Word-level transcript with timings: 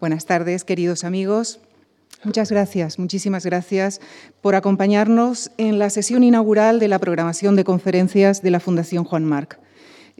Buenas 0.00 0.26
tardes, 0.26 0.64
queridos 0.64 1.04
amigos. 1.04 1.60
Muchas 2.24 2.50
gracias, 2.50 2.98
muchísimas 2.98 3.46
gracias 3.46 4.00
por 4.40 4.54
acompañarnos 4.54 5.50
en 5.56 5.78
la 5.78 5.88
sesión 5.88 6.24
inaugural 6.24 6.80
de 6.80 6.88
la 6.88 6.98
programación 6.98 7.54
de 7.54 7.64
conferencias 7.64 8.42
de 8.42 8.50
la 8.50 8.60
Fundación 8.60 9.04
Juan 9.04 9.24
Marc. 9.24 9.58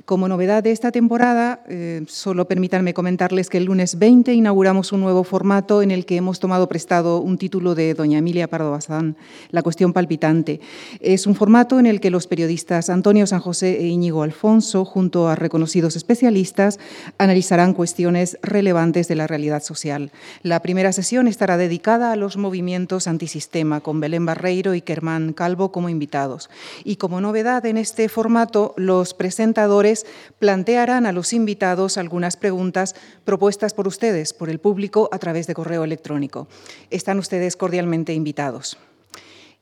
Como 0.06 0.26
novedad 0.26 0.64
de 0.64 0.72
esta 0.72 0.90
temporada, 0.90 1.62
eh, 1.68 2.02
solo 2.08 2.48
permítanme 2.48 2.94
comentarles 2.94 3.48
que 3.48 3.58
el 3.58 3.66
lunes 3.66 3.96
20 3.96 4.34
inauguramos 4.34 4.90
un 4.90 5.00
nuevo 5.00 5.22
formato 5.22 5.82
en 5.82 5.92
el 5.92 6.04
que 6.04 6.16
hemos 6.16 6.40
tomado 6.40 6.68
prestado 6.68 7.20
un 7.20 7.38
título 7.38 7.76
de 7.76 7.94
doña 7.94 8.18
Emilia 8.18 8.48
Pardo 8.48 8.72
Bazán, 8.72 9.16
La 9.52 9.62
cuestión 9.62 9.92
palpitante. 9.92 10.60
Es 10.98 11.28
un 11.28 11.36
formato 11.36 11.78
en 11.78 11.86
el 11.86 12.00
que 12.00 12.10
los 12.10 12.26
periodistas 12.26 12.90
Antonio 12.90 13.24
San 13.28 13.38
José 13.38 13.78
e 13.78 13.86
Íñigo 13.86 14.24
Alfonso, 14.24 14.84
junto 14.84 15.28
a 15.28 15.36
reconocidos 15.36 15.94
especialistas, 15.94 16.80
analizarán 17.16 17.72
cuestiones 17.72 18.36
relevantes 18.42 19.06
de 19.06 19.14
la 19.14 19.28
realidad 19.28 19.62
social. 19.62 20.10
La 20.42 20.60
primera 20.60 20.92
sesión 20.92 21.28
estará 21.28 21.56
dedicada 21.56 22.10
a 22.10 22.16
los 22.16 22.36
movimientos 22.36 23.06
antisistema, 23.06 23.80
con 23.80 24.00
Belén 24.00 24.26
Barreiro 24.26 24.74
y 24.74 24.80
Kermán 24.80 25.34
Calvo 25.34 25.70
como 25.70 25.88
invitados. 25.88 26.50
Y 26.82 26.96
como 26.96 27.20
novedad 27.20 27.64
en 27.64 27.76
este 27.76 28.08
formato, 28.08 28.74
los 28.76 29.14
presentadores 29.14 29.83
plantearán 30.38 31.06
a 31.06 31.12
los 31.12 31.32
invitados 31.32 31.98
algunas 31.98 32.36
preguntas 32.36 32.94
propuestas 33.24 33.74
por 33.74 33.86
ustedes, 33.86 34.32
por 34.32 34.48
el 34.48 34.58
público, 34.58 35.08
a 35.12 35.18
través 35.18 35.46
de 35.46 35.54
correo 35.54 35.84
electrónico. 35.84 36.48
Están 36.90 37.18
ustedes 37.18 37.56
cordialmente 37.56 38.14
invitados. 38.14 38.78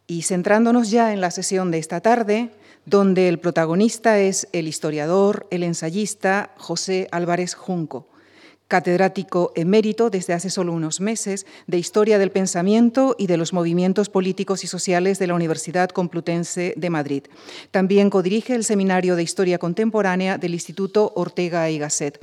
Y 0.06 0.22
centrándonos 0.22 0.90
ya 0.90 1.12
en 1.12 1.20
la 1.20 1.30
sesión 1.30 1.70
de 1.70 1.78
esta 1.78 2.00
tarde, 2.00 2.50
donde 2.84 3.28
el 3.28 3.38
protagonista 3.38 4.18
es 4.18 4.48
el 4.52 4.68
historiador, 4.68 5.46
el 5.50 5.62
ensayista 5.62 6.52
José 6.56 7.08
Álvarez 7.10 7.54
Junco 7.54 8.11
catedrático 8.72 9.52
emérito 9.54 10.08
desde 10.08 10.32
hace 10.32 10.48
solo 10.48 10.72
unos 10.72 11.02
meses 11.02 11.44
de 11.66 11.76
Historia 11.76 12.18
del 12.18 12.30
Pensamiento 12.30 13.14
y 13.18 13.26
de 13.26 13.36
los 13.36 13.52
Movimientos 13.52 14.08
Políticos 14.08 14.64
y 14.64 14.66
Sociales 14.66 15.18
de 15.18 15.26
la 15.26 15.34
Universidad 15.34 15.90
Complutense 15.90 16.72
de 16.74 16.88
Madrid. 16.88 17.24
También 17.70 18.08
codirige 18.08 18.54
el 18.54 18.64
Seminario 18.64 19.14
de 19.14 19.24
Historia 19.24 19.58
Contemporánea 19.58 20.38
del 20.38 20.54
Instituto 20.54 21.12
Ortega 21.16 21.68
y 21.68 21.78
Gasset. 21.78 22.18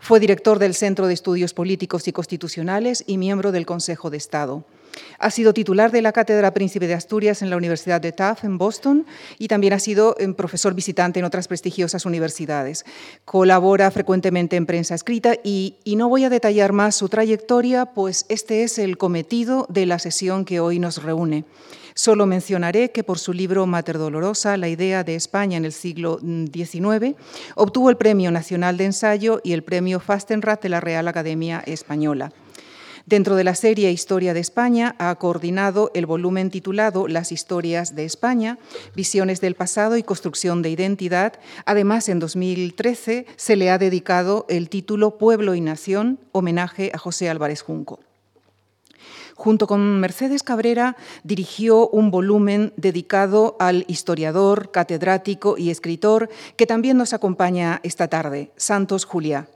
Fue 0.00 0.20
director 0.20 0.60
del 0.60 0.74
Centro 0.74 1.08
de 1.08 1.14
Estudios 1.14 1.52
Políticos 1.52 2.06
y 2.06 2.12
Constitucionales 2.12 3.02
y 3.04 3.18
miembro 3.18 3.50
del 3.50 3.66
Consejo 3.66 4.08
de 4.08 4.18
Estado. 4.18 4.64
Ha 5.18 5.30
sido 5.30 5.52
titular 5.52 5.90
de 5.90 6.02
la 6.02 6.12
Cátedra 6.12 6.54
Príncipe 6.54 6.86
de 6.86 6.94
Asturias 6.94 7.42
en 7.42 7.50
la 7.50 7.56
Universidad 7.56 8.00
de 8.00 8.12
Tufts 8.12 8.44
en 8.44 8.58
Boston 8.58 9.06
y 9.38 9.48
también 9.48 9.72
ha 9.72 9.78
sido 9.78 10.14
eh, 10.18 10.28
profesor 10.32 10.74
visitante 10.74 11.18
en 11.18 11.24
otras 11.24 11.48
prestigiosas 11.48 12.06
universidades. 12.06 12.84
Colabora 13.24 13.90
frecuentemente 13.90 14.56
en 14.56 14.66
prensa 14.66 14.94
escrita 14.94 15.34
y, 15.42 15.76
y 15.84 15.96
no 15.96 16.08
voy 16.08 16.24
a 16.24 16.30
detallar 16.30 16.72
más 16.72 16.94
su 16.94 17.08
trayectoria, 17.08 17.86
pues 17.86 18.26
este 18.28 18.62
es 18.62 18.78
el 18.78 18.96
cometido 18.98 19.66
de 19.68 19.86
la 19.86 19.98
sesión 19.98 20.44
que 20.44 20.60
hoy 20.60 20.78
nos 20.78 21.02
reúne. 21.02 21.44
Solo 21.98 22.26
mencionaré 22.26 22.92
que 22.92 23.02
por 23.02 23.18
su 23.18 23.32
libro 23.32 23.66
Mater 23.66 23.98
Dolorosa, 23.98 24.56
la 24.56 24.68
idea 24.68 25.02
de 25.02 25.16
España 25.16 25.56
en 25.56 25.64
el 25.64 25.72
siglo 25.72 26.20
XIX, 26.20 26.80
mm, 26.80 27.14
obtuvo 27.56 27.90
el 27.90 27.96
Premio 27.96 28.30
Nacional 28.30 28.76
de 28.76 28.84
Ensayo 28.84 29.40
y 29.42 29.52
el 29.52 29.64
Premio 29.64 29.98
Fastenrath 29.98 30.62
de 30.62 30.68
la 30.68 30.80
Real 30.80 31.08
Academia 31.08 31.60
Española. 31.66 32.30
Dentro 33.08 33.36
de 33.36 33.44
la 33.44 33.54
serie 33.54 33.90
Historia 33.90 34.34
de 34.34 34.40
España 34.40 34.94
ha 34.98 35.14
coordinado 35.14 35.90
el 35.94 36.04
volumen 36.04 36.50
titulado 36.50 37.08
Las 37.08 37.32
historias 37.32 37.94
de 37.94 38.04
España, 38.04 38.58
visiones 38.94 39.40
del 39.40 39.54
pasado 39.54 39.96
y 39.96 40.02
construcción 40.02 40.60
de 40.60 40.68
identidad. 40.68 41.32
Además, 41.64 42.10
en 42.10 42.18
2013 42.18 43.24
se 43.34 43.56
le 43.56 43.70
ha 43.70 43.78
dedicado 43.78 44.44
el 44.50 44.68
título 44.68 45.16
Pueblo 45.16 45.54
y 45.54 45.62
Nación, 45.62 46.20
homenaje 46.32 46.90
a 46.92 46.98
José 46.98 47.30
Álvarez 47.30 47.62
Junco. 47.62 48.00
Junto 49.36 49.66
con 49.66 50.00
Mercedes 50.00 50.42
Cabrera 50.42 50.94
dirigió 51.24 51.88
un 51.88 52.10
volumen 52.10 52.74
dedicado 52.76 53.56
al 53.58 53.86
historiador, 53.88 54.70
catedrático 54.70 55.56
y 55.56 55.70
escritor 55.70 56.28
que 56.56 56.66
también 56.66 56.98
nos 56.98 57.14
acompaña 57.14 57.80
esta 57.84 58.08
tarde, 58.08 58.50
Santos 58.56 59.06
Juliá. 59.06 59.48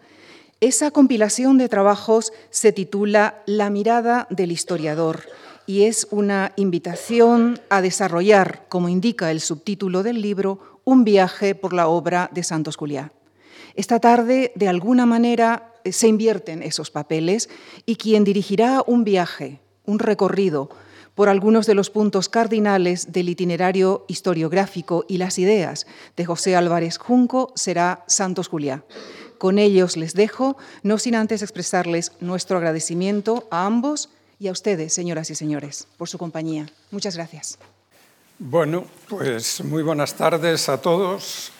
Esa 0.62 0.92
compilación 0.92 1.58
de 1.58 1.68
trabajos 1.68 2.32
se 2.50 2.70
titula 2.70 3.42
La 3.46 3.68
mirada 3.68 4.28
del 4.30 4.52
historiador 4.52 5.24
y 5.66 5.86
es 5.86 6.06
una 6.12 6.52
invitación 6.54 7.58
a 7.68 7.82
desarrollar, 7.82 8.66
como 8.68 8.88
indica 8.88 9.32
el 9.32 9.40
subtítulo 9.40 10.04
del 10.04 10.22
libro, 10.22 10.80
un 10.84 11.02
viaje 11.02 11.56
por 11.56 11.72
la 11.72 11.88
obra 11.88 12.30
de 12.32 12.44
Santos 12.44 12.76
Juliá. 12.76 13.10
Esta 13.74 13.98
tarde, 13.98 14.52
de 14.54 14.68
alguna 14.68 15.04
manera, 15.04 15.72
se 15.84 16.06
invierten 16.06 16.62
esos 16.62 16.92
papeles 16.92 17.50
y 17.84 17.96
quien 17.96 18.22
dirigirá 18.22 18.84
un 18.86 19.02
viaje, 19.02 19.58
un 19.84 19.98
recorrido 19.98 20.70
por 21.16 21.28
algunos 21.28 21.66
de 21.66 21.74
los 21.74 21.90
puntos 21.90 22.28
cardinales 22.28 23.10
del 23.10 23.28
itinerario 23.28 24.04
historiográfico 24.06 25.06
y 25.08 25.18
las 25.18 25.40
ideas 25.40 25.88
de 26.16 26.24
José 26.24 26.54
Álvarez 26.54 26.98
Junco 26.98 27.52
será 27.56 28.04
Santos 28.06 28.46
Juliá. 28.46 28.84
Con 29.42 29.58
ellos 29.58 29.96
les 29.96 30.14
dejo, 30.14 30.56
no 30.84 30.98
sin 30.98 31.16
antes 31.16 31.42
expresarles 31.42 32.12
nuestro 32.20 32.58
agradecimiento 32.58 33.48
a 33.50 33.66
ambos 33.66 34.08
y 34.38 34.46
a 34.46 34.52
ustedes, 34.52 34.94
señoras 34.94 35.30
y 35.30 35.34
señores, 35.34 35.88
por 35.96 36.08
su 36.08 36.16
compañía. 36.16 36.70
Muchas 36.92 37.16
gracias. 37.16 37.58
Bueno, 38.38 38.84
pues 39.08 39.64
muy 39.64 39.82
buenas 39.82 40.14
tardes 40.14 40.68
a 40.68 40.80
todos 40.80 41.50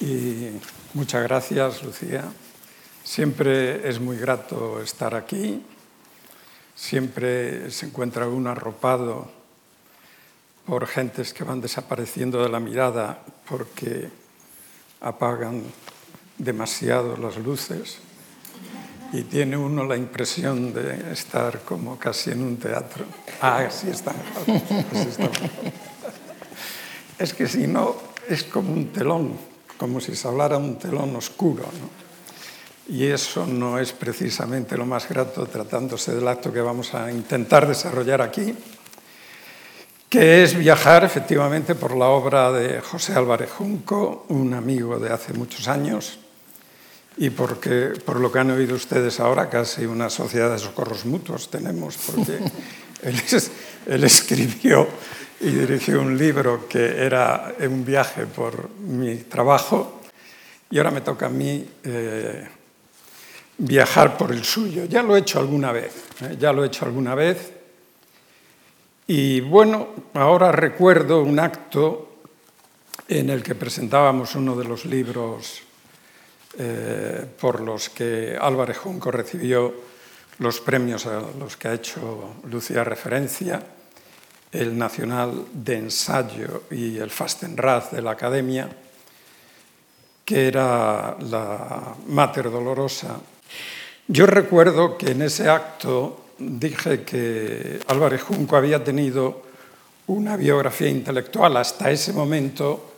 y 0.00 0.50
muchas 0.92 1.22
gracias, 1.22 1.82
Lucía. 1.82 2.24
Siempre 3.02 3.88
es 3.88 3.98
muy 3.98 4.18
grato 4.18 4.82
estar 4.82 5.14
aquí, 5.14 5.64
siempre 6.74 7.70
se 7.70 7.86
encuentra 7.86 8.28
uno 8.28 8.50
arropado 8.50 9.30
por 10.66 10.86
gentes 10.86 11.32
que 11.32 11.42
van 11.42 11.62
desapareciendo 11.62 12.42
de 12.42 12.50
la 12.50 12.60
mirada 12.60 13.22
porque 13.48 14.10
apagan 15.00 15.64
demasiado 16.38 17.16
las 17.16 17.36
luces 17.36 17.98
y 19.12 19.22
tiene 19.22 19.56
uno 19.56 19.84
la 19.84 19.96
impresión 19.96 20.72
de 20.72 21.12
estar 21.12 21.60
como 21.60 21.98
casi 21.98 22.30
en 22.32 22.42
un 22.42 22.56
teatro. 22.56 23.04
Ah, 23.40 23.58
así 23.66 23.88
está 23.88 24.12
Es 27.18 27.32
que 27.32 27.46
si 27.46 27.66
no, 27.66 27.96
es 28.28 28.44
como 28.44 28.72
un 28.72 28.92
telón, 28.92 29.32
como 29.78 30.00
si 30.00 30.14
se 30.14 30.28
hablara 30.28 30.58
un 30.58 30.78
telón 30.78 31.16
oscuro. 31.16 31.64
Y 32.88 33.06
eso 33.06 33.46
no 33.46 33.78
es 33.78 33.92
precisamente 33.92 34.76
lo 34.76 34.86
más 34.86 35.08
grato 35.08 35.46
tratándose 35.46 36.14
del 36.14 36.28
acto 36.28 36.52
que 36.52 36.60
vamos 36.60 36.94
a 36.94 37.10
intentar 37.10 37.66
desarrollar 37.66 38.22
aquí, 38.22 38.54
que 40.08 40.44
es 40.44 40.56
viajar 40.56 41.04
efectivamente 41.04 41.74
por 41.74 41.96
la 41.96 42.06
obra 42.06 42.52
de 42.52 42.80
José 42.80 43.14
Álvarez 43.14 43.50
Junco, 43.50 44.26
un 44.28 44.54
amigo 44.54 44.98
de 44.98 45.12
hace 45.12 45.32
muchos 45.32 45.66
años, 45.66 46.20
y 47.18 47.30
porque, 47.30 47.94
por 48.04 48.20
lo 48.20 48.30
que 48.30 48.38
han 48.38 48.50
oído 48.50 48.74
ustedes 48.74 49.20
ahora, 49.20 49.48
casi 49.48 49.86
una 49.86 50.10
sociedad 50.10 50.50
de 50.52 50.58
socorros 50.58 51.06
mutuos 51.06 51.50
tenemos, 51.50 51.96
porque 51.96 52.38
él, 53.86 54.04
escribió 54.04 54.86
y 55.40 55.50
dirigió 55.50 56.02
un 56.02 56.18
libro 56.18 56.68
que 56.68 57.04
era 57.04 57.54
un 57.60 57.84
viaje 57.84 58.26
por 58.26 58.68
mi 58.70 59.16
trabajo 59.16 60.00
y 60.70 60.78
ahora 60.78 60.90
me 60.90 61.00
toca 61.00 61.26
a 61.26 61.30
mí 61.30 61.66
eh, 61.84 62.48
viajar 63.58 64.18
por 64.18 64.32
el 64.32 64.44
suyo. 64.44 64.84
Ya 64.84 65.02
lo 65.02 65.16
he 65.16 65.20
hecho 65.20 65.38
alguna 65.38 65.72
vez, 65.72 65.92
¿eh? 66.22 66.36
ya 66.38 66.52
lo 66.52 66.64
he 66.64 66.66
hecho 66.66 66.84
alguna 66.84 67.14
vez. 67.14 67.52
Y 69.06 69.40
bueno, 69.40 69.88
ahora 70.14 70.52
recuerdo 70.52 71.22
un 71.22 71.38
acto 71.38 72.16
en 73.08 73.30
el 73.30 73.42
que 73.42 73.54
presentábamos 73.54 74.34
uno 74.34 74.56
de 74.56 74.64
los 74.64 74.84
libros 74.84 75.62
eh, 76.58 77.24
por 77.38 77.60
los 77.60 77.90
que 77.90 78.36
Álvarez 78.40 78.78
Junco 78.78 79.10
recibió 79.10 79.74
los 80.38 80.60
premios 80.60 81.06
a 81.06 81.22
los 81.38 81.56
que 81.56 81.68
ha 81.68 81.74
hecho 81.74 82.34
Lucía 82.50 82.84
referencia, 82.84 83.62
el 84.52 84.76
Nacional 84.76 85.46
de 85.52 85.76
Ensayo 85.76 86.62
y 86.70 86.98
el 86.98 87.10
Fastenrath 87.10 87.92
de 87.92 88.02
la 88.02 88.12
Academia, 88.12 88.68
que 90.24 90.48
era 90.48 91.16
la 91.20 91.94
Mater 92.06 92.50
Dolorosa. 92.50 93.20
Yo 94.08 94.26
recuerdo 94.26 94.96
que 94.96 95.10
en 95.10 95.22
ese 95.22 95.48
acto 95.48 96.24
dije 96.38 97.02
que 97.02 97.80
Álvarez 97.88 98.22
Junco 98.22 98.56
había 98.56 98.82
tenido 98.82 99.42
una 100.06 100.36
biografía 100.36 100.88
intelectual 100.88 101.56
hasta 101.56 101.90
ese 101.90 102.12
momento 102.12 102.95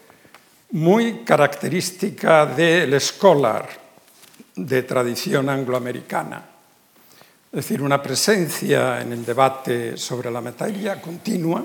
muy 0.70 1.24
característica 1.24 2.44
del 2.46 3.00
scholar 3.00 3.68
de 4.54 4.82
tradición 4.82 5.48
angloamericana, 5.48 6.44
es 7.50 7.56
decir, 7.56 7.80
una 7.80 8.02
presencia 8.02 9.00
en 9.00 9.12
el 9.12 9.24
debate 9.24 9.96
sobre 9.96 10.30
la 10.30 10.40
materia 10.40 11.00
continua, 11.00 11.64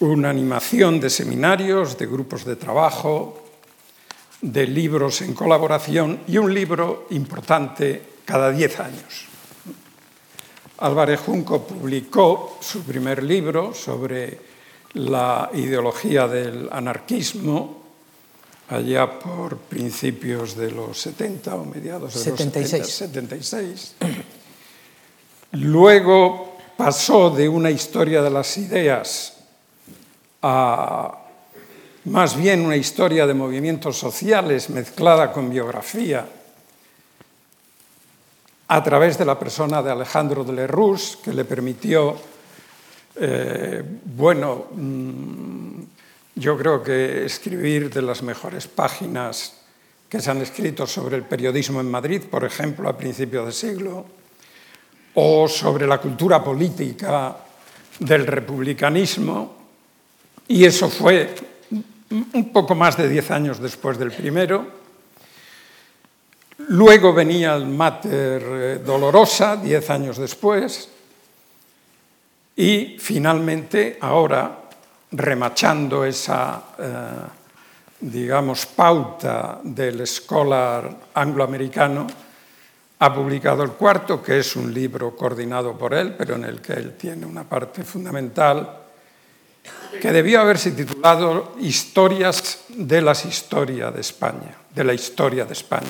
una 0.00 0.30
animación 0.30 1.00
de 1.00 1.10
seminarios, 1.10 1.98
de 1.98 2.06
grupos 2.06 2.44
de 2.44 2.56
trabajo, 2.56 3.44
de 4.40 4.66
libros 4.66 5.22
en 5.22 5.34
colaboración 5.34 6.20
y 6.28 6.38
un 6.38 6.52
libro 6.52 7.06
importante 7.10 8.02
cada 8.24 8.50
diez 8.50 8.78
años. 8.80 9.26
Álvarez 10.78 11.20
Junco 11.20 11.66
publicó 11.66 12.58
su 12.60 12.82
primer 12.82 13.22
libro 13.22 13.72
sobre 13.72 14.38
la 14.96 15.50
ideología 15.52 16.26
del 16.26 16.68
anarquismo 16.72 17.84
allá 18.68 19.18
por 19.18 19.58
principios 19.58 20.56
de 20.56 20.70
los 20.70 20.98
70 21.00 21.54
o 21.54 21.64
mediados 21.64 22.14
de 22.14 22.20
76. 22.20 22.80
los 22.80 22.90
70, 22.90 23.36
76. 23.36 23.94
Luego 25.52 26.56
pasó 26.76 27.30
de 27.30 27.48
una 27.48 27.70
historia 27.70 28.22
de 28.22 28.30
las 28.30 28.56
ideas 28.56 29.34
a 30.42 31.18
más 32.04 32.36
bien 32.36 32.64
una 32.64 32.76
historia 32.76 33.26
de 33.26 33.34
movimientos 33.34 33.98
sociales 33.98 34.70
mezclada 34.70 35.32
con 35.32 35.50
biografía 35.50 36.26
a 38.68 38.82
través 38.82 39.18
de 39.18 39.24
la 39.24 39.38
persona 39.38 39.82
de 39.82 39.90
Alejandro 39.90 40.42
de 40.42 40.52
Lerroux, 40.52 41.18
que 41.22 41.32
le 41.32 41.44
permitió, 41.44 42.16
eh, 43.18 43.82
bueno, 44.04 44.66
mm, 44.72 45.80
yo 46.34 46.56
creo 46.58 46.82
que 46.82 47.24
escribir 47.24 47.90
de 47.90 48.02
las 48.02 48.22
mejores 48.22 48.66
páginas 48.66 49.54
que 50.08 50.20
se 50.20 50.30
han 50.30 50.42
escrito 50.42 50.86
sobre 50.86 51.16
el 51.16 51.22
periodismo 51.22 51.80
en 51.80 51.90
Madrid, 51.90 52.22
por 52.30 52.44
ejemplo, 52.44 52.88
a 52.88 52.96
principios 52.96 53.46
de 53.46 53.52
siglo, 53.52 54.04
o 55.14 55.48
sobre 55.48 55.86
la 55.86 55.98
cultura 55.98 56.44
política 56.44 57.36
del 57.98 58.26
republicanismo, 58.26 59.56
y 60.48 60.64
eso 60.64 60.88
fue 60.88 61.34
un 62.10 62.52
poco 62.52 62.74
más 62.74 62.96
de 62.96 63.08
diez 63.08 63.30
años 63.30 63.58
después 63.58 63.98
del 63.98 64.12
primero. 64.12 64.66
Luego 66.68 67.12
venía 67.12 67.54
el 67.54 67.66
Mater 67.66 68.42
eh, 68.44 68.80
Dolorosa, 68.84 69.56
diez 69.56 69.88
años 69.90 70.18
después, 70.18 70.88
y 72.56 72.96
finalmente, 72.98 73.98
ahora, 74.00 74.58
remachando 75.12 76.04
esa, 76.04 76.62
eh, 76.78 76.90
digamos, 78.00 78.64
pauta 78.66 79.60
del 79.62 80.06
scholar 80.06 80.90
angloamericano, 81.12 82.06
ha 82.98 83.14
publicado 83.14 83.62
el 83.62 83.72
cuarto, 83.72 84.22
que 84.22 84.38
es 84.38 84.56
un 84.56 84.72
libro 84.72 85.14
coordinado 85.14 85.76
por 85.76 85.92
él, 85.92 86.14
pero 86.16 86.36
en 86.36 86.44
el 86.44 86.62
que 86.62 86.72
él 86.72 86.96
tiene 86.96 87.26
una 87.26 87.44
parte 87.44 87.84
fundamental, 87.84 88.84
que 90.00 90.12
debió 90.12 90.40
haberse 90.40 90.72
titulado 90.72 91.56
Historias 91.60 92.64
de 92.68 93.02
las 93.02 93.24
historias 93.26 93.94
de 93.94 94.00
España, 94.00 94.56
de 94.74 94.84
la 94.84 94.94
historia 94.94 95.44
de 95.44 95.52
España. 95.52 95.88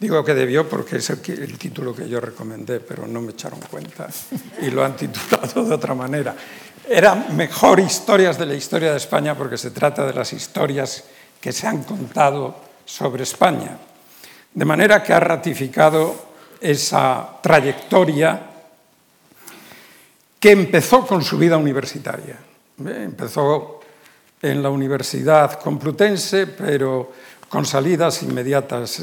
Digo 0.00 0.24
que 0.24 0.34
debió 0.34 0.68
porque 0.68 0.96
es 0.96 1.10
el, 1.10 1.58
título 1.58 1.94
que 1.94 2.08
yo 2.08 2.20
recomendé, 2.20 2.78
pero 2.78 3.06
no 3.06 3.20
me 3.20 3.32
echaron 3.32 3.58
cuenta 3.68 4.08
y 4.62 4.70
lo 4.70 4.84
han 4.84 4.96
titulado 4.96 5.64
de 5.64 5.74
otra 5.74 5.94
manera. 5.94 6.36
Era 6.88 7.14
mejor 7.14 7.80
historias 7.80 8.38
de 8.38 8.46
la 8.46 8.54
historia 8.54 8.92
de 8.92 8.96
España 8.96 9.36
porque 9.36 9.58
se 9.58 9.72
trata 9.72 10.06
de 10.06 10.14
las 10.14 10.32
historias 10.32 11.04
que 11.40 11.52
se 11.52 11.66
han 11.66 11.82
contado 11.82 12.56
sobre 12.84 13.24
España. 13.24 13.76
De 14.54 14.64
manera 14.64 15.02
que 15.02 15.12
ha 15.12 15.20
ratificado 15.20 16.28
esa 16.60 17.40
trayectoria 17.42 18.40
que 20.38 20.50
empezó 20.52 21.04
con 21.06 21.22
su 21.22 21.36
vida 21.38 21.56
universitaria. 21.56 22.38
Empezó 22.78 23.80
en 24.40 24.62
la 24.62 24.70
Universidad 24.70 25.60
Complutense, 25.60 26.46
pero 26.46 27.12
con 27.48 27.66
salidas 27.66 28.22
inmediatas 28.22 29.02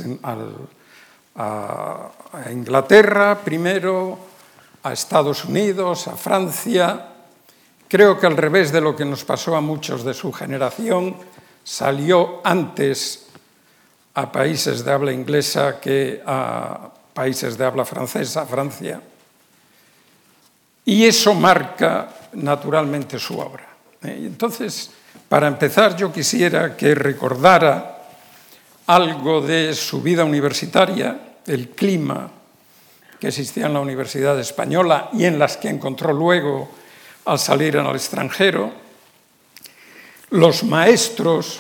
a, 1.36 2.12
Inglaterra 2.52 3.40
primero, 3.44 4.18
a 4.84 4.94
Estados 4.94 5.46
Unidos, 5.46 6.08
a 6.08 6.16
Francia. 6.16 7.08
Creo 7.88 8.20
que 8.20 8.28
al 8.28 8.38
revés 8.38 8.72
de 8.72 8.82
lo 8.82 8.96
que 8.96 9.06
nos 9.06 9.24
pasó 9.24 9.56
a 9.56 9.62
muchos 9.62 10.04
de 10.04 10.14
su 10.14 10.32
generación, 10.32 11.16
salió 11.64 12.42
antes 12.44 13.28
a 14.14 14.32
países 14.32 14.86
de 14.86 14.92
habla 14.92 15.12
inglesa 15.12 15.80
que 15.80 16.22
a 16.26 16.90
países 17.14 17.58
de 17.58 17.66
habla 17.66 17.86
francesa, 17.86 18.46
Francia. 18.46 19.02
Y 20.86 21.06
eso 21.06 21.34
marca 21.34 22.10
naturalmente 22.34 23.18
su 23.18 23.40
obra. 23.40 23.68
¿eh? 24.04 24.24
Entonces, 24.26 24.92
para 25.28 25.48
empezar, 25.48 25.96
yo 25.96 26.12
quisiera 26.12 26.78
que 26.78 26.94
recordara 26.94 27.96
algo 28.88 29.42
de 29.42 29.74
su 29.74 30.02
vida 30.02 30.24
universitaria, 30.24 31.20
el 31.48 31.70
clima 31.70 32.30
que 33.20 33.28
existía 33.28 33.68
en 33.68 33.74
la 33.74 33.80
Universidad 33.80 34.40
Española 34.40 35.10
y 35.14 35.26
en 35.26 35.40
las 35.40 35.58
que 35.58 35.70
encontró 35.70 36.14
luego 36.14 36.70
al 37.26 37.40
salir 37.40 37.78
al 37.78 37.96
extranjero, 37.96 38.72
los 40.32 40.64
maestros 40.64 41.60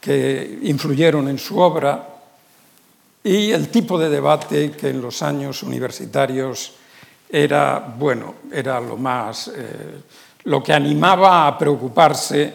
que 0.00 0.58
influyeron 0.62 1.28
en 1.28 1.38
su 1.38 1.58
obra 1.58 2.06
y 3.22 3.50
el 3.52 3.68
tipo 3.68 3.98
de 3.98 4.08
debate 4.08 4.72
que 4.72 4.88
en 4.90 5.00
los 5.00 5.22
años 5.22 5.62
universitarios 5.62 6.74
era, 7.28 7.94
bueno, 7.98 8.34
era 8.50 8.80
lo 8.80 8.96
más, 8.96 9.48
eh, 9.48 10.00
lo 10.44 10.62
que 10.62 10.72
animaba 10.72 11.46
a 11.46 11.58
preocuparse 11.58 12.52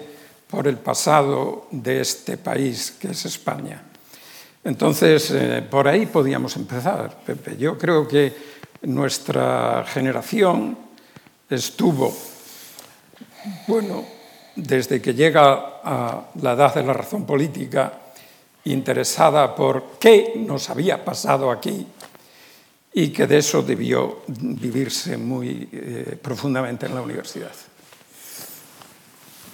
por 0.49 0.67
el 0.67 0.77
pasado 0.77 1.67
de 1.71 2.01
este 2.01 2.37
país 2.37 2.95
que 2.99 3.11
es 3.11 3.25
España. 3.25 3.92
Entonces, 4.63 5.31
eh, 5.31 5.63
por 5.69 5.87
ahí 5.87 6.05
podíamos 6.05 6.55
empezar, 6.55 7.19
Pepe. 7.25 7.57
Yo 7.57 7.77
creo 7.77 8.07
que 8.07 8.33
nuestra 8.83 9.83
generación 9.87 10.77
estuvo, 11.49 12.15
bueno, 13.67 14.05
desde 14.55 15.01
que 15.01 15.13
llega 15.13 15.81
a 15.83 16.29
la 16.41 16.53
edad 16.53 16.75
de 16.75 16.83
la 16.83 16.93
razón 16.93 17.25
política, 17.25 17.93
interesada 18.65 19.53
por 19.53 19.97
qué 19.99 20.33
nos 20.35 20.69
había 20.69 21.03
pasado 21.03 21.51
aquí 21.51 21.85
y 22.93 23.09
que 23.09 23.27
de 23.27 23.39
eso 23.39 23.61
debió 23.61 24.21
vivirse 24.27 25.17
muy 25.17 25.67
eh, 25.71 26.17
profundamente 26.21 26.85
en 26.85 26.95
la 26.95 27.01
universidad. 27.01 27.51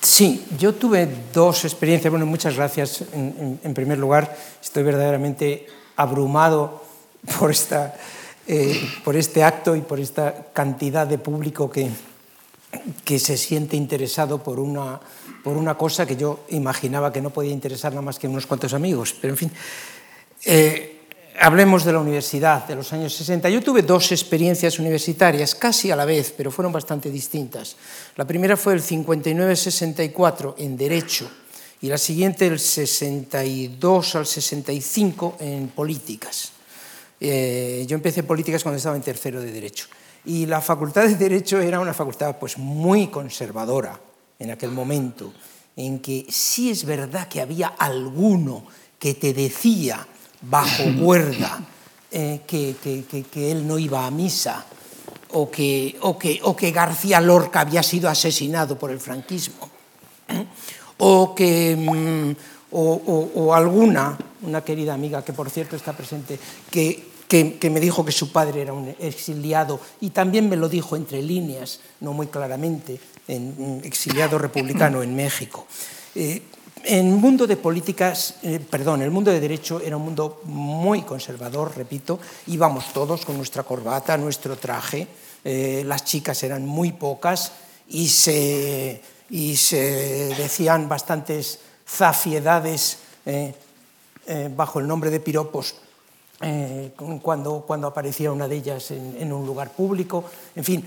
Sí, 0.02 0.46
yo 0.58 0.74
tuve 0.74 1.10
dos 1.34 1.66
experiencias. 1.66 2.10
Bueno, 2.10 2.26
muchas 2.26 2.56
gracias 2.56 3.04
en, 3.14 3.36
en, 3.38 3.60
en 3.64 3.74
primer 3.74 3.98
lugar. 3.98 4.36
Estoy 4.62 4.84
verdaderamente 4.84 5.68
abrumado 5.98 6.82
por, 7.38 7.52
esta, 7.52 7.96
eh, 8.48 8.82
por 9.04 9.18
este 9.18 9.44
acto 9.44 9.76
y 9.76 9.82
por 9.82 10.00
esta 10.00 10.48
cantidad 10.54 11.06
de 11.06 11.18
público 11.18 11.70
que, 11.70 11.90
que 13.04 13.20
se 13.20 13.38
siente 13.38 13.76
interesado 13.76 14.42
por 14.42 14.60
una, 14.60 15.00
por 15.44 15.58
una 15.58 15.76
cosa 15.76 16.06
que 16.06 16.16
yo 16.16 16.46
imaginaba 16.50 17.12
que 17.12 17.22
no 17.22 17.32
podía 17.32 17.52
interesar 17.52 17.92
nada 17.92 18.02
más 18.02 18.18
que 18.18 18.28
unos 18.28 18.46
cuantos 18.46 18.74
amigos. 18.74 19.14
Pero 19.20 19.34
en 19.34 19.38
fin. 19.38 19.52
Eh, 20.46 20.99
hablemos 21.40 21.86
de 21.86 21.94
la 21.94 22.00
universidad 22.00 22.68
de 22.68 22.76
los 22.76 22.92
años 22.94 23.14
60. 23.14 23.50
Yo 23.50 23.62
tuve 23.62 23.82
dos 23.82 24.12
experiencias 24.12 24.80
universitarias 24.80 25.56
casi 25.56 25.92
a 25.92 25.96
la 25.96 26.06
vez, 26.06 26.34
pero 26.36 26.52
fueron 26.52 26.72
bastante 26.72 27.10
distintas. 27.10 27.78
La 28.16 28.26
primera 28.26 28.58
fue 28.58 28.74
el 28.74 28.82
59-64 28.82 30.56
en 30.58 30.78
Derecho 30.78 31.30
y 31.82 31.88
la 31.88 31.98
siguiente 31.98 32.48
el 32.48 32.60
62 32.60 34.16
al 34.16 34.26
65 34.26 35.38
en 35.40 35.70
Políticas. 35.70 36.52
Eh, 37.22 37.86
yo 37.88 37.96
empecé 37.96 38.24
políticas 38.24 38.64
cuando 38.64 38.78
estaba 38.78 38.96
en 38.96 39.02
tercero 39.02 39.42
de 39.42 39.52
Derecho. 39.52 39.88
Y 40.26 40.46
la 40.46 40.62
Facultad 40.62 41.04
de 41.04 41.16
Derecho 41.16 41.60
era 41.60 41.80
una 41.80 41.94
facultad 41.94 42.38
pues, 42.38 42.58
muy 42.58 43.08
conservadora 43.08 44.00
en 44.38 44.52
aquel 44.52 44.72
momento, 44.72 45.34
en 45.76 46.00
que 46.00 46.26
sí 46.30 46.70
es 46.70 46.86
verdad 46.86 47.28
que 47.28 47.42
había 47.42 47.68
alguno 47.68 48.66
que 48.98 49.14
te 49.14 49.34
decía 49.34 50.06
bajo 50.42 50.84
cuerda, 51.00 51.62
eh, 52.12 52.42
que, 52.48 52.76
que, 52.82 53.24
que, 53.24 53.52
él 53.52 53.68
no 53.68 53.78
iba 53.78 54.06
a 54.06 54.12
misa, 54.12 54.66
o 55.32 55.52
que, 55.52 55.98
o, 56.02 56.18
que, 56.18 56.40
o 56.44 56.56
que 56.56 56.72
García 56.72 57.22
Lorca 57.22 57.62
había 57.62 57.84
sido 57.84 58.10
asesinado 58.10 58.80
por 58.80 58.92
el 58.92 59.00
franquismo, 59.00 59.70
o 60.98 61.36
que 61.36 61.76
mm, 61.76 62.36
o, 62.72 63.30
o, 63.36 63.54
alguna, 63.54 64.18
una 64.42 64.64
querida 64.64 64.94
amiga 64.94 65.24
que 65.24 65.34
por 65.34 65.50
cierto 65.50 65.76
está 65.76 65.94
presente, 65.94 66.40
que, 66.70 67.10
que, 67.28 67.70
me 67.70 67.80
dijo 67.80 68.06
que 68.06 68.12
su 68.12 68.32
padre 68.32 68.62
era 68.62 68.74
un 68.74 68.96
exiliado 69.00 69.80
y 70.02 70.10
también 70.10 70.50
me 70.50 70.56
lo 70.56 70.70
dijo 70.70 70.96
entre 70.96 71.22
líneas, 71.22 71.80
no 72.00 72.14
muy 72.14 72.28
claramente, 72.28 73.00
en, 73.28 73.82
exiliado 73.84 74.38
republicano 74.38 75.04
en 75.04 75.16
México. 75.16 75.68
Eh, 76.16 76.42
en 76.84 77.14
mundo 77.16 77.46
de 77.46 77.58
políticas, 77.58 78.36
eh, 78.44 78.60
perdón, 78.60 79.02
el 79.02 79.12
mundo 79.12 79.32
de 79.32 79.40
derecho 79.40 79.82
era 79.82 79.98
un 79.98 80.04
mundo 80.04 80.42
muy 80.46 81.02
conservador, 81.04 81.76
repito, 81.76 82.20
íbamos 82.48 82.94
todos 82.94 83.26
con 83.26 83.38
nuestra 83.38 83.64
corbata, 83.64 84.18
nuestro 84.18 84.58
traje, 84.58 85.08
eh, 85.44 85.84
las 85.86 86.06
chicas 86.06 86.42
eran 86.44 86.66
muy 86.66 86.92
pocas 86.92 87.52
y 87.88 88.08
se, 88.08 89.02
y 89.30 89.56
se 89.56 90.36
decían 90.38 90.90
bastantes 90.90 91.60
zafiedades 91.88 93.00
eh, 93.26 93.54
bajo 94.56 94.80
el 94.80 94.88
nombre 94.88 95.10
de 95.10 95.20
piropos 95.20 95.76
eh, 96.42 96.92
cuando, 97.22 97.66
cuando 97.68 97.88
aparecía 97.88 98.32
una 98.32 98.48
de 98.48 98.56
ellas 98.56 98.92
en, 98.92 99.18
en 99.20 99.34
un 99.34 99.46
lugar 99.46 99.72
público, 99.72 100.24
en 100.56 100.64
fin. 100.64 100.86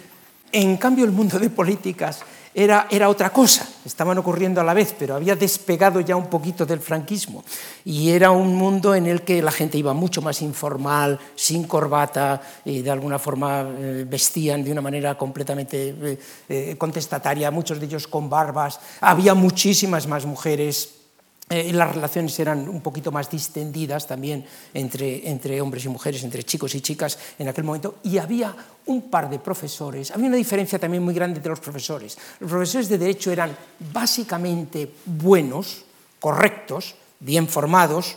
En 0.50 0.76
cambio, 0.76 1.04
el 1.04 1.12
mundo 1.12 1.38
de 1.38 1.50
políticas 1.50 2.20
era, 2.54 2.86
era, 2.90 3.08
otra 3.08 3.30
cosa, 3.30 3.66
estaban 3.84 4.18
ocurriendo 4.18 4.60
a 4.60 4.64
la 4.64 4.74
vez, 4.74 4.94
pero 4.98 5.14
había 5.14 5.34
despegado 5.34 6.00
ya 6.00 6.16
un 6.16 6.28
poquito 6.28 6.66
del 6.66 6.80
franquismo. 6.80 7.44
Y 7.84 8.10
era 8.10 8.30
un 8.30 8.54
mundo 8.54 8.94
en 8.94 9.06
el 9.06 9.22
que 9.22 9.42
la 9.42 9.50
gente 9.50 9.78
iba 9.78 9.94
mucho 9.94 10.20
más 10.22 10.42
informal, 10.42 11.18
sin 11.34 11.64
corbata, 11.64 12.40
y 12.64 12.82
de 12.82 12.90
alguna 12.90 13.18
forma 13.18 13.66
eh, 13.78 14.04
vestían 14.06 14.62
de 14.62 14.72
una 14.72 14.80
manera 14.80 15.16
completamente 15.16 15.96
eh, 16.02 16.18
eh, 16.48 16.76
contestataria, 16.78 17.50
muchos 17.50 17.80
de 17.80 17.86
ellos 17.86 18.06
con 18.06 18.28
barbas. 18.28 18.80
Había 19.00 19.34
muchísimas 19.34 20.06
más 20.06 20.26
mujeres 20.26 21.01
eh, 21.48 21.72
las 21.72 21.94
relaciones 21.94 22.38
eran 22.38 22.68
un 22.68 22.80
poquito 22.80 23.12
más 23.12 23.28
distendidas 23.28 24.06
también 24.06 24.44
entre, 24.72 25.28
entre 25.28 25.60
hombres 25.60 25.84
y 25.84 25.88
mujeres, 25.88 26.22
entre 26.24 26.44
chicos 26.44 26.74
y 26.74 26.80
chicas 26.80 27.18
en 27.38 27.48
aquel 27.48 27.64
momento, 27.64 27.96
y 28.04 28.18
había 28.18 28.54
un 28.86 29.10
par 29.10 29.28
de 29.28 29.38
profesores, 29.38 30.10
había 30.12 30.28
una 30.28 30.36
diferencia 30.36 30.78
también 30.78 31.02
muy 31.02 31.14
grande 31.14 31.38
entre 31.38 31.50
los 31.50 31.60
profesores. 31.60 32.16
Los 32.40 32.50
profesores 32.50 32.88
de 32.88 32.98
Derecho 32.98 33.30
eran 33.30 33.54
básicamente 33.92 34.94
buenos, 35.04 35.84
correctos, 36.20 36.94
bien 37.20 37.48
formados, 37.48 38.16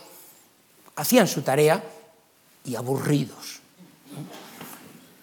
hacían 0.96 1.28
su 1.28 1.42
tarea 1.42 1.84
y 2.64 2.76
aburridos. 2.76 3.60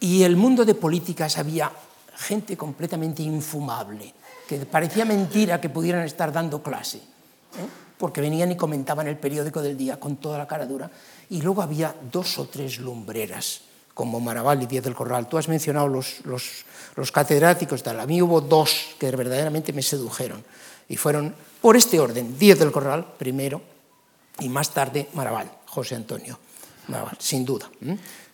Y 0.01 0.23
el 0.23 0.37
mundo 0.37 0.65
de 0.65 0.75
políticas 0.75 1.39
había 1.39 1.73
gente 2.17 2.57
completamente 2.57 3.23
infumable, 3.23 4.13
que 4.47 4.67
parecía 4.67 5.05
mentira 5.05 5.61
que 5.61 5.71
pudieran 5.71 6.05
estar 6.05 6.33
dando 6.33 6.63
clase. 6.63 6.99
¿eh? 6.99 7.82
Porque 8.03 8.21
venían 8.21 8.51
y 8.51 8.57
comentaban 8.57 9.07
el 9.07 9.17
periódico 9.17 9.63
del 9.63 9.77
día 9.77 10.01
con 10.01 10.17
toda 10.17 10.37
la 10.37 10.49
cara 10.49 10.67
dura. 10.67 10.91
Y 11.31 11.41
luego 11.41 11.63
había 11.63 11.95
dos 12.11 12.37
o 12.41 12.47
tres 12.47 12.81
lumbreras, 12.81 13.61
como 13.95 14.19
Maraval 14.19 14.61
y 14.61 14.67
Díaz 14.67 14.83
del 14.83 14.97
Corral. 14.97 15.29
Tú 15.29 15.39
has 15.39 15.47
mencionado 15.47 15.87
los, 15.87 16.19
los, 16.25 16.65
los 16.97 17.13
catedráticos, 17.13 17.81
tal. 17.81 18.01
a 18.01 18.07
mí 18.07 18.21
hubo 18.21 18.41
dos 18.41 18.97
que 18.99 19.09
verdaderamente 19.13 19.73
me 19.73 19.83
sedujeron. 19.83 20.43
Y 20.89 20.97
fueron, 20.97 21.33
por 21.61 21.77
este 21.77 22.01
orden, 22.01 22.37
Díaz 22.37 22.59
del 22.59 22.73
Corral 22.73 23.07
primero 23.17 23.63
y 24.41 24.49
más 24.49 24.71
tarde 24.71 25.09
Maraval, 25.13 25.49
José 25.67 25.95
Antonio. 25.95 26.37
Maraval, 26.89 27.17
sin 27.21 27.45
duda. 27.45 27.71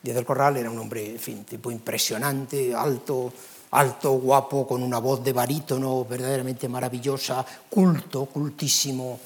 Díaz 0.01 0.15
del 0.15 0.25
Corral 0.25 0.57
era 0.57 0.71
un 0.71 0.79
hombre, 0.79 1.11
en 1.11 1.19
fin, 1.19 1.43
tipo 1.43 1.69
impresionante, 1.69 2.73
alto, 2.73 3.31
alto, 3.69 4.13
guapo, 4.13 4.65
con 4.65 4.81
una 4.81 4.97
voz 4.97 5.23
de 5.23 5.31
barítono 5.31 6.05
verdaderamente 6.05 6.67
maravillosa, 6.67 7.45
culto, 7.69 8.25
cultísimo, 8.25 9.19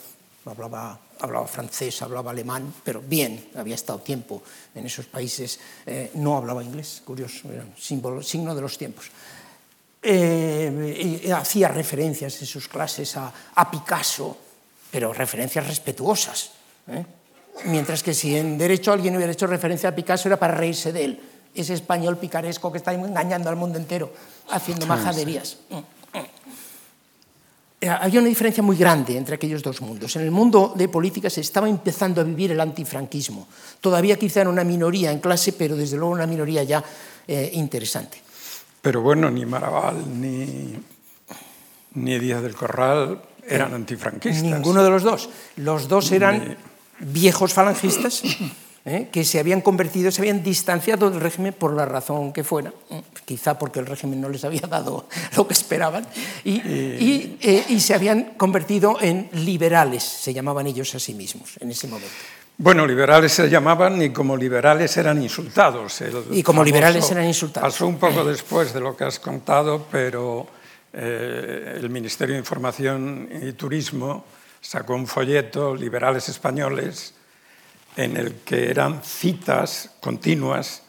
hablaba, 0.46 1.00
hablaba 1.20 1.48
francés, 1.48 2.02
hablaba 2.02 2.32
alemán, 2.32 2.74
pero 2.84 3.02
bien, 3.02 3.50
había 3.56 3.76
estado 3.76 4.00
tiempo 4.00 4.42
en 4.76 4.86
esos 4.86 5.06
países, 5.06 5.60
eh, 5.86 6.12
no 6.16 6.38
hablaba 6.38 6.64
inglés, 6.64 7.02
curioso, 7.06 7.52
era 7.52 7.64
un 7.64 7.76
símbolo, 7.78 8.22
signo 8.22 8.54
de 8.54 8.62
los 8.62 8.78
tiempos. 8.78 9.10
Eh, 10.02 11.32
hacía 11.34 11.70
referencias 11.70 12.42
en 12.42 12.48
sus 12.48 12.68
clases 12.68 13.16
a, 13.16 13.32
a 13.56 13.72
Picasso, 13.72 14.38
pero 14.92 15.14
referencias 15.14 15.66
respetuosas. 15.66 16.52
¿eh? 16.88 17.06
Mientras 17.66 18.04
que 18.04 18.14
si 18.14 18.36
en 18.36 18.58
derecho 18.58 18.92
alguien 18.92 19.16
hubiera 19.16 19.32
hecho 19.32 19.48
referencia 19.48 19.90
a 19.90 19.96
Picasso 19.96 20.28
era 20.28 20.38
para 20.38 20.56
reírse 20.56 20.92
de 20.92 21.06
él, 21.06 21.22
ese 21.56 21.74
español 21.74 22.18
picaresco 22.18 22.72
que 22.72 22.80
está 22.80 22.94
engañando 22.94 23.50
al 23.50 23.56
mundo 23.56 23.78
entero, 23.78 24.12
haciendo 24.50 24.86
majaderías. 24.88 25.58
Eh, 25.70 25.84
había 27.90 28.20
una 28.20 28.30
diferencia 28.30 28.64
muy 28.64 28.78
grande 28.78 29.18
entre 29.18 29.36
aquellos 29.36 29.62
dos 29.62 29.82
mundos. 29.82 30.16
En 30.16 30.24
el 30.24 30.32
mundo 30.32 30.74
de 30.76 30.88
política 30.88 31.30
se 31.30 31.42
estaba 31.42 31.68
empezando 31.68 32.22
a 32.22 32.24
vivir 32.24 32.52
el 32.52 32.60
antifranquismo. 32.60 33.48
Todavía 33.82 34.18
quizá 34.18 34.42
era 34.42 34.50
una 34.50 34.64
minoría 34.64 35.12
en 35.12 35.20
clase, 35.20 35.54
pero 35.54 35.76
desde 35.76 35.98
luego 35.98 36.14
una 36.14 36.28
minoría 36.28 36.64
ya 36.64 36.84
eh, 37.28 37.52
interesante. 37.54 38.22
Pero 38.82 39.02
bueno, 39.02 39.32
ni 39.32 39.46
Maraval 39.46 40.20
ni, 40.20 40.76
ni 41.96 42.20
Díaz 42.20 42.42
del 42.42 42.56
Corral 42.56 43.22
eran 43.48 43.74
antifranquistas. 43.74 44.44
Ninguno 44.44 44.84
de 44.84 44.90
los 44.90 45.04
dos. 45.04 45.30
Los 45.58 45.88
dos 45.88 46.12
eran 46.12 46.58
viejos 47.00 47.54
falangistas 47.54 48.24
¿eh? 48.86 49.10
que 49.12 49.24
se 49.24 49.40
habían 49.40 49.62
convertido, 49.62 50.12
se 50.12 50.22
habían 50.22 50.44
distanciado 50.44 51.10
del 51.10 51.22
régimen 51.22 51.54
por 51.54 51.74
la 51.74 51.86
razón 51.86 52.34
que 52.34 52.44
fuera, 52.44 52.74
¿eh? 52.90 53.02
quizá 53.26 53.58
porque 53.58 53.80
el 53.80 53.86
régimen 53.86 54.22
no 54.22 54.30
les 54.30 54.44
había 54.44 54.62
dado 54.62 55.08
lo 55.38 55.48
que 55.48 55.54
esperaban, 55.54 56.06
y, 56.44 56.52
y, 56.52 57.38
eh, 57.42 57.66
y, 57.70 57.80
se 57.80 57.94
habían 57.94 58.36
convertido 58.36 58.98
en 59.02 59.30
liberales, 59.34 60.04
se 60.04 60.34
llamaban 60.34 60.68
ellos 60.68 60.94
a 60.96 61.00
sí 61.00 61.14
mismos 61.14 61.56
en 61.60 61.72
ese 61.72 61.88
momento. 61.88 62.14
Bueno, 62.56 62.86
liberales 62.86 63.32
se 63.32 63.50
llamaban 63.50 64.00
y 64.02 64.12
como 64.12 64.38
liberales 64.38 64.96
eran 64.98 65.22
insultados. 65.22 66.02
El 66.02 66.24
y 66.32 66.44
como 66.44 66.64
liberales 66.64 67.10
eran 67.10 67.26
insultados. 67.26 67.74
Pasó 67.74 67.88
un 67.88 67.98
poco 67.98 68.24
después 68.24 68.72
de 68.74 68.80
lo 68.80 68.96
que 68.96 69.06
has 69.06 69.20
contado, 69.20 69.88
pero 69.92 70.46
eh, 70.94 71.80
el 71.80 71.90
Ministerio 71.90 72.36
de 72.36 72.40
Información 72.40 73.28
y 73.42 73.54
Turismo 73.54 74.24
sacó 74.62 74.94
un 74.94 75.08
folleto, 75.08 75.76
Liberales 75.76 76.30
Españoles, 76.30 77.16
en 77.96 78.18
el 78.18 78.36
que 78.46 78.70
eran 78.70 79.04
citas 79.04 79.92
continuas 80.00 80.82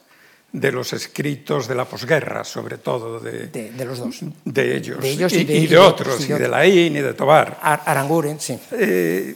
de 0.53 0.71
los 0.71 0.93
escritos 0.93 1.67
de 1.67 1.75
la 1.75 1.85
posguerra, 1.85 2.45
sobre 2.45 2.79
todo 2.79 3.19
de, 3.19 3.49
de, 3.49 3.73
de 3.73 3.85
los 3.85 3.99
dos. 3.99 4.21
De 4.45 4.77
ellos, 4.77 5.01
de 5.01 5.11
ellos 5.11 5.33
y, 5.33 5.39
y, 5.39 5.45
de, 5.45 5.57
y 5.57 5.67
de, 5.67 5.79
otros, 5.79 6.25
y 6.25 6.33
de, 6.33 6.39
de 6.39 6.49
Laín 6.49 6.97
y 6.97 7.01
de 7.01 7.13
Tobar. 7.15 7.59
Aranguren, 7.61 8.39
sí. 8.39 8.57
Eh, 8.71 9.35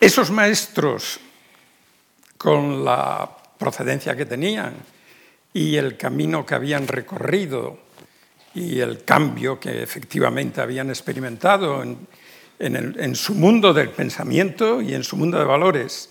esos 0.00 0.30
maestros, 0.32 1.20
con 2.36 2.84
la 2.84 3.30
procedencia 3.56 4.16
que 4.16 4.26
tenían 4.26 4.74
y 5.54 5.76
el 5.76 5.96
camino 5.96 6.44
que 6.44 6.54
habían 6.54 6.88
recorrido 6.88 7.78
y 8.52 8.80
el 8.80 9.04
cambio 9.04 9.60
que 9.60 9.82
efectivamente 9.82 10.60
habían 10.60 10.90
experimentado 10.90 11.82
en, 11.82 12.06
en, 12.58 12.76
el, 12.76 12.98
en 12.98 13.14
su 13.14 13.34
mundo 13.34 13.72
del 13.72 13.90
pensamiento 13.90 14.82
y 14.82 14.92
en 14.92 15.04
su 15.04 15.16
mundo 15.16 15.38
de 15.38 15.44
valores, 15.44 16.10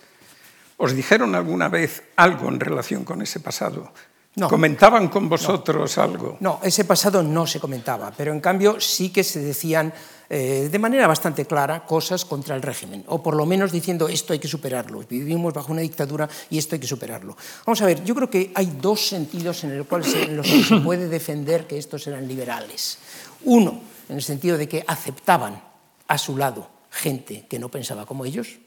¿Os 0.77 0.94
dijeron 0.94 1.36
alguna 1.36 1.70
vez 1.70 2.03
algo 2.15 2.50
en 2.50 2.60
relación 2.60 3.05
con 3.05 3.22
ese 3.22 3.39
pasado? 3.39 3.94
No. 4.36 4.50
¿Comentaban 4.50 5.08
con 5.08 5.29
vosotros 5.29 5.96
no. 5.96 6.03
algo? 6.03 6.38
No, 6.41 6.60
ese 6.62 6.84
pasado 6.84 7.24
no 7.24 7.48
se 7.48 7.62
comentaba, 7.62 8.12
pero 8.12 8.34
en 8.34 8.41
cambio 8.41 8.82
sí 8.82 9.10
que 9.10 9.24
se 9.24 9.39
decían 9.39 9.94
eh, 10.29 10.67
de 10.70 10.79
manera 10.79 11.08
bastante 11.08 11.46
clara 11.46 11.86
cosas 11.86 12.25
contra 12.25 12.55
el 12.55 12.62
régimen, 12.62 13.05
o 13.08 13.24
por 13.24 13.36
lo 13.36 13.46
menos 13.46 13.72
diciendo 13.72 14.10
esto 14.10 14.34
hay 14.34 14.39
que 14.39 14.50
superarlo, 14.50 15.00
vivimos 15.08 15.53
bajo 15.53 15.72
una 15.72 15.82
dictadura 15.82 16.27
y 16.50 16.58
esto 16.58 16.75
hay 16.75 16.82
que 16.82 16.88
superarlo. 16.88 17.38
Vamos 17.65 17.82
a 17.82 17.86
ver, 17.86 18.03
yo 18.03 18.13
creo 18.13 18.29
que 18.29 18.51
hay 18.55 18.77
dos 18.82 19.08
sentidos 19.08 19.63
en, 19.63 19.72
el 19.72 19.86
cual 19.86 20.03
se, 20.03 20.24
en 20.24 20.36
los 20.36 20.48
que 20.48 20.63
se 20.63 20.77
puede 20.82 21.08
defender 21.08 21.65
que 21.65 21.77
estos 21.77 22.05
eran 22.08 22.27
liberales. 22.27 22.98
Uno, 23.46 23.79
en 24.10 24.17
el 24.17 24.24
sentido 24.24 24.58
de 24.58 24.67
que 24.67 24.84
aceptaban 24.86 25.62
a 26.08 26.17
su 26.17 26.36
lado 26.36 26.67
gente 26.91 27.46
que 27.48 27.60
no 27.60 27.70
pensaba 27.70 28.05
como 28.05 28.25
ellos, 28.25 28.58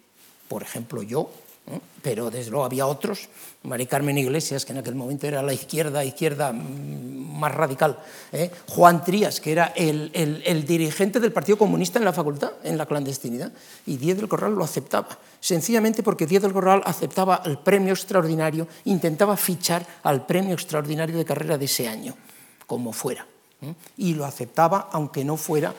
por 0.48 0.62
ejemplo 0.62 1.02
yo, 1.02 1.30
pero 2.02 2.30
desde 2.30 2.50
luego 2.50 2.64
había 2.64 2.86
otros, 2.86 3.28
María 3.62 3.86
Carmen 3.86 4.16
Iglesias, 4.16 4.64
que 4.64 4.72
en 4.72 4.78
aquel 4.78 4.94
momento 4.94 5.26
era 5.26 5.42
la 5.42 5.52
izquierda, 5.52 6.04
izquierda 6.04 6.52
más 6.52 7.54
radical, 7.54 7.98
¿eh? 8.32 8.50
Juan 8.68 9.04
Trías, 9.04 9.40
que 9.40 9.52
era 9.52 9.72
el, 9.76 10.64
dirigente 10.66 11.20
del 11.20 11.32
Partido 11.32 11.58
Comunista 11.58 11.98
en 11.98 12.04
la 12.04 12.12
facultad, 12.12 12.52
en 12.64 12.78
la 12.78 12.86
clandestinidad, 12.86 13.52
y 13.86 13.96
Díaz 13.96 14.18
del 14.18 14.28
Corral 14.28 14.54
lo 14.54 14.64
aceptaba, 14.64 15.18
sencillamente 15.40 16.02
porque 16.02 16.26
Díaz 16.26 16.42
del 16.42 16.52
Corral 16.52 16.82
aceptaba 16.84 17.42
el 17.44 17.58
premio 17.58 17.92
extraordinario, 17.92 18.66
intentaba 18.84 19.36
fichar 19.36 19.86
al 20.02 20.26
premio 20.26 20.54
extraordinario 20.54 21.16
de 21.16 21.24
carrera 21.24 21.58
de 21.58 21.64
ese 21.64 21.88
año, 21.88 22.14
como 22.66 22.92
fuera, 22.92 23.26
¿eh? 23.62 23.74
y 23.96 24.14
lo 24.14 24.24
aceptaba 24.24 24.88
aunque 24.92 25.24
no 25.24 25.36
fuera, 25.36 25.74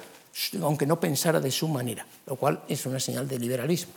aunque 0.62 0.86
no 0.86 1.00
pensara 1.00 1.40
de 1.40 1.52
su 1.52 1.68
manera, 1.68 2.06
lo 2.26 2.36
cual 2.36 2.62
es 2.68 2.86
una 2.86 3.00
señal 3.00 3.28
de 3.28 3.40
liberalismo. 3.40 3.94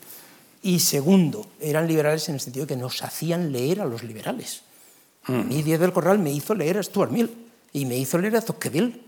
Y 0.62 0.78
segundo, 0.78 1.46
eran 1.60 1.88
liberales 1.88 2.28
en 2.28 2.36
el 2.36 2.40
sentido 2.40 2.66
de 2.66 2.74
que 2.74 2.80
nos 2.80 3.02
hacían 3.02 3.50
leer 3.50 3.80
a 3.80 3.84
los 3.84 4.04
liberales. 4.04 4.62
Mm. 5.26 5.48
Díaz 5.48 5.80
del 5.80 5.92
Corral 5.92 6.20
me 6.20 6.30
hizo 6.30 6.54
leer 6.54 6.78
a 6.78 6.82
Stuart 6.82 7.10
Mill 7.10 7.48
y 7.72 7.84
me 7.84 7.96
hizo 7.96 8.16
leer 8.18 8.36
a 8.36 8.40
Tocqueville. 8.40 9.02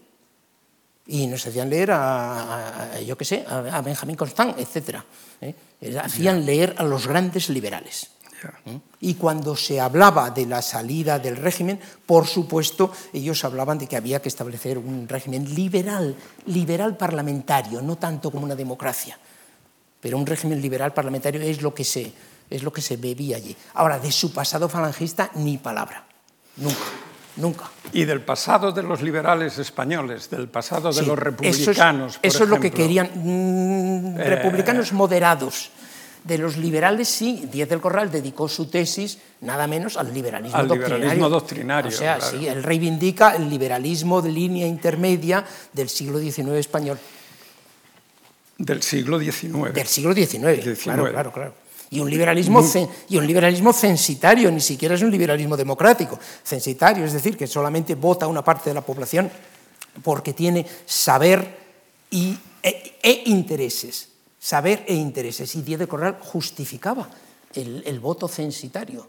Y 1.06 1.26
nos 1.26 1.46
hacían 1.46 1.70
leer 1.70 1.92
a, 1.92 2.94
a 2.94 3.00
yo 3.00 3.16
qué 3.16 3.24
sé, 3.24 3.44
a, 3.46 3.58
a, 3.58 3.82
Benjamin 3.82 4.16
Constant, 4.16 4.58
etc. 4.58 5.00
¿eh? 5.40 5.54
Hacían 6.02 6.38
yeah. 6.38 6.46
leer 6.46 6.74
a 6.78 6.82
los 6.82 7.06
grandes 7.06 7.50
liberales. 7.50 8.10
Yeah. 8.42 8.80
Y 9.00 9.14
cuando 9.14 9.54
se 9.54 9.80
hablaba 9.80 10.30
de 10.30 10.46
la 10.46 10.62
salida 10.62 11.18
del 11.18 11.36
régimen, 11.36 11.78
por 12.06 12.26
supuesto, 12.26 12.90
ellos 13.12 13.44
hablaban 13.44 13.78
de 13.78 13.86
que 13.86 13.96
había 13.96 14.20
que 14.20 14.28
establecer 14.28 14.78
un 14.78 15.06
régimen 15.06 15.54
liberal, 15.54 16.16
liberal 16.46 16.96
parlamentario, 16.96 17.80
no 17.82 17.96
tanto 17.96 18.30
como 18.30 18.44
una 18.44 18.56
democracia 18.56 19.18
pero 20.04 20.18
un 20.18 20.26
régimen 20.26 20.60
liberal 20.60 20.92
parlamentario 20.92 21.40
es 21.40 21.62
lo 21.62 21.72
que 21.72 21.82
se, 21.82 22.12
es 22.50 22.62
lo 22.62 22.70
que 22.70 22.82
se 22.82 22.98
bebía 22.98 23.38
allí. 23.38 23.56
Ahora, 23.72 23.98
de 23.98 24.12
su 24.12 24.34
pasado 24.34 24.68
falangista, 24.68 25.30
ni 25.36 25.56
palabra. 25.56 26.04
Nunca. 26.58 26.76
Nunca. 27.36 27.70
Y 27.90 28.04
del 28.04 28.20
pasado 28.20 28.70
de 28.70 28.82
los 28.82 29.00
liberales 29.00 29.56
españoles, 29.56 30.28
del 30.28 30.48
pasado 30.48 30.92
de 30.92 31.00
sí, 31.00 31.06
los 31.06 31.18
republicanos. 31.18 32.12
Eso 32.12 32.28
es, 32.28 32.34
eso 32.34 32.44
es 32.44 32.50
lo 32.50 32.60
que 32.60 32.70
querían. 32.70 33.12
Mmm, 33.14 34.20
eh, 34.20 34.24
republicanos 34.24 34.92
moderados. 34.92 35.70
De 36.22 36.36
los 36.36 36.58
liberales, 36.58 37.08
sí, 37.08 37.48
Díez 37.50 37.68
del 37.68 37.80
Corral 37.80 38.10
dedicó 38.10 38.48
su 38.48 38.66
tesis 38.66 39.18
nada 39.40 39.66
menos 39.66 39.96
al 39.98 40.12
liberalismo 40.12 40.56
Al 40.56 40.68
doctrinario. 40.68 40.96
liberalismo 40.96 41.28
doctrinario, 41.28 41.88
O 41.88 41.92
sea, 41.92 42.16
claro. 42.16 42.38
sí, 42.38 42.46
él 42.46 42.62
reivindica 42.62 43.36
el 43.36 43.48
liberalismo 43.50 44.22
de 44.22 44.32
línea 44.32 44.66
intermedia 44.66 45.44
del 45.72 45.88
siglo 45.88 46.18
XIX 46.18 46.52
español. 46.56 46.98
Del 48.58 48.82
siglo 48.82 49.18
XIX. 49.18 49.72
Del 49.72 49.86
siglo 49.86 50.14
XIX, 50.14 50.62
XIX. 50.62 50.82
claro, 50.82 51.10
claro, 51.10 51.32
claro. 51.32 51.54
Y 51.90 52.00
un, 52.00 52.10
liberalismo 52.10 52.64
y 53.08 53.16
un 53.18 53.26
liberalismo 53.26 53.72
censitario, 53.72 54.50
ni 54.50 54.60
siquiera 54.60 54.94
es 54.94 55.02
un 55.02 55.10
liberalismo 55.10 55.56
democrático, 55.56 56.18
censitario, 56.42 57.04
es 57.04 57.12
decir, 57.12 57.36
que 57.36 57.46
solamente 57.46 57.94
vota 57.94 58.26
una 58.26 58.42
parte 58.42 58.70
de 58.70 58.74
la 58.74 58.80
población 58.80 59.30
porque 60.02 60.32
tiene 60.32 60.66
saber 60.86 61.56
y, 62.10 62.36
e, 62.62 62.98
e 63.02 63.22
intereses. 63.26 64.08
Saber 64.38 64.84
e 64.88 64.94
intereses. 64.94 65.54
Y 65.54 65.62
Díaz 65.62 65.80
de 65.80 65.86
Corral 65.86 66.18
justificaba 66.20 67.08
el, 67.54 67.82
el 67.86 68.00
voto 68.00 68.26
censitario. 68.26 69.06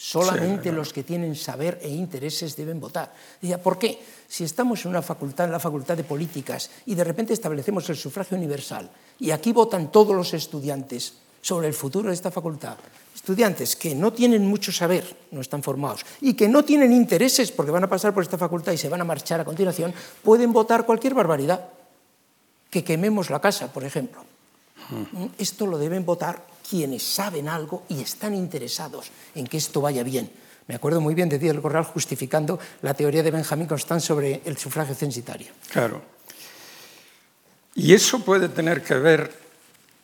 Solamente 0.00 0.70
los 0.70 0.92
que 0.92 1.02
tienen 1.02 1.34
saber 1.34 1.82
e 1.82 1.90
intereses 1.90 2.54
deben 2.54 2.78
votar. 2.78 3.10
Decía, 3.42 3.58
¿por 3.58 3.82
qué? 3.82 3.98
Si 4.30 4.44
estamos 4.44 4.84
en 4.84 4.94
una 4.94 5.02
facultad, 5.02 5.46
en 5.46 5.50
la 5.50 5.58
facultad 5.58 5.96
de 5.96 6.06
políticas, 6.06 6.70
y 6.86 6.94
de 6.94 7.02
repente 7.02 7.34
establecemos 7.34 7.90
el 7.90 7.96
sufragio 7.96 8.38
universal, 8.38 8.88
y 9.18 9.32
aquí 9.32 9.50
votan 9.50 9.90
todos 9.90 10.14
los 10.14 10.32
estudiantes 10.34 11.14
sobre 11.42 11.66
el 11.66 11.74
futuro 11.74 12.10
de 12.10 12.14
esta 12.14 12.30
facultad, 12.30 12.78
estudiantes 13.12 13.74
que 13.74 13.96
no 13.96 14.12
tienen 14.12 14.46
mucho 14.46 14.70
saber, 14.70 15.02
no 15.32 15.40
están 15.40 15.64
formados, 15.64 16.06
y 16.20 16.34
que 16.34 16.46
no 16.46 16.64
tienen 16.64 16.92
intereses 16.92 17.50
porque 17.50 17.72
van 17.72 17.82
a 17.82 17.90
pasar 17.90 18.14
por 18.14 18.22
esta 18.22 18.38
facultad 18.38 18.70
y 18.70 18.78
se 18.78 18.88
van 18.88 19.00
a 19.00 19.04
marchar 19.04 19.40
a 19.40 19.44
continuación, 19.44 19.92
pueden 20.22 20.52
votar 20.52 20.86
cualquier 20.86 21.14
barbaridad. 21.14 21.70
Que 22.70 22.84
quememos 22.84 23.30
la 23.30 23.40
casa, 23.40 23.72
por 23.72 23.82
ejemplo. 23.82 24.22
Esto 25.38 25.66
lo 25.66 25.76
deben 25.76 26.06
votar 26.06 26.46
quienes 26.68 27.02
saben 27.02 27.48
algo 27.48 27.84
y 27.88 28.00
están 28.00 28.34
interesados 28.34 29.10
en 29.34 29.46
que 29.46 29.56
esto 29.56 29.80
vaya 29.80 30.02
bien. 30.02 30.30
Me 30.66 30.74
acuerdo 30.74 31.00
muy 31.00 31.14
bien 31.14 31.28
de 31.28 31.38
Díaz 31.38 31.56
Corral 31.60 31.84
justificando 31.84 32.58
la 32.82 32.92
teoría 32.92 33.22
de 33.22 33.30
Benjamín 33.30 33.66
Constant 33.66 34.02
sobre 34.02 34.42
el 34.44 34.58
sufragio 34.58 34.94
censitario. 34.94 35.48
Claro. 35.70 36.02
Y 37.74 37.94
eso 37.94 38.20
puede 38.20 38.50
tener 38.50 38.82
que 38.82 38.94
ver 38.94 39.32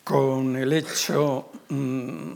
con 0.03 0.55
el 0.55 0.73
hecho 0.73 1.51
mm, 1.69 2.31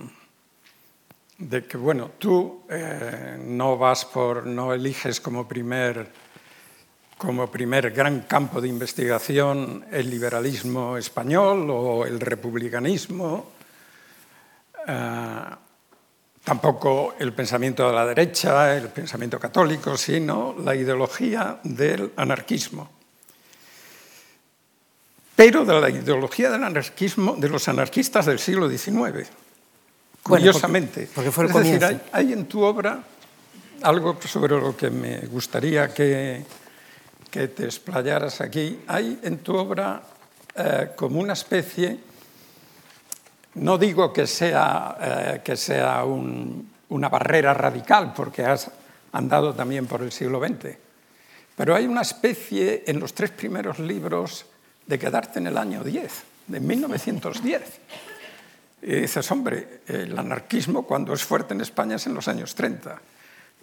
de 1.40 1.66
que, 1.66 1.78
bueno, 1.78 2.12
tú 2.20 2.64
eh, 2.70 3.38
no 3.44 3.78
vas 3.78 4.06
por, 4.06 4.46
no 4.46 4.74
eliges 4.74 5.22
como 5.22 5.48
primer, 5.48 6.08
como 7.18 7.50
primer 7.50 7.92
gran 7.92 8.22
campo 8.22 8.60
de 8.62 8.68
investigación 8.68 9.86
el 9.92 10.10
liberalismo 10.10 10.98
español 10.98 11.70
o 11.70 12.06
el 12.06 12.20
republicanismo, 12.20 13.59
eh, 14.90 15.56
tampoco 16.44 17.14
el 17.20 17.32
pensamiento 17.34 17.88
de 17.88 17.94
la 17.94 18.06
derecha, 18.06 18.76
el 18.76 18.88
pensamiento 18.90 19.40
católico, 19.40 19.96
sino 19.98 20.56
la 20.64 20.74
ideología 20.76 21.60
del 21.64 22.12
anarquismo 22.16 22.90
pero 25.36 25.64
de 25.64 25.80
la 25.80 25.90
ideología 25.90 26.50
del 26.50 26.64
anarquismo 26.66 27.36
de 27.38 27.48
los 27.48 27.68
anarquistas 27.70 28.26
del 28.26 28.40
siglo 28.40 28.70
XIX, 28.70 29.26
curiosamente. 30.22 31.08
porque- 31.16 31.32
porque 31.32 31.32
fue 31.32 31.44
el 31.46 31.50
es 31.52 31.56
decir, 31.56 32.02
hay 32.12 32.34
en 32.34 32.46
tu 32.46 32.62
obra 32.62 33.02
algo 33.82 34.18
sobre 34.26 34.60
lo 34.60 34.76
que 34.76 34.90
me 34.90 35.20
gustaría 35.28 35.94
que, 35.94 36.44
que 37.32 37.48
te 37.48 37.64
explayaras 37.64 38.42
aquí. 38.42 38.82
Hay 38.88 39.18
en 39.24 39.38
tu 39.38 39.56
obra 39.56 40.04
eh, 40.56 40.90
como 40.98 41.22
una 41.22 41.32
especie, 41.32 41.98
no 43.56 43.78
digo 43.78 44.14
que 44.14 44.28
sea, 44.28 44.98
eh, 45.02 45.42
que 45.44 45.56
sea 45.58 46.04
un- 46.04 46.72
una 46.90 47.10
barrera 47.10 47.54
radical, 47.54 48.14
porque 48.16 48.46
has 48.46 48.72
andado 49.12 49.54
también 49.54 49.86
por 49.88 50.02
el 50.02 50.12
siglo 50.12 50.40
XX, 50.40 50.78
pero 51.56 51.76
hay 51.76 51.86
una 51.86 52.02
especie 52.02 52.84
en 52.88 53.00
los 53.00 53.14
tres 53.14 53.32
primeros 53.32 53.80
libros 53.80 54.46
de 54.88 54.98
quedarte 55.00 55.40
en 55.40 55.48
el 55.48 55.58
año 55.58 55.84
10, 55.84 56.24
de 56.48 56.60
1910. 56.60 57.62
Y 58.82 58.94
dices, 59.02 59.30
hombre, 59.32 59.82
el 59.88 60.18
anarquismo 60.18 60.84
cuando 60.84 61.14
es 61.14 61.24
fuerte 61.24 61.54
en 61.54 61.62
España 61.62 61.98
es 61.98 62.08
en 62.08 62.14
los 62.14 62.28
años 62.28 62.56
30. 62.56 62.98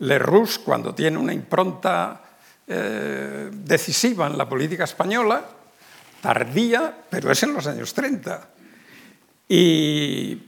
Le 0.00 0.18
Rouge, 0.18 0.60
cuando 0.64 0.94
tiene 0.94 1.16
una 1.16 1.32
impronta 1.32 2.20
eh, 2.68 3.48
decisiva 3.52 4.26
en 4.26 4.36
la 4.36 4.48
política 4.48 4.84
española, 4.84 5.42
tardía, 6.20 6.92
pero 7.08 7.30
es 7.30 7.42
en 7.44 7.54
los 7.54 7.66
años 7.66 7.94
30. 7.94 8.48
Y 9.48 10.42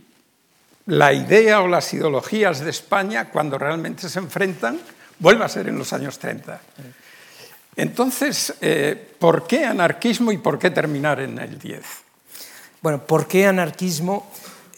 la 0.87 1.13
idea 1.13 1.61
o 1.61 1.69
las 1.69 1.93
ideologías 1.93 2.61
de 2.61 2.71
España, 2.71 3.31
cuando 3.31 3.59
realmente 3.59 4.09
se 4.09 4.19
enfrentan, 4.19 4.81
vuelve 5.19 5.45
a 5.45 5.49
ser 5.49 5.69
en 5.69 5.79
los 5.79 5.93
años 5.93 6.19
30. 6.19 6.61
Entonces, 7.77 8.55
eh, 8.61 9.15
¿por 9.19 9.47
qué 9.47 9.65
anarquismo 9.65 10.33
y 10.33 10.39
por 10.39 10.59
qué 10.59 10.71
terminar 10.71 11.21
en 11.21 11.39
el 11.39 11.59
10? 11.59 11.85
Bueno, 12.81 13.05
¿por 13.05 13.29
qué 13.29 13.47
anarquismo? 13.47 14.31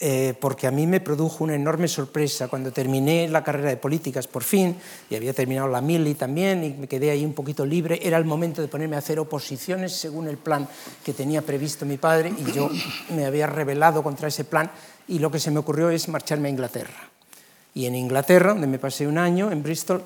Eh, 0.03 0.33
porque 0.39 0.65
a 0.65 0.71
mí 0.71 0.87
me 0.87 0.99
produjo 0.99 1.43
una 1.43 1.53
enorme 1.53 1.87
sorpresa 1.87 2.47
cuando 2.47 2.71
terminé 2.71 3.27
la 3.27 3.43
carrera 3.43 3.69
de 3.69 3.77
políticas 3.77 4.25
por 4.25 4.41
fin, 4.41 4.75
y 5.11 5.15
había 5.15 5.31
terminado 5.31 5.67
la 5.67 5.79
mili 5.79 6.15
también, 6.15 6.63
y 6.63 6.69
me 6.71 6.87
quedé 6.87 7.11
ahí 7.11 7.23
un 7.23 7.33
poquito 7.33 7.67
libre, 7.67 7.99
era 8.01 8.17
el 8.17 8.25
momento 8.25 8.63
de 8.63 8.67
ponerme 8.67 8.95
a 8.95 8.99
hacer 8.99 9.19
oposiciones 9.19 9.91
según 9.91 10.27
el 10.27 10.37
plan 10.37 10.67
que 11.05 11.13
tenía 11.13 11.43
previsto 11.43 11.85
mi 11.85 11.97
padre, 11.97 12.33
y 12.35 12.51
yo 12.51 12.71
me 13.15 13.27
había 13.27 13.45
rebelado 13.45 14.01
contra 14.01 14.29
ese 14.29 14.43
plan, 14.43 14.71
y 15.07 15.19
lo 15.19 15.29
que 15.29 15.37
se 15.37 15.51
me 15.51 15.59
ocurrió 15.59 15.91
es 15.91 16.09
marcharme 16.09 16.47
a 16.47 16.51
Inglaterra. 16.51 17.11
Y 17.75 17.85
en 17.85 17.93
Inglaterra, 17.93 18.53
donde 18.53 18.65
me 18.65 18.79
pasé 18.79 19.05
un 19.05 19.19
año, 19.19 19.51
en 19.51 19.61
Bristol, 19.61 20.01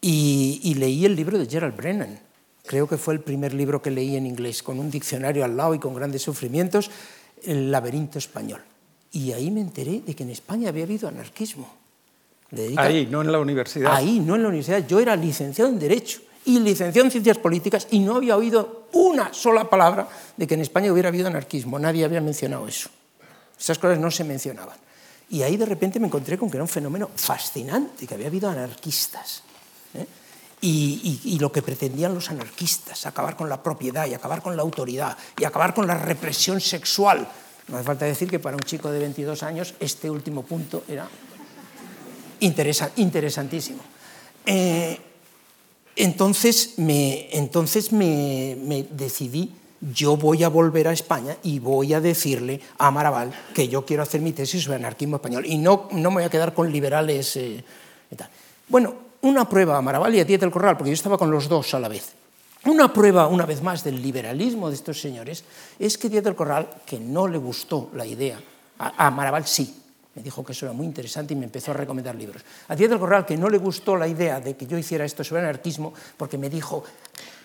y, 0.00 0.62
y 0.64 0.76
leí 0.76 1.04
el 1.04 1.14
libro 1.14 1.38
de 1.38 1.44
Gerald 1.44 1.76
Brennan. 1.76 2.18
Creo 2.64 2.88
que 2.88 2.96
fue 2.96 3.12
el 3.12 3.20
primer 3.20 3.52
libro 3.52 3.82
que 3.82 3.90
leí 3.90 4.16
en 4.16 4.24
inglés, 4.24 4.62
con 4.62 4.78
un 4.78 4.90
diccionario 4.90 5.44
al 5.44 5.58
lado 5.58 5.74
y 5.74 5.78
con 5.78 5.94
grandes 5.94 6.22
sufrimientos, 6.22 6.90
El 7.44 7.70
laberinto 7.70 8.18
español. 8.18 8.62
Y 9.12 9.32
ahí 9.32 9.50
me 9.50 9.60
enteré 9.60 10.00
de 10.00 10.14
que 10.14 10.22
en 10.22 10.30
España 10.30 10.68
había 10.68 10.84
habido 10.84 11.08
anarquismo. 11.08 11.68
Dedica- 12.50 12.82
Ahí, 12.82 13.06
no 13.10 13.22
en 13.22 13.32
la 13.32 13.38
universidad. 13.38 13.92
Ahí, 13.94 14.20
no 14.20 14.34
en 14.36 14.42
la 14.42 14.48
universidad. 14.48 14.86
Yo 14.86 15.00
era 15.00 15.14
licenciado 15.16 15.70
en 15.70 15.78
Derecho 15.78 16.20
y 16.44 16.58
licenciado 16.60 17.04
en 17.06 17.10
Ciencias 17.10 17.38
Políticas 17.38 17.86
y 17.90 18.00
no 18.00 18.16
había 18.16 18.36
oído 18.36 18.86
una 18.92 19.32
sola 19.32 19.68
palabra 19.68 20.08
de 20.36 20.46
que 20.46 20.54
en 20.54 20.60
España 20.60 20.92
hubiera 20.92 21.08
habido 21.08 21.26
anarquismo. 21.28 21.78
Nadie 21.78 22.04
había 22.04 22.20
mencionado 22.20 22.66
eso. 22.66 22.88
Esas 23.58 23.78
cosas 23.78 23.98
no 23.98 24.10
se 24.10 24.24
mencionaban. 24.24 24.76
Y 25.28 25.42
ahí 25.42 25.56
de 25.56 25.66
repente 25.66 26.00
me 26.00 26.06
encontré 26.08 26.36
con 26.38 26.50
que 26.50 26.56
era 26.56 26.64
un 26.64 26.68
fenómeno 26.68 27.10
fascinante, 27.14 28.06
que 28.06 28.14
había 28.14 28.26
habido 28.28 28.48
anarquistas. 28.48 29.42
¿eh? 29.94 30.06
Y, 30.62 31.20
y- 31.24 31.34
y 31.34 31.38
lo 31.38 31.52
que 31.52 31.62
pretendían 31.62 32.14
los 32.14 32.30
anarquistas, 32.30 33.06
acabar 33.06 33.36
con 33.36 33.48
la 33.48 33.62
propiedad 33.62 34.06
y 34.06 34.14
acabar 34.14 34.42
con 34.42 34.56
la 34.56 34.62
autoridad 34.62 35.16
y 35.38 35.44
acabar 35.44 35.72
con 35.72 35.86
la 35.86 35.94
represión 35.96 36.60
sexual. 36.60 37.28
No 37.70 37.76
hace 37.76 37.84
falta 37.86 38.04
decir 38.04 38.28
que 38.28 38.38
para 38.38 38.56
un 38.56 38.62
chico 38.62 38.90
de 38.90 38.98
22 38.98 39.42
años 39.42 39.74
este 39.80 40.10
último 40.10 40.42
punto 40.42 40.82
era 40.88 41.08
interesa- 42.40 42.90
interesantísimo. 42.96 43.80
Eh, 44.46 44.98
entonces 45.96 46.74
me, 46.78 47.28
entonces 47.36 47.92
me, 47.92 48.56
me 48.60 48.84
decidí, 48.90 49.52
yo 49.94 50.16
voy 50.16 50.42
a 50.44 50.48
volver 50.48 50.88
a 50.88 50.92
España 50.92 51.36
y 51.42 51.58
voy 51.58 51.94
a 51.94 52.00
decirle 52.00 52.60
a 52.78 52.90
Maraval 52.90 53.32
que 53.54 53.68
yo 53.68 53.84
quiero 53.84 54.02
hacer 54.02 54.20
mi 54.20 54.32
tesis 54.32 54.62
sobre 54.64 54.76
anarquismo 54.76 55.16
español 55.16 55.44
y 55.46 55.58
no, 55.58 55.88
no 55.92 56.10
me 56.10 56.16
voy 56.16 56.24
a 56.24 56.30
quedar 56.30 56.54
con 56.54 56.70
liberales. 56.72 57.36
eh, 57.36 57.62
y 58.10 58.16
tal. 58.16 58.28
Bueno, 58.68 58.94
una 59.22 59.48
prueba 59.48 59.76
a 59.76 59.82
Maraval 59.82 60.14
y 60.14 60.20
a 60.20 60.24
Díaz 60.24 60.40
del 60.40 60.50
Corral, 60.50 60.76
porque 60.76 60.90
yo 60.90 60.94
estaba 60.94 61.16
con 61.18 61.30
los 61.30 61.48
dos 61.48 61.72
a 61.74 61.78
la 61.80 61.88
vez. 61.88 62.12
Una 62.66 62.92
prueba, 62.92 63.26
una 63.26 63.46
vez 63.46 63.62
más, 63.62 63.82
del 63.82 64.02
liberalismo 64.02 64.68
de 64.68 64.74
estos 64.74 65.00
señores 65.00 65.44
es 65.78 65.96
que 65.96 66.10
Díaz 66.10 66.24
del 66.24 66.34
Corral, 66.34 66.68
que 66.84 67.00
no 67.00 67.26
le 67.26 67.38
gustó 67.38 67.90
la 67.94 68.04
idea, 68.04 68.38
a, 68.78 69.06
a 69.06 69.10
Maraval 69.10 69.46
sí, 69.46 69.82
me 70.14 70.22
dijo 70.22 70.44
que 70.44 70.52
eso 70.52 70.66
era 70.66 70.74
muy 70.74 70.84
interesante 70.86 71.32
y 71.32 71.36
me 71.36 71.46
empezó 71.46 71.70
a 71.70 71.74
recomendar 71.74 72.14
libros. 72.14 72.42
A 72.68 72.76
Díaz 72.76 72.90
del 72.90 72.98
Corral, 72.98 73.24
que 73.24 73.36
no 73.38 73.48
le 73.48 73.56
gustó 73.56 73.96
la 73.96 74.06
idea 74.06 74.40
de 74.40 74.56
que 74.56 74.66
yo 74.66 74.76
hiciera 74.76 75.06
esto 75.06 75.24
sobre 75.24 75.42
anarquismo, 75.42 75.94
porque 76.18 76.36
me 76.36 76.50
dijo, 76.50 76.84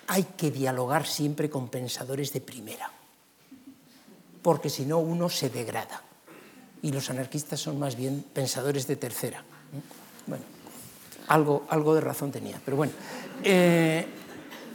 hay 0.08 0.23
que 0.36 0.51
dialogar 0.51 1.08
siempre 1.08 1.49
con 1.49 1.69
pensadores 1.69 2.34
de 2.34 2.41
primera, 2.41 2.91
porque 4.41 4.69
si 4.69 4.86
no 4.86 4.99
uno 4.99 5.30
se 5.30 5.49
degrada. 5.49 6.01
Y 6.82 6.91
los 6.91 7.10
anarquistas 7.10 7.60
son 7.60 7.80
más 7.80 7.95
bien 7.95 8.25
pensadores 8.34 8.86
de 8.86 8.97
tercera. 8.97 9.43
Bueno, 10.28 10.43
algo, 11.28 11.65
algo 11.69 11.95
de 11.95 12.01
razón 12.01 12.32
tenía, 12.32 12.60
pero 12.63 12.78
bueno. 12.78 12.91
eh, 13.43 14.06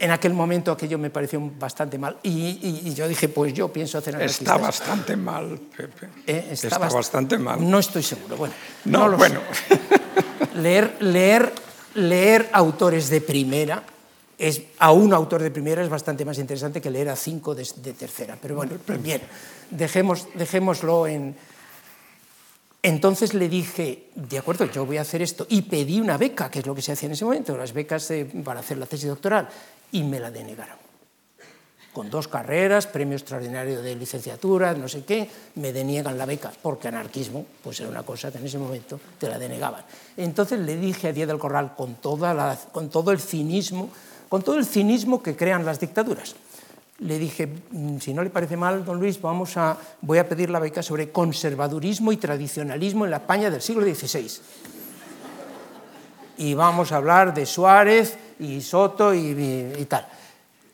en 0.01 0.11
aquel 0.11 0.33
momento 0.33 0.71
aquello 0.71 0.97
me 0.97 1.09
pareció 1.11 1.39
bastante 1.59 1.97
mal 1.97 2.17
y, 2.23 2.29
y- 2.29 2.81
y 2.85 2.93
yo 2.93 3.07
dije, 3.07 3.29
pues 3.29 3.53
yo 3.53 3.67
pienso 3.71 3.97
hacer 3.99 4.15
anarquistas. 4.15 4.41
Está 4.47 4.57
bastante 4.57 5.15
mal, 5.15 5.59
Pepe. 5.77 6.09
Eh, 6.27 6.49
Está, 6.51 6.79
bast- 6.79 6.93
bastante 6.93 7.37
mal. 7.37 7.57
No 7.69 7.77
estoy 7.79 8.01
seguro. 8.03 8.35
Bueno, 8.35 8.53
No, 8.85 9.07
lo 9.07 9.17
bueno. 9.17 9.39
sé. 9.67 9.79
Leer, 10.59 10.97
leer, 10.99 11.53
leer 11.95 12.49
autores 12.51 13.09
de 13.09 13.21
primera, 13.21 13.83
es, 14.37 14.63
a 14.79 14.91
un 14.91 15.13
autor 15.13 15.41
de 15.43 15.51
primera 15.51 15.83
es 15.83 15.89
bastante 15.89 16.25
más 16.25 16.39
interesante 16.39 16.81
que 16.81 16.89
leer 16.89 17.07
a 17.09 17.15
cinco 17.15 17.53
de, 17.55 17.65
de 17.77 17.93
tercera. 17.93 18.37
Pero 18.41 18.55
bueno, 18.55 18.73
bien, 18.99 19.21
dejemos, 19.69 20.27
dejémoslo 20.33 21.05
en... 21.07 21.35
Entonces 22.83 23.35
le 23.35 23.47
dije, 23.47 24.09
de 24.15 24.39
acuerdo, 24.39 24.65
yo 24.65 24.85
voy 24.87 24.97
a 24.97 25.01
hacer 25.01 25.21
esto, 25.21 25.45
y 25.47 25.61
pedí 25.61 26.01
una 26.01 26.17
beca, 26.17 26.49
que 26.49 26.59
es 26.59 26.65
lo 26.65 26.73
que 26.73 26.81
se 26.81 26.91
hacía 26.91 27.05
en 27.07 27.13
ese 27.13 27.23
momento, 27.25 27.55
las 27.55 27.73
becas 27.73 28.11
para 28.43 28.59
hacer 28.61 28.79
la 28.79 28.87
tesis 28.87 29.07
doctoral, 29.07 29.47
y 29.91 30.03
me 30.03 30.19
la 30.19 30.31
denegaron. 30.31 30.77
Con 31.93 32.09
dos 32.09 32.29
carreras, 32.29 32.87
premio 32.87 33.17
extraordinario 33.17 33.81
de 33.81 33.95
licenciatura, 33.95 34.73
no 34.73 34.87
sé 34.87 35.03
qué, 35.03 35.29
me 35.55 35.73
deniegan 35.73 36.17
la 36.17 36.25
beca, 36.25 36.51
porque 36.61 36.87
anarquismo 36.87 37.45
pues 37.61 37.81
era 37.81 37.89
una 37.89 38.03
cosa 38.03 38.31
que 38.31 38.37
en 38.37 38.45
ese 38.45 38.57
momento 38.57 38.99
te 39.19 39.27
la 39.27 39.37
denegaban. 39.37 39.83
Entonces 40.15 40.59
le 40.59 40.77
dije 40.77 41.09
a 41.09 41.13
Díaz 41.13 41.27
del 41.27 41.39
Corral, 41.39 41.75
con, 41.75 41.95
toda 41.95 42.57
con 42.71 42.89
todo 42.89 43.11
el 43.11 43.19
cinismo, 43.19 43.89
con 44.29 44.41
todo 44.41 44.57
el 44.57 44.65
cinismo 44.65 45.21
que 45.21 45.35
crean 45.35 45.65
las 45.65 45.81
dictaduras, 45.81 46.35
le 47.01 47.17
dije, 47.17 47.47
mm, 47.47 47.97
si 47.97 48.13
no 48.13 48.23
le 48.23 48.29
parece 48.29 48.55
mal, 48.55 48.85
don 48.85 48.99
Luis, 48.99 49.19
vamos 49.19 49.57
a, 49.57 49.75
voy 50.01 50.19
a 50.19 50.29
pedir 50.29 50.49
la 50.49 50.59
beca 50.59 50.83
sobre 50.83 51.11
conservadurismo 51.11 52.11
y 52.11 52.17
tradicionalismo 52.17 53.05
en 53.05 53.11
la 53.11 53.17
España 53.17 53.49
del 53.49 53.61
siglo 53.61 53.83
XVI. 53.83 54.29
Y 56.37 56.53
vamos 56.53 56.91
a 56.91 56.97
hablar 56.97 57.33
de 57.33 57.45
Suárez 57.45 58.17
y 58.41 58.61
Soto 58.61 59.13
y, 59.13 59.85
tal. 59.87 60.07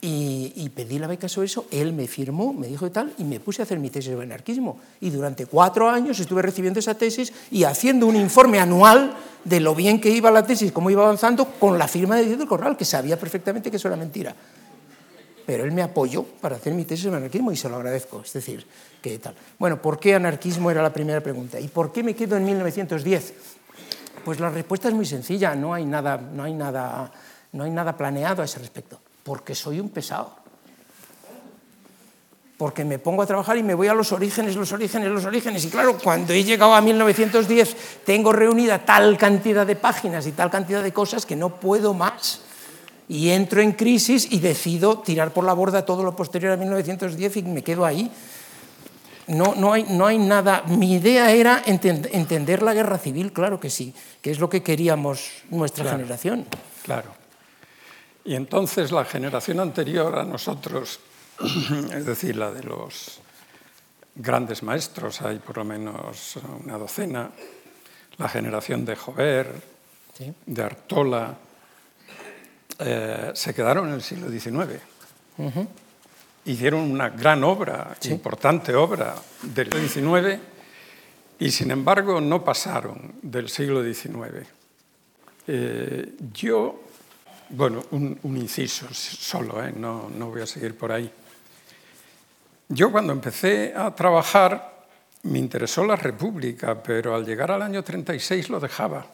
Y, 0.02 0.70
pedí 0.74 1.00
la 1.00 1.08
beca 1.08 1.28
sobre 1.28 1.48
eso, 1.48 1.66
él 1.72 1.94
me 1.94 2.08
firmó, 2.08 2.54
me 2.54 2.68
dijo 2.68 2.88
y 2.88 2.90
tal, 2.90 3.14
y 3.18 3.24
me 3.24 3.40
puse 3.40 3.62
a 3.62 3.64
hacer 3.64 3.80
mi 3.80 3.90
tesis 3.90 4.12
sobre 4.12 4.26
anarquismo. 4.26 4.80
Y 5.02 5.10
durante 5.10 5.46
cuatro 5.46 5.90
años 5.90 6.20
estuve 6.20 6.42
recibiendo 6.42 6.80
esa 6.80 6.96
tesis 6.96 7.34
y 7.52 7.64
haciendo 7.64 8.08
un 8.08 8.16
informe 8.16 8.60
anual 8.60 9.16
de 9.44 9.60
lo 9.60 9.76
bien 9.76 10.02
que 10.02 10.10
iba 10.10 10.32
la 10.32 10.46
tesis, 10.46 10.72
cómo 10.72 10.90
iba 10.90 11.04
avanzando, 11.04 11.46
con 11.60 11.78
la 11.78 11.88
firma 11.88 12.16
de 12.16 12.26
del 12.36 12.48
Corral, 12.48 12.78
que 12.78 12.86
sabía 12.86 13.20
perfectamente 13.20 13.70
que 13.70 13.78
eso 13.78 13.88
era 13.88 13.98
mentira 13.98 14.36
pero 15.48 15.64
él 15.64 15.72
me 15.72 15.82
apoyó 15.82 16.24
para 16.24 16.58
hacer 16.58 16.74
mi 16.74 16.84
tesis 16.84 17.06
sobre 17.06 17.20
anarquismo 17.20 17.54
y 17.54 17.56
se 17.56 17.70
lo 17.70 17.78
agradezco. 17.78 18.22
Es 18.22 18.34
decir, 18.34 18.68
¿qué 19.02 19.18
tal? 19.18 19.34
Bueno, 19.58 19.82
¿por 19.82 19.98
qué 19.98 20.14
anarquismo 20.14 20.70
era 20.70 20.84
la 20.84 20.92
primera 20.92 21.22
pregunta? 21.22 21.58
¿Y 21.58 21.70
por 21.70 21.94
qué 21.94 22.04
me 22.04 22.14
quedo 22.14 22.36
en 22.36 22.44
1910? 22.44 23.34
Pues 24.26 24.42
la 24.42 24.50
respuesta 24.50 24.90
es 24.90 24.94
muy 24.94 25.06
sencilla, 25.06 25.56
no 25.56 25.74
hay 25.74 25.86
nada, 25.86 26.18
no 26.18 26.44
hay 26.44 26.54
nada, 26.54 27.10
no 27.58 27.64
hay 27.64 27.72
nada 27.72 27.98
planeado 27.98 28.42
a 28.42 28.46
ese 28.46 28.60
respecto. 28.60 29.00
Porque 29.24 29.56
soy 29.56 29.80
un 29.80 29.90
pesado. 29.90 30.32
Porque 32.58 32.86
me 32.86 32.98
pongo 32.98 33.22
a 33.22 33.26
trabajar 33.26 33.58
y 33.58 33.64
me 33.64 33.74
voy 33.74 33.88
a 33.88 33.94
los 33.94 34.12
orígenes, 34.12 34.56
los 34.56 34.72
orígenes, 34.72 35.10
los 35.10 35.26
orígenes. 35.26 35.66
Y 35.66 35.70
claro, 35.70 35.98
cuando 35.98 36.34
he 36.34 36.44
llegado 36.44 36.74
a 36.74 36.82
1910 36.82 37.76
tengo 38.06 38.32
reunida 38.32 38.86
tal 38.86 39.18
cantidad 39.18 39.66
de 39.66 39.76
páginas 39.76 40.26
y 40.26 40.32
tal 40.32 40.50
cantidad 40.50 40.82
de 40.82 40.94
cosas 40.94 41.26
que 41.26 41.36
no 41.36 41.60
puedo 41.60 41.94
más 41.94 42.42
y 43.10 43.30
entro 43.30 43.62
en 43.62 43.74
crisis 43.74 44.28
y 44.32 44.40
decido 44.40 45.00
tirar 45.00 45.34
por 45.34 45.44
la 45.44 45.54
borda 45.54 45.86
todo 45.86 46.04
lo 46.04 46.16
posterior 46.16 46.54
a 46.54 46.58
1910 46.58 47.38
y 47.38 47.42
me 47.44 47.64
quedo 47.64 47.86
ahí. 47.86 48.12
No, 49.28 49.56
no, 49.56 49.74
hay, 49.74 49.84
no 49.84 50.06
hay 50.06 50.18
nada. 50.18 50.64
Mi 50.68 50.94
idea 50.94 51.32
era 51.32 51.62
entender 51.66 52.64
la 52.64 52.74
guerra 52.74 52.98
civil, 52.98 53.34
claro 53.34 53.60
que 53.60 53.70
sí, 53.70 53.94
que 54.22 54.32
es 54.32 54.40
lo 54.40 54.50
que 54.50 54.64
queríamos 54.64 55.44
nuestra 55.50 55.92
generación. 55.92 56.46
Claro. 56.84 57.27
Y 58.28 58.36
entonces 58.36 58.92
la 58.92 59.06
generación 59.06 59.62
anterior 59.62 60.20
a 60.20 60.26
nosotros, 60.26 61.00
es 61.94 62.06
decir, 62.06 62.36
la 62.36 62.52
de 62.52 62.62
los 62.62 63.22
grandes 64.16 64.64
maestros, 64.64 65.22
hay 65.22 65.40
por 65.40 65.56
lo 65.56 65.64
menos 65.64 66.36
una 66.62 66.78
docena, 66.78 67.32
la 68.18 68.28
generación 68.28 68.84
de 68.84 68.98
Jover, 68.98 69.50
de 70.46 70.62
Artola, 70.62 71.38
eh, 72.80 73.32
se 73.34 73.54
quedaron 73.54 73.88
en 73.88 73.94
el 73.94 74.02
siglo 74.02 74.30
XIX. 74.30 74.82
Hicieron 76.44 76.82
una 76.82 77.08
gran 77.08 77.46
obra, 77.46 77.96
importante 78.10 78.76
obra 78.76 79.16
del 79.42 79.72
siglo 79.88 80.20
XIX, 80.20 80.42
y 81.40 81.50
sin 81.50 81.72
embargo 81.72 82.20
no 82.20 82.44
pasaron 82.44 83.14
del 83.22 83.48
siglo 83.48 83.82
XIX. 83.82 84.46
Eh, 85.48 86.14
yo, 86.34 86.87
bueno, 87.50 87.84
un, 87.92 88.20
inciso 88.38 88.88
solo, 88.94 89.64
eh, 89.64 89.74
no, 89.76 90.10
no 90.10 90.30
voy 90.30 90.42
a 90.42 90.48
seguir 90.48 90.78
por 90.78 90.92
ahí. 90.92 91.12
Yo 92.70 92.92
cuando 92.92 93.14
empecé 93.14 93.74
a 93.76 93.94
trabajar 93.96 94.78
me 95.24 95.40
interesó 95.40 95.86
la 95.86 95.96
República, 95.96 96.82
pero 96.82 97.16
al 97.16 97.26
llegar 97.26 97.52
al 97.52 97.62
año 97.62 97.84
36 97.84 98.50
lo 98.50 98.60
dejaba. 98.60 99.08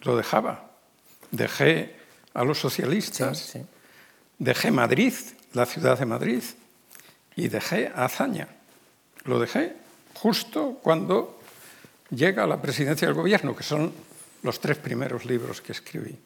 Lo 0.00 0.16
dejaba. 0.16 0.70
Dejé 1.30 1.96
a 2.34 2.44
los 2.44 2.58
socialistas, 2.58 3.58
dejé 4.38 4.70
Madrid, 4.70 5.14
la 5.52 5.66
ciudad 5.66 5.98
de 5.98 6.06
Madrid, 6.06 6.42
y 7.34 7.48
dejé 7.48 7.92
Azaña. 7.94 8.48
Lo 9.24 9.38
dejé 9.38 9.74
justo 10.14 10.78
cuando 10.82 11.40
llega 12.10 12.44
a 12.44 12.46
la 12.46 12.60
presidencia 12.60 13.06
del 13.06 13.16
gobierno, 13.16 13.54
que 13.54 13.62
son 13.62 13.92
los 14.42 14.60
tres 14.60 14.78
primeros 14.78 15.24
libros 15.24 15.60
que 15.60 15.72
escribí. 15.72 16.16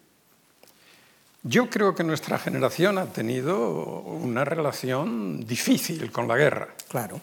Yo 1.43 1.71
creo 1.71 1.95
que 1.95 2.05
nuestra 2.05 2.39
generación 2.39 2.99
ha 2.99 3.07
tenido 3.07 3.57
una 4.03 4.45
relación 4.45 5.47
difícil 5.47 6.13
con 6.13 6.29
la 6.29 6.37
guerra. 6.37 6.69
Claro. 6.89 7.21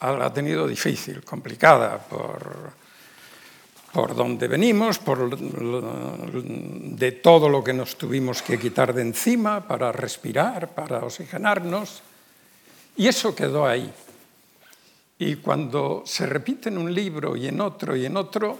Ha 0.00 0.32
tenido 0.32 0.66
difícil, 0.66 1.22
complicada, 1.22 1.98
por 1.98 2.72
por 3.92 4.14
donde 4.14 4.46
venimos, 4.46 4.98
por, 4.98 5.36
de 5.36 7.12
todo 7.12 7.48
lo 7.48 7.64
que 7.64 7.72
nos 7.72 7.96
tuvimos 7.96 8.42
que 8.42 8.58
quitar 8.58 8.94
de 8.94 9.02
encima 9.02 9.66
para 9.66 9.90
respirar, 9.90 10.68
para 10.68 10.98
oxigenarnos, 10.98 12.02
y 12.96 13.08
eso 13.08 13.34
quedó 13.34 13.66
ahí. 13.66 13.92
Y 15.18 15.36
cuando 15.36 16.02
se 16.06 16.26
repite 16.26 16.68
en 16.68 16.78
un 16.78 16.94
libro 16.94 17.36
y 17.36 17.48
en 17.48 17.60
otro 17.60 17.96
y 17.96 18.06
en 18.06 18.16
otro, 18.16 18.58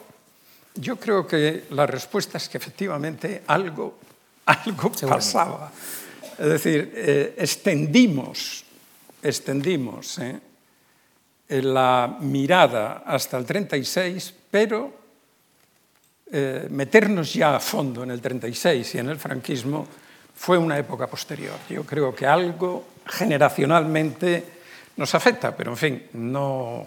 yo 0.75 0.97
creo 0.97 1.27
que 1.27 1.65
la 1.71 1.87
respuesta 1.87 2.39
es 2.39 2.49
que 2.49 2.59
efectivamente 2.59 3.43
algo, 3.47 3.99
algo 4.47 4.91
pasaba. 5.09 5.73
Es 6.39 6.47
decir, 6.47 6.93
eh, 6.95 7.35
extendimos, 7.37 8.65
extendimos 9.23 10.19
eh, 10.19 10.41
la 11.63 12.17
mirada 12.21 13.03
hasta 13.05 13.37
el 13.37 13.45
36, 13.45 14.35
pero 14.51 15.01
eh, 16.33 16.69
meternos 16.71 17.35
ya 17.35 17.57
a 17.57 17.61
fondo 17.61 18.05
en 18.05 18.11
el 18.11 18.21
36 18.21 18.95
y 18.95 18.99
en 18.99 19.09
el 19.09 19.19
franquismo 19.19 19.87
fue 20.35 20.57
una 20.57 20.79
época 20.79 21.07
posterior. 21.07 21.57
Yo 21.69 21.85
creo 21.85 22.15
que 22.15 22.27
algo 22.27 22.87
generacionalmente 23.05 24.45
nos 24.97 25.15
afecta, 25.15 25.55
pero 25.55 25.73
en 25.73 25.77
fin, 25.77 26.03
no, 26.15 26.87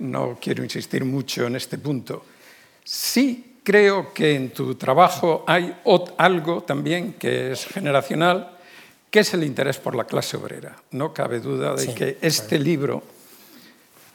no 0.00 0.38
quiero 0.40 0.62
insistir 0.62 1.04
mucho 1.04 1.46
en 1.46 1.56
este 1.56 1.78
punto. 1.78 2.26
Sí 2.84 3.51
creo 3.62 4.12
que 4.12 4.34
en 4.34 4.50
tu 4.50 4.74
trabajo 4.74 5.44
hay 5.46 5.74
algo 6.16 6.62
también 6.62 7.14
que 7.14 7.52
es 7.52 7.66
generacional, 7.66 8.58
que 9.10 9.20
es 9.20 9.34
el 9.34 9.44
interés 9.44 9.78
por 9.78 9.94
la 9.94 10.04
clase 10.04 10.36
obrera. 10.36 10.76
No 10.90 11.12
cabe 11.12 11.40
duda 11.40 11.74
de 11.74 11.94
que 11.94 12.18
este 12.22 12.58
libro, 12.58 13.02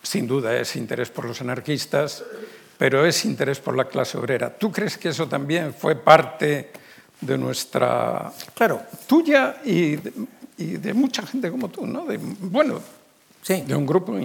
sin 0.01 0.27
duda, 0.27 0.57
es 0.57 0.75
interés 0.75 1.09
por 1.09 1.25
los 1.25 1.39
anarquistas, 1.41 2.23
pero 2.77 3.05
es 3.05 3.25
interés 3.25 3.59
por 3.59 3.75
la 3.75 3.85
clase 3.85 4.17
obrera. 4.17 4.55
¿Tú 4.55 4.71
crees 4.71 4.97
que 4.97 5.09
eso 5.09 5.27
también 5.27 5.73
fue 5.73 5.95
parte 5.95 6.71
de 7.21 7.37
nuestra... 7.37 8.31
Claro. 8.53 8.81
Tuya 9.07 9.57
y 9.63 9.95
de, 10.57 10.93
mucha 10.93 11.25
gente 11.25 11.51
como 11.51 11.69
tú, 11.69 11.85
¿no? 11.85 12.05
De, 12.05 12.17
bueno, 12.17 12.81
sí. 13.41 13.61
de 13.61 13.75
un 13.75 13.85
grupo 13.85 14.17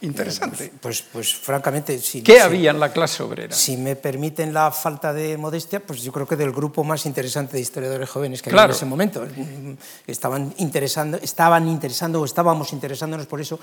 interesante. 0.00 0.72
Pues, 0.80 1.02
pues 1.02 1.34
francamente... 1.34 1.98
Si, 1.98 2.22
¿Qué 2.22 2.40
había 2.40 2.70
en 2.70 2.80
la 2.80 2.92
clase 2.92 3.22
obrera? 3.22 3.54
Si 3.54 3.76
me 3.76 3.96
permiten 3.96 4.52
la 4.52 4.70
falta 4.70 5.12
de 5.12 5.36
modestia, 5.36 5.80
pues 5.80 6.02
yo 6.02 6.12
creo 6.12 6.26
que 6.26 6.36
del 6.36 6.52
grupo 6.52 6.84
más 6.84 7.06
interesante 7.06 7.54
de 7.54 7.60
historiadores 7.60 8.08
jóvenes 8.08 8.42
que 8.42 8.50
había 8.50 8.64
en 8.64 8.70
ese 8.70 8.86
momento. 8.86 9.26
Estaban 10.06 10.54
interesando, 10.58 11.18
estaban 11.18 11.68
interesando 11.68 12.20
o 12.20 12.24
estábamos 12.24 12.72
interesándonos 12.72 13.26
por 13.26 13.40
eso 13.40 13.58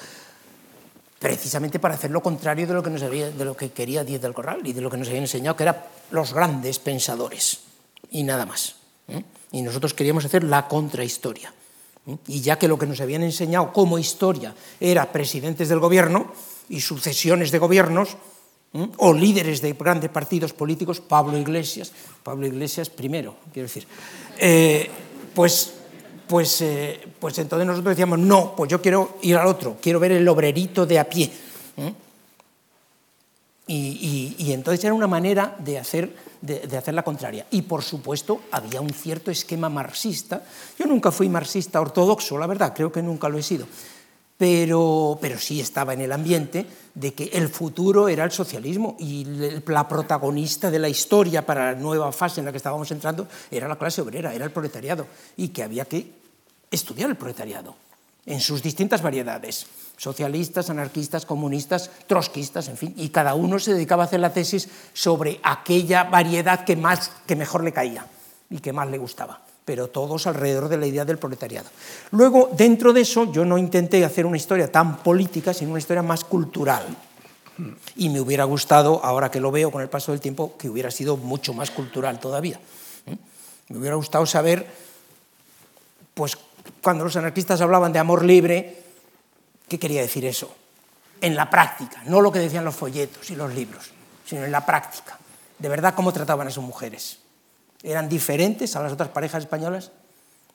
precisamente 1.20 1.80
para 1.80 1.96
hacer 1.96 2.12
lo 2.12 2.24
contrario 2.24 2.66
de 2.66 2.74
lo 2.74 2.82
que, 2.82 2.90
nos 2.90 3.04
había, 3.04 3.30
de 3.30 3.46
lo 3.46 3.56
que 3.56 3.72
quería 3.72 4.04
Díez 4.04 4.22
del 4.22 4.34
Corral 4.34 4.62
y 4.66 4.74
de 4.74 4.82
lo 4.82 4.90
que 4.90 4.98
nos 4.98 5.10
habían 5.10 5.24
enseñado, 5.24 5.56
que 5.56 5.64
eran 5.64 5.78
los 6.12 6.34
grandes 6.34 6.80
pensadores 6.80 7.60
y 8.10 8.24
nada 8.24 8.46
más. 8.46 8.76
¿eh? 9.10 9.24
Y 9.52 9.62
nosotros 9.62 9.94
queríamos 9.94 10.26
hacer 10.26 10.44
la 10.46 10.68
contrahistoria. 10.68 11.54
¿Eh? 12.10 12.18
Y 12.28 12.42
ya 12.42 12.58
que 12.58 12.68
lo 12.68 12.78
que 12.78 12.86
nos 12.86 13.00
habían 13.02 13.24
enseñado 13.24 13.72
como 13.72 13.98
historia 13.98 14.54
era 14.80 15.12
presidentes 15.12 15.70
del 15.70 15.80
gobierno 15.80 16.32
y 16.68 16.82
sucesiones 16.82 17.52
de 17.52 17.60
gobiernos, 17.60 18.18
¿eh? 18.74 18.88
o 18.98 19.14
líderes 19.14 19.62
de 19.62 19.74
grandes 19.74 20.10
partidos 20.10 20.54
políticos, 20.54 21.00
Pablo 21.00 21.38
Iglesias, 21.38 21.92
Pablo 22.24 22.48
Iglesias 22.48 22.90
primero, 22.90 23.36
quiero 23.54 23.68
decir, 23.68 23.88
pues 25.34 25.74
pues, 26.30 26.62
eh, 26.62 27.02
pues 27.20 27.40
entonces 27.40 27.66
nosotros 27.66 27.96
decíamos, 27.96 28.20
no, 28.20 28.54
pues 28.56 28.70
yo 28.70 28.80
quiero 28.80 29.18
ir 29.24 29.36
al 29.36 29.48
otro, 29.48 29.78
quiero 29.82 30.00
ver 30.00 30.12
el 30.12 30.28
obrerito 30.28 30.86
de 30.86 31.00
a 31.00 31.10
pie. 31.10 31.32
Y, 33.72 34.52
entonces 34.52 34.84
era 34.84 34.96
una 34.96 35.06
manera 35.06 35.56
de 35.60 35.78
hacer, 35.78 36.16
de, 36.42 36.62
de, 36.62 36.92
la 36.92 37.04
contraria. 37.04 37.46
Y 37.52 37.62
por 37.62 37.84
supuesto 37.84 38.42
había 38.52 38.82
un 38.82 38.90
cierto 38.90 39.30
esquema 39.30 39.70
marxista. 39.70 40.44
Yo 40.78 40.88
nunca 40.88 41.12
fui 41.12 41.30
marxista 41.30 41.80
ortodoxo, 41.80 42.40
la 42.40 42.48
verdad, 42.48 42.74
creo 42.76 42.92
que 42.92 43.04
nunca 43.04 43.30
lo 43.30 43.38
he 43.38 43.44
sido. 43.44 43.68
pero, 44.38 45.20
pero 45.22 45.38
sí 45.38 45.60
estaba 45.60 45.94
en 45.94 46.02
el 46.02 46.12
ambiente 46.12 46.66
de 46.96 47.14
que 47.14 47.26
el 47.26 47.50
futuro 47.50 48.08
era 48.08 48.24
el 48.24 48.32
socialismo 48.32 48.96
y 48.98 49.26
la 49.68 49.88
protagonista 49.88 50.72
de 50.72 50.80
la 50.80 50.90
historia 50.90 51.46
para 51.46 51.74
la 51.74 51.80
nueva 51.80 52.12
fase 52.12 52.40
en 52.40 52.46
la 52.46 52.52
que 52.52 52.58
estábamos 52.58 52.90
entrando 52.90 53.28
era 53.52 53.68
la 53.68 53.78
clase 53.78 54.02
obrera, 54.02 54.34
era 54.34 54.46
el 54.46 54.52
proletariado, 54.52 55.06
y 55.38 55.50
que 55.50 55.62
había 55.62 55.86
que 55.86 56.12
estudiar 56.72 57.10
el 57.10 57.18
proletariado 57.18 57.76
en 58.26 58.40
sus 58.40 58.62
distintas 58.62 59.02
variedades, 59.02 59.66
socialistas, 59.98 60.70
anarquistas, 60.70 61.26
comunistas, 61.26 61.90
trotskistas, 62.08 62.68
en 62.68 62.78
fin, 62.78 62.94
y 62.98 63.10
cada 63.10 63.34
uno 63.34 63.60
se 63.60 63.74
dedicaba 63.74 64.04
a 64.04 64.06
hacer 64.08 64.20
la 64.20 64.34
tesis 64.34 64.70
sobre 64.94 65.40
aquella 65.44 66.04
variedad 66.04 66.64
que, 66.64 66.76
más, 66.76 67.12
que 67.26 67.36
mejor 67.36 67.64
le 67.64 67.74
caía 67.74 68.06
y 68.50 68.60
que 68.60 68.74
más 68.74 68.90
le 68.90 68.98
gustaba 68.98 69.42
pero 69.70 69.88
todos 69.88 70.26
alrededor 70.26 70.68
de 70.68 70.78
la 70.78 70.88
idea 70.88 71.06
del 71.06 71.20
proletariado. 71.20 71.70
Luego, 72.10 72.50
dentro 72.58 72.92
de 72.92 73.02
eso, 73.02 73.32
yo 73.32 73.46
no 73.46 73.56
intenté 73.56 74.04
hacer 74.04 74.26
una 74.26 74.36
historia 74.36 74.72
tan 74.72 74.98
política, 75.04 75.54
sino 75.54 75.70
una 75.70 75.80
historia 75.80 76.02
más 76.02 76.24
cultural. 76.24 76.88
Y 77.96 78.10
me 78.10 78.20
hubiera 78.20 78.46
gustado, 78.46 79.00
ahora 79.06 79.30
que 79.30 79.40
lo 79.40 79.52
veo 79.52 79.70
con 79.70 79.84
el 79.84 79.88
paso 79.88 80.12
del 80.12 80.22
tiempo, 80.22 80.58
que 80.58 80.72
hubiera 80.72 80.90
sido 80.90 81.18
mucho 81.18 81.54
más 81.54 81.70
cultural 81.70 82.20
todavía. 82.20 82.60
Me 83.68 83.78
hubiera 83.78 83.96
gustado 83.96 84.26
saber, 84.26 84.66
pues, 86.16 86.36
cuando 86.82 87.04
los 87.04 87.16
anarquistas 87.16 87.62
hablaban 87.62 87.94
de 87.94 88.00
amor 88.00 88.26
libre, 88.26 88.84
¿qué 89.68 89.80
quería 89.80 90.02
decir 90.02 90.26
eso? 90.26 90.56
En 91.22 91.36
la 91.36 91.50
práctica, 91.50 92.02
no 92.06 92.22
lo 92.22 92.32
que 92.32 92.40
decían 92.40 92.66
los 92.66 92.76
folletos 92.76 93.30
y 93.30 93.36
los 93.36 93.54
libros, 93.54 93.92
sino 94.26 94.46
en 94.46 94.52
la 94.52 94.66
práctica. 94.66 95.18
De 95.58 95.70
verdad, 95.70 95.94
cómo 95.94 96.14
trataban 96.14 96.48
a 96.48 96.52
sus 96.52 96.64
mujeres 96.64 97.20
eran 97.84 98.10
diferentes 98.10 98.76
a 98.76 98.84
las 98.84 98.92
otras 98.92 99.10
parejas 99.10 99.44
españolas? 99.44 99.92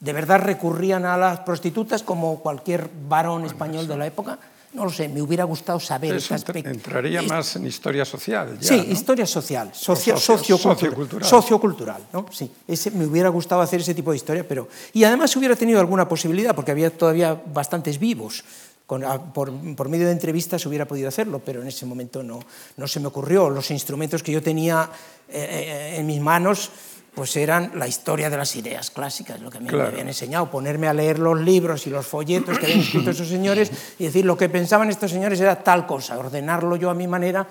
¿De 0.00 0.12
verdad 0.12 0.40
recurrían 0.40 1.06
a 1.06 1.16
las 1.16 1.40
prostitutas 1.40 2.02
como 2.02 2.40
cualquier 2.40 2.90
varón 3.08 3.44
español 3.44 3.88
de 3.88 3.96
la 3.96 4.06
época? 4.06 4.38
No 4.74 4.84
lo 4.84 4.90
sé, 4.90 5.08
me 5.08 5.22
hubiera 5.22 5.44
gustado 5.44 5.78
saber 5.78 6.16
aspecto. 6.16 6.68
Entraría 6.68 7.22
más 7.22 7.54
en 7.54 7.66
historia 7.66 8.04
social. 8.04 8.58
Ya, 8.60 8.68
sí, 8.68 8.76
¿no? 8.76 8.92
historia 8.92 9.24
social, 9.24 9.70
socio, 9.72 10.16
sociocultural. 10.16 10.68
Sociocultural, 10.68 11.28
sociocultural 11.28 12.02
¿no? 12.12 12.26
Sí, 12.32 12.50
ese, 12.66 12.90
me 12.90 13.06
hubiera 13.06 13.28
gustado 13.28 13.60
hacer 13.60 13.80
ese 13.80 13.94
tipo 13.94 14.10
de 14.10 14.16
historia, 14.16 14.46
pero... 14.46 14.68
Y 14.92 15.04
además 15.04 15.34
hubiera 15.36 15.54
tenido 15.54 15.78
alguna 15.78 16.08
posibilidad, 16.08 16.56
porque 16.56 16.72
había 16.72 16.90
todavía 16.90 17.40
bastantes 17.52 18.00
vivos. 18.00 18.44
Con, 18.84 19.02
por, 19.32 19.50
por, 19.76 19.88
medio 19.88 20.06
de 20.06 20.12
entrevistas 20.12 20.66
hubiera 20.66 20.86
podido 20.86 21.08
hacerlo, 21.08 21.40
pero 21.42 21.62
en 21.62 21.68
ese 21.68 21.86
momento 21.86 22.22
no, 22.22 22.40
no 22.76 22.86
se 22.88 22.98
me 22.98 23.06
ocurrió. 23.06 23.48
Los 23.48 23.70
instrumentos 23.70 24.22
que 24.22 24.32
yo 24.32 24.42
tenía 24.42 24.90
eh, 25.28 25.94
eh 25.94 25.96
en 26.00 26.06
mis 26.06 26.20
manos 26.20 26.70
pues 27.14 27.36
eran 27.36 27.72
la 27.76 27.86
historia 27.86 28.28
de 28.28 28.36
las 28.36 28.56
ideas 28.56 28.90
clásicas, 28.90 29.40
lo 29.40 29.50
que 29.50 29.60
me, 29.60 29.68
claro. 29.68 29.84
me, 29.84 29.90
habían 29.90 30.08
enseñado, 30.08 30.50
ponerme 30.50 30.88
a 30.88 30.92
leer 30.92 31.18
los 31.18 31.40
libros 31.40 31.86
y 31.86 31.90
los 31.90 32.06
folletos 32.06 32.58
que 32.58 32.66
habían 32.66 32.80
escrito 32.80 33.10
esos 33.10 33.28
señores 33.28 33.70
y 33.98 34.04
decir 34.04 34.24
lo 34.24 34.36
que 34.36 34.48
pensaban 34.48 34.90
estos 34.90 35.10
señores 35.10 35.40
era 35.40 35.62
tal 35.62 35.86
cosa, 35.86 36.18
ordenarlo 36.18 36.76
yo 36.76 36.90
a 36.90 36.94
mi 36.94 37.06
manera, 37.06 37.46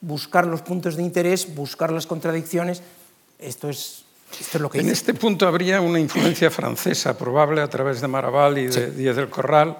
buscar 0.00 0.46
los 0.46 0.62
puntos 0.62 0.96
de 0.96 1.02
interés, 1.02 1.54
buscar 1.54 1.90
las 1.92 2.06
contradicciones. 2.06 2.82
Esto 3.38 3.70
es, 3.70 4.04
esto 4.38 4.58
es 4.58 4.60
lo 4.60 4.70
que 4.70 4.78
En 4.78 4.86
hice. 4.86 4.92
este 4.92 5.14
punto 5.14 5.48
habría 5.48 5.80
una 5.80 5.98
influencia 5.98 6.50
francesa 6.50 7.16
probable 7.16 7.62
a 7.62 7.68
través 7.68 8.00
de 8.00 8.08
Maraval 8.08 8.58
y 8.58 8.66
de 8.66 8.72
sí. 8.72 8.96
Díez 8.96 9.16
del 9.16 9.30
Corral, 9.30 9.78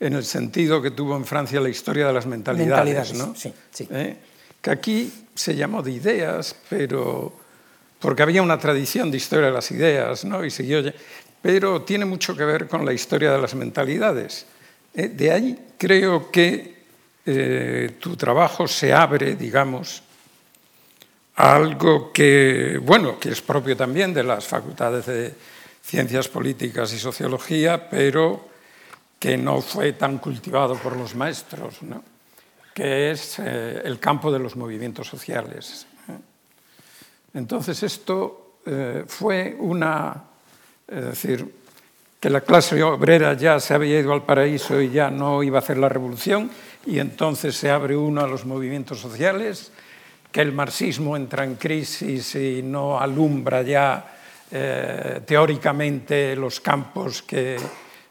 en 0.00 0.14
el 0.14 0.24
sentido 0.24 0.82
que 0.82 0.90
tuvo 0.90 1.16
en 1.16 1.24
Francia 1.24 1.60
la 1.60 1.68
historia 1.68 2.08
de 2.08 2.12
las 2.12 2.26
mentalidades, 2.26 3.12
mentalidades 3.12 3.14
¿no? 3.14 3.34
Sí, 3.36 3.52
sí. 3.70 3.88
¿Eh? 3.90 4.16
Que 4.60 4.70
aquí 4.70 5.12
se 5.34 5.54
llamó 5.54 5.82
de 5.82 5.92
ideas, 5.92 6.56
pero 6.68 7.43
porque 8.04 8.22
había 8.22 8.42
una 8.42 8.58
tradición 8.58 9.10
de 9.10 9.16
historia 9.16 9.46
de 9.46 9.52
las 9.52 9.70
ideas, 9.70 10.26
¿no? 10.26 10.44
y 10.44 10.50
siguió, 10.50 10.82
pero 11.40 11.80
tiene 11.80 12.04
mucho 12.04 12.36
que 12.36 12.44
ver 12.44 12.68
con 12.68 12.84
la 12.84 12.92
historia 12.92 13.32
de 13.32 13.40
las 13.40 13.54
mentalidades. 13.54 14.44
Eh, 14.92 15.08
de 15.08 15.32
ahí 15.32 15.58
creo 15.78 16.30
que 16.30 16.84
eh, 17.24 17.96
tu 17.98 18.14
trabajo 18.14 18.68
se 18.68 18.92
abre, 18.92 19.36
digamos, 19.36 20.02
a 21.36 21.56
algo 21.56 22.12
que, 22.12 22.78
bueno, 22.82 23.18
que 23.18 23.30
es 23.30 23.40
propio 23.40 23.74
también 23.74 24.12
de 24.12 24.22
las 24.22 24.44
facultades 24.44 25.06
de 25.06 25.32
ciencias 25.82 26.28
políticas 26.28 26.92
y 26.92 26.98
sociología, 26.98 27.88
pero 27.88 28.50
que 29.18 29.38
no 29.38 29.62
fue 29.62 29.94
tan 29.94 30.18
cultivado 30.18 30.74
por 30.76 30.94
los 30.94 31.14
maestros, 31.14 31.80
¿no? 31.80 32.04
que 32.74 33.12
es 33.12 33.38
eh, 33.38 33.80
el 33.82 33.98
campo 33.98 34.30
de 34.30 34.40
los 34.40 34.56
movimientos 34.56 35.08
sociales. 35.08 35.86
Entonces 37.34 37.82
esto 37.82 38.60
eh, 38.64 39.04
fue 39.06 39.56
una, 39.58 40.22
es 40.88 41.04
decir, 41.04 41.54
que 42.20 42.30
la 42.30 42.40
clase 42.40 42.82
obrera 42.82 43.34
ya 43.34 43.60
se 43.60 43.74
había 43.74 44.00
ido 44.00 44.12
al 44.12 44.22
paraíso 44.22 44.80
y 44.80 44.90
ya 44.90 45.10
no 45.10 45.42
iba 45.42 45.58
a 45.58 45.62
hacer 45.62 45.76
la 45.76 45.90
revolución, 45.90 46.50
y 46.86 46.98
entonces 46.98 47.54
se 47.56 47.70
abre 47.70 47.96
uno 47.96 48.22
a 48.22 48.28
los 48.28 48.46
movimientos 48.46 49.00
sociales, 49.00 49.72
que 50.32 50.40
el 50.40 50.52
marxismo 50.52 51.16
entra 51.16 51.44
en 51.44 51.56
crisis 51.56 52.34
y 52.34 52.62
no 52.62 52.98
alumbra 52.98 53.62
ya 53.62 54.16
eh, 54.50 55.20
teóricamente 55.26 56.34
los 56.34 56.60
campos 56.60 57.22
que 57.22 57.56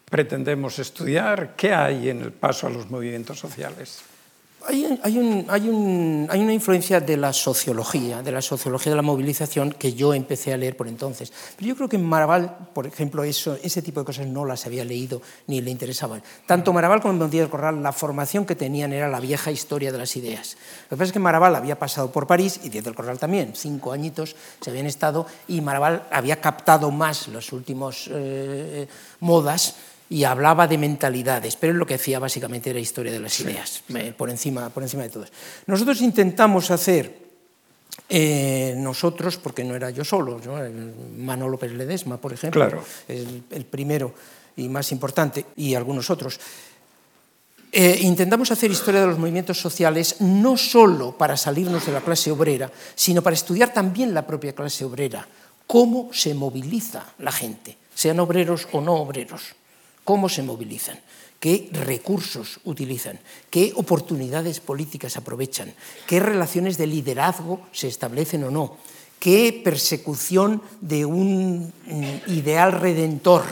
pretendemos 0.09 0.77
estudiar. 0.79 1.55
¿Qué 1.55 1.73
hay 1.73 2.09
en 2.09 2.21
el 2.21 2.31
paso 2.31 2.67
a 2.67 2.69
los 2.69 2.89
movimientos 2.89 3.39
sociales? 3.39 4.03
Hay, 4.65 4.99
hay, 5.03 5.17
un, 5.17 5.45
hay, 5.49 5.67
un, 5.67 6.27
hay, 6.29 6.39
una 6.39 6.53
influencia 6.53 6.99
de 6.99 7.17
la 7.17 7.33
sociología, 7.33 8.21
de 8.21 8.31
la 8.31 8.41
sociología 8.41 8.91
de 8.91 8.95
la 8.95 9.01
movilización 9.01 9.73
que 9.73 9.93
yo 9.93 10.13
empecé 10.13 10.53
a 10.53 10.57
leer 10.57 10.77
por 10.77 10.87
entonces. 10.87 11.33
Pero 11.57 11.67
yo 11.67 11.75
creo 11.75 11.89
que 11.89 11.97
Maraval, 11.97 12.69
por 12.73 12.87
ejemplo, 12.87 13.23
eso, 13.23 13.57
ese 13.61 13.81
tipo 13.81 13.99
de 13.99 14.05
cosas 14.05 14.27
no 14.27 14.45
las 14.45 14.65
había 14.65 14.85
leído 14.85 15.21
ni 15.47 15.61
le 15.61 15.69
interesaban. 15.69 16.23
Tanto 16.45 16.71
Maraval 16.71 17.01
como 17.01 17.19
Don 17.19 17.29
Díaz 17.29 17.49
Corral, 17.49 17.83
la 17.83 17.91
formación 17.91 18.45
que 18.45 18.55
tenían 18.55 18.93
era 18.93 19.09
la 19.09 19.19
vieja 19.19 19.51
historia 19.51 19.91
de 19.91 19.97
las 19.97 20.15
ideas. 20.15 20.55
Lo 20.85 20.89
que 20.89 20.95
pasa 20.97 21.03
es 21.05 21.11
que 21.13 21.19
Maraval 21.19 21.55
había 21.55 21.77
pasado 21.77 22.11
por 22.11 22.27
París 22.27 22.59
y 22.63 22.69
Díaz 22.69 22.85
del 22.85 22.95
Corral 22.95 23.19
también, 23.19 23.53
cinco 23.55 23.91
añitos 23.91 24.35
se 24.61 24.69
habían 24.69 24.85
estado 24.85 25.25
y 25.47 25.61
Maraval 25.61 26.07
había 26.11 26.39
captado 26.39 26.91
más 26.91 27.27
las 27.27 27.51
últimas 27.51 28.09
eh, 28.11 28.87
modas 29.19 29.75
y 30.13 30.25
hablaba 30.25 30.67
de 30.67 30.77
mentalidades, 30.77 31.55
pero 31.55 31.73
lo 31.73 31.87
que 31.87 31.95
hacía 31.95 32.19
básicamente 32.19 32.69
era 32.69 32.79
historia 32.79 33.11
de 33.11 33.19
las 33.19 33.39
ideas, 33.39 33.81
sí, 33.87 33.93
sí. 33.95 34.11
Por, 34.15 34.29
encima, 34.29 34.69
por 34.69 34.83
encima 34.83 35.01
de 35.01 35.09
todo. 35.09 35.25
Nosotros 35.65 36.01
intentamos 36.01 36.69
hacer, 36.69 37.17
eh, 38.09 38.75
nosotros, 38.77 39.37
porque 39.37 39.63
no 39.63 39.73
era 39.73 39.89
yo 39.89 40.05
solo, 40.05 40.39
¿no? 40.45 40.59
Manolo 41.17 41.57
Pérez 41.57 41.77
Ledesma, 41.77 42.17
por 42.17 42.31
ejemplo, 42.31 42.61
claro. 42.61 42.85
el, 43.07 43.41
el, 43.49 43.65
primero 43.65 44.13
y 44.55 44.69
más 44.69 44.91
importante, 44.91 45.47
y 45.55 45.73
algunos 45.73 46.07
otros. 46.11 46.39
Eh, 47.71 47.97
intentamos 48.01 48.51
hacer 48.51 48.69
historia 48.69 49.01
de 49.01 49.07
los 49.07 49.17
movimientos 49.17 49.59
sociales 49.59 50.17
no 50.19 50.57
solo 50.57 51.17
para 51.17 51.35
salirnos 51.35 51.87
de 51.87 51.91
la 51.91 52.01
clase 52.01 52.29
obrera, 52.29 52.71
sino 52.93 53.23
para 53.23 53.33
estudiar 53.33 53.73
también 53.73 54.13
la 54.13 54.27
propia 54.27 54.53
clase 54.53 54.85
obrera, 54.85 55.27
cómo 55.65 56.11
se 56.13 56.35
moviliza 56.35 57.03
la 57.17 57.31
gente, 57.31 57.75
sean 57.95 58.19
obreros 58.19 58.67
o 58.73 58.79
no 58.79 58.93
obreros 58.93 59.55
cómo 60.03 60.29
se 60.29 60.43
movilizan, 60.43 60.99
qué 61.39 61.69
recursos 61.71 62.59
utilizan, 62.63 63.19
qué 63.49 63.73
oportunidades 63.75 64.59
políticas 64.59 65.17
aprovechan, 65.17 65.73
qué 66.07 66.19
relaciones 66.19 66.77
de 66.77 66.87
liderazgo 66.87 67.61
se 67.71 67.87
establecen 67.87 68.43
o 68.45 68.51
no, 68.51 68.77
qué 69.19 69.61
persecución 69.63 70.61
de 70.81 71.05
un 71.05 71.73
ideal 72.27 72.71
redentor 72.73 73.43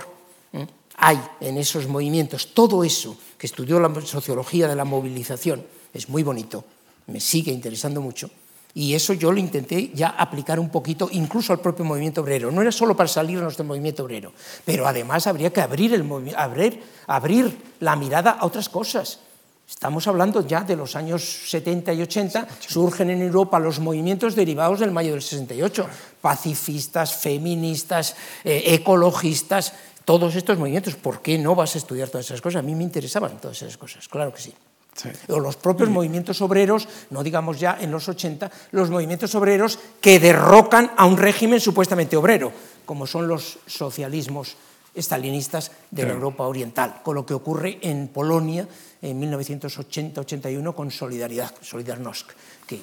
hay 0.96 1.20
en 1.40 1.58
esos 1.58 1.88
movimientos. 1.88 2.54
Todo 2.54 2.84
eso 2.84 3.18
que 3.38 3.48
estudió 3.48 3.80
la 3.80 3.90
sociología 4.06 4.68
de 4.68 4.76
la 4.76 4.86
movilización 4.86 5.66
es 5.94 6.08
muy 6.10 6.24
bonito, 6.24 6.64
me 7.08 7.20
sigue 7.20 7.52
interesando 7.52 8.02
mucho, 8.02 8.30
y 8.74 8.94
eso 8.94 9.14
yo 9.14 9.32
lo 9.32 9.40
intenté 9.40 9.92
ya 9.94 10.10
aplicar 10.10 10.60
un 10.60 10.70
poquito 10.70 11.10
incluso 11.12 11.54
al 11.54 11.60
propio 11.60 11.86
movimiento 11.86 12.22
obrero. 12.22 12.52
No 12.52 12.62
era 12.62 12.72
solo 12.72 12.96
para 12.96 13.10
salirnos 13.10 13.58
del 13.58 13.68
movimiento 13.68 14.04
obrero, 14.04 14.32
pero 14.66 14.88
además 14.88 15.28
habría 15.28 15.52
que 15.52 15.62
abrir, 15.62 15.94
el, 15.94 16.06
abrir, 16.36 16.82
abrir 17.08 17.58
la 17.80 17.96
mirada 17.96 18.32
a 18.32 18.46
otras 18.46 18.70
cosas. 18.70 19.20
Estamos 19.68 20.06
hablando 20.08 20.46
ya 20.46 20.62
de 20.62 20.76
los 20.76 20.98
años 20.98 21.24
70 21.50 21.94
y 21.94 22.02
80, 22.02 22.48
surgen 22.60 23.10
en 23.10 23.22
Europa 23.22 23.58
los 23.58 23.80
movimientos 23.80 24.36
derivados 24.36 24.80
del 24.80 24.92
mayo 24.92 25.12
del 25.12 25.22
68, 25.22 25.88
pacifistas, 26.20 27.16
feministas, 27.16 28.16
eh, 28.44 28.64
ecologistas, 28.68 29.74
todos 30.04 30.36
estos 30.36 30.58
movimientos. 30.58 30.96
¿Por 30.96 31.22
qué 31.22 31.38
no 31.38 31.56
vas 31.56 31.76
a 31.76 31.78
estudiar 31.78 32.10
todas 32.10 32.26
esas 32.26 32.42
cosas? 32.42 32.60
A 32.60 32.64
mí 32.64 32.76
me 32.76 32.84
interesaban 32.84 33.40
todas 33.40 33.62
esas 33.62 33.78
cosas, 33.78 34.08
claro 34.10 34.34
que 34.34 34.42
sí. 34.42 34.54
Sí. 34.96 35.10
O 35.30 35.40
los 35.40 35.56
propios 35.56 35.88
sí. 35.88 35.94
movimientos 35.94 36.42
obreros, 36.42 36.88
no 37.12 37.24
digamos 37.24 37.60
ya 37.60 37.78
en 37.80 37.92
los 37.92 38.10
80, 38.10 38.52
los 38.72 38.90
movimientos 38.90 39.34
obreros 39.36 39.80
que 40.02 40.20
derrocan 40.20 40.92
a 40.98 41.06
un 41.06 41.18
régimen 41.18 41.60
supuestamente 41.60 42.18
obrero, 42.18 42.52
como 42.86 43.08
son 43.08 43.28
los 43.28 43.60
socialismos 43.66 44.58
estalinistas 44.94 45.72
de 45.90 46.06
la 46.06 46.14
Europa 46.14 46.44
Oriental, 46.44 47.00
con 47.04 47.16
lo 47.16 47.26
que 47.26 47.34
ocurre 47.34 47.80
en 47.82 48.10
Polonia 48.10 48.68
en 49.02 49.22
1980-81 49.22 50.76
con 50.76 50.92
Solidaridad, 50.92 51.54
Solidarnosc, 51.62 52.32
que, 52.68 52.82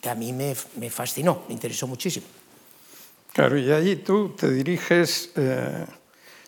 que 0.00 0.10
a 0.10 0.14
mí 0.14 0.32
me, 0.32 0.56
me, 0.76 0.90
fascinó, 0.90 1.44
me 1.48 1.54
interesó 1.54 1.86
muchísimo. 1.86 2.26
Claro, 3.32 3.58
y 3.58 3.70
allí 3.70 3.96
tú 3.96 4.30
te 4.30 4.50
diriges, 4.50 5.30
eh, 5.36 5.86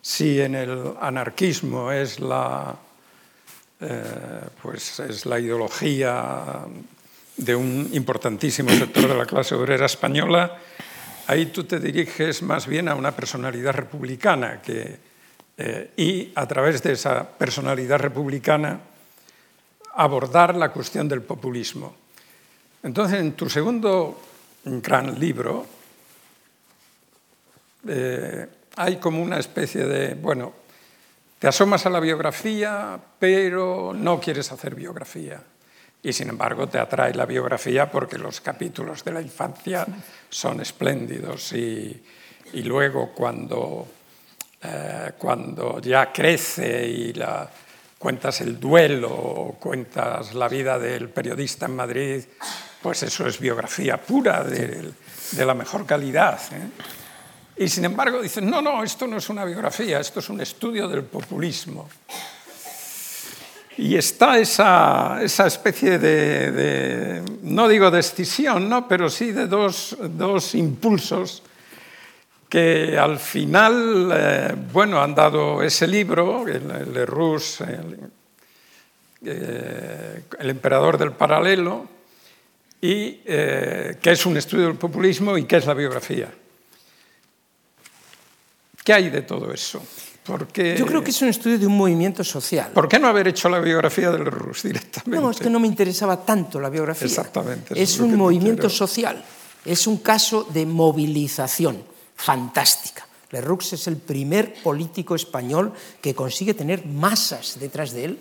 si 0.00 0.40
en 0.40 0.54
el 0.54 0.94
anarquismo 1.00 1.92
es 1.92 2.20
la 2.20 2.76
eh, 3.86 4.02
pues 4.62 4.98
es 5.00 5.26
la 5.26 5.38
ideología 5.38 6.64
de 7.36 7.54
un 7.54 7.90
importantísimo 7.92 8.70
sector 8.70 9.08
de 9.08 9.14
la 9.14 9.26
clase 9.26 9.54
obrera 9.54 9.84
española, 9.84 10.56
ahí 11.26 11.46
tú 11.46 11.64
te 11.64 11.78
diriges 11.78 12.42
más 12.42 12.66
bien 12.66 12.88
a 12.88 12.94
una 12.94 13.12
personalidad 13.12 13.72
republicana 13.72 14.62
que, 14.62 14.98
eh, 15.58 15.90
y 15.96 16.32
a 16.34 16.46
través 16.46 16.82
de 16.82 16.92
esa 16.92 17.28
personalidad 17.28 17.98
republicana 17.98 18.80
abordar 19.96 20.54
la 20.54 20.70
cuestión 20.70 21.08
del 21.08 21.22
populismo. 21.22 21.94
Entonces, 22.82 23.20
en 23.20 23.32
tu 23.32 23.50
segundo 23.50 24.20
gran 24.64 25.18
libro, 25.18 25.66
eh, 27.86 28.46
hay 28.76 28.96
como 28.96 29.22
una 29.22 29.38
especie 29.38 29.84
de, 29.84 30.14
bueno, 30.14 30.63
te 31.38 31.48
asomas 31.48 31.84
a 31.86 31.90
la 31.90 32.00
biografía, 32.00 32.98
pero 33.18 33.92
no 33.94 34.20
quieres 34.20 34.50
hacer 34.52 34.74
biografía. 34.74 35.42
Y 36.02 36.12
sin 36.12 36.28
embargo 36.28 36.68
te 36.68 36.78
atrae 36.78 37.14
la 37.14 37.26
biografía 37.26 37.90
porque 37.90 38.18
los 38.18 38.40
capítulos 38.40 39.04
de 39.04 39.12
la 39.12 39.22
infancia 39.22 39.86
son 40.28 40.60
espléndidos 40.60 41.52
y, 41.52 42.02
luego 42.54 43.12
cuando, 43.12 43.88
eh, 44.62 45.12
cuando 45.18 45.80
ya 45.80 46.12
crece 46.12 46.86
y 46.86 47.12
la, 47.14 47.50
cuentas 48.04 48.42
el 48.42 48.60
duelo, 48.60 49.56
cuentas 49.58 50.34
la 50.34 50.46
vida 50.46 50.78
del 50.78 51.08
periodista 51.08 51.64
en 51.64 51.74
Madrid, 51.74 52.22
pues 52.82 53.02
eso 53.02 53.26
es 53.26 53.40
biografía 53.40 53.96
pura 53.96 54.44
de, 54.44 54.92
la 55.38 55.54
mejor 55.54 55.86
calidad. 55.86 56.38
¿eh? 56.52 56.68
Y 57.56 57.68
sin 57.68 57.84
embargo 57.84 58.20
dicen, 58.20 58.50
no, 58.50 58.60
no, 58.60 58.82
esto 58.82 59.06
no 59.06 59.18
es 59.18 59.28
una 59.28 59.44
biografía, 59.44 60.00
esto 60.00 60.20
es 60.20 60.28
un 60.28 60.40
estudio 60.40 60.88
del 60.88 61.04
populismo. 61.04 61.88
Y 63.76 63.96
está 63.96 64.38
esa, 64.38 65.20
esa 65.22 65.46
especie 65.46 65.98
de, 65.98 67.22
no 67.42 67.68
digo 67.68 67.90
de 67.90 68.00
escisión, 68.00 68.68
¿no? 68.68 68.86
pero 68.86 69.08
sí 69.08 69.32
de 69.32 69.46
dos, 69.46 69.96
dos 70.00 70.54
impulsos 70.54 71.42
que 72.48 72.96
al 72.96 73.18
final, 73.18 74.12
eh, 74.14 74.54
bueno, 74.72 75.02
han 75.02 75.14
dado 75.14 75.60
ese 75.60 75.88
libro, 75.88 76.46
el, 76.46 76.70
el 76.70 76.96
eh, 79.26 80.22
el, 80.38 80.50
emperador 80.50 80.96
del 80.96 81.10
paralelo, 81.12 81.88
y 82.80 83.22
eh, 83.24 83.96
que 84.00 84.12
es 84.12 84.26
un 84.26 84.36
estudio 84.36 84.66
del 84.66 84.76
populismo 84.76 85.36
y 85.36 85.44
que 85.46 85.56
es 85.56 85.66
la 85.66 85.74
biografía. 85.74 86.32
¿Qué 88.84 88.92
hay 88.92 89.08
de 89.08 89.22
todo 89.22 89.50
eso? 89.50 89.82
Porque, 90.24 90.76
Yo 90.76 90.86
creo 90.86 91.02
que 91.02 91.10
es 91.10 91.20
un 91.22 91.28
estudio 91.28 91.58
de 91.58 91.66
un 91.66 91.76
movimiento 91.76 92.22
social. 92.22 92.70
¿Por 92.72 92.86
qué 92.86 92.98
no 92.98 93.08
haber 93.08 93.28
hecho 93.28 93.48
la 93.48 93.58
biografía 93.58 94.10
del 94.10 94.26
Rus 94.26 94.62
directamente? 94.62 95.20
No, 95.20 95.30
es 95.30 95.38
que 95.38 95.50
no 95.50 95.58
me 95.58 95.66
interesaba 95.66 96.24
tanto 96.24 96.60
la 96.60 96.68
biografía. 96.68 97.06
Exactamente. 97.06 97.80
Es, 97.80 97.98
un 97.98 98.16
movimiento 98.16 98.68
social, 98.68 99.22
es 99.64 99.86
un 99.86 99.98
caso 99.98 100.44
de 100.44 100.66
movilización 100.66 101.82
fantástica. 102.14 103.06
Leroux 103.30 103.72
es 103.72 103.86
el 103.86 103.96
primer 103.96 104.62
político 104.62 105.14
español 105.14 105.72
que 106.00 106.14
consigue 106.14 106.54
tener 106.54 106.86
masas 106.86 107.58
detrás 107.58 107.92
de 107.92 108.04
él, 108.04 108.18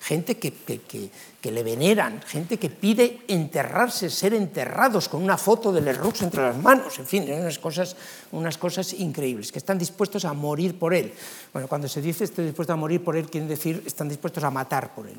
gente 0.00 0.38
que, 0.38 1.10
le 1.42 1.62
veneran, 1.62 2.20
gente 2.26 2.58
que 2.58 2.70
pide 2.70 3.20
enterrarse, 3.28 4.10
ser 4.10 4.34
enterrados 4.34 5.08
con 5.08 5.22
una 5.22 5.36
foto 5.36 5.72
de 5.72 5.80
Leroux 5.80 6.14
entre 6.22 6.42
las 6.42 6.56
manos, 6.56 6.98
en 6.98 7.06
fin, 7.06 7.30
unas 7.30 7.58
cosas, 7.58 7.96
unas 8.32 8.58
cosas 8.58 8.92
increíbles, 8.92 9.50
que 9.52 9.58
están 9.58 9.78
dispuestos 9.78 10.24
a 10.24 10.32
morir 10.32 10.78
por 10.78 10.94
él. 10.94 11.12
Bueno, 11.52 11.68
cuando 11.68 11.88
se 11.88 12.00
dice 12.00 12.24
estoy 12.24 12.46
dispuesto 12.46 12.72
a 12.72 12.76
morir 12.76 13.02
por 13.02 13.16
él, 13.16 13.28
quiere 13.28 13.46
decir 13.46 13.82
están 13.86 14.08
dispuestos 14.08 14.44
a 14.44 14.50
matar 14.50 14.94
por 14.94 15.06
él. 15.06 15.16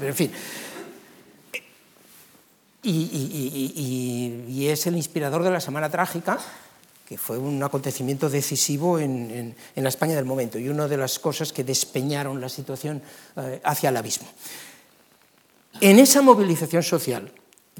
En 0.00 0.14
fin. 0.14 0.32
y 2.82 4.66
es 4.68 4.86
el 4.86 4.96
inspirador 4.96 5.42
de 5.42 5.50
la 5.50 5.60
Semana 5.60 5.90
Trágica, 5.90 6.38
que 7.06 7.16
fue 7.16 7.38
un 7.38 7.62
acontecimiento 7.62 8.28
decisivo 8.28 8.98
en, 8.98 9.54
la 9.76 9.88
España 9.88 10.16
del 10.16 10.24
momento 10.24 10.58
y 10.58 10.68
una 10.68 10.88
de 10.88 10.96
las 10.96 11.18
cosas 11.20 11.52
que 11.52 11.62
despeñaron 11.62 12.40
la 12.40 12.48
situación 12.48 13.00
eh, 13.36 13.60
hacia 13.62 13.90
el 13.90 13.96
abismo. 13.96 14.26
En 15.80 15.98
esa 16.00 16.20
movilización 16.20 16.82
social, 16.82 17.30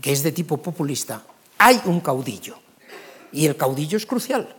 que 0.01 0.13
es 0.13 0.23
de 0.23 0.31
tipo 0.31 0.59
populista, 0.59 1.25
hay 1.59 1.81
un 1.87 2.01
caudillo 2.01 2.57
y 3.33 3.47
el 3.47 3.57
caudillo 3.57 3.97
es 3.97 4.07
crucial. 4.07 4.55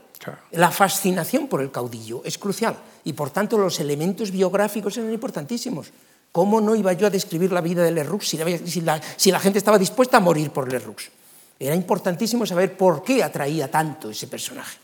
La 0.51 0.71
fascinación 0.71 1.47
por 1.47 1.61
el 1.61 1.71
caudillo 1.71 2.21
es 2.25 2.37
crucial 2.37 2.75
y 3.05 3.13
por 3.13 3.29
tanto 3.29 3.57
los 3.57 3.79
elementos 3.79 4.31
biográficos 4.31 4.97
eran 4.97 5.13
importantísimos. 5.13 5.91
¿Cómo 6.33 6.59
no 6.59 6.75
iba 6.75 6.91
yo 6.91 7.07
a 7.07 7.09
describir 7.09 7.53
la 7.53 7.61
vida 7.61 7.83
de 7.83 7.91
Leroux 7.91 8.19
si 8.21 8.37
la, 8.81 9.01
si 9.15 9.31
la 9.31 9.39
gente 9.39 9.59
estaba 9.59 9.77
dispuesta 9.79 10.17
a 10.17 10.19
morir 10.19 10.51
por 10.51 10.69
Leroux? 10.69 10.97
Era 11.59 11.75
importantísimo 11.75 12.45
saber 12.45 12.77
por 12.77 13.03
qué 13.03 13.23
atraía 13.23 13.69
tanto 13.69 14.09
ese 14.09 14.27
personaje. 14.27 14.77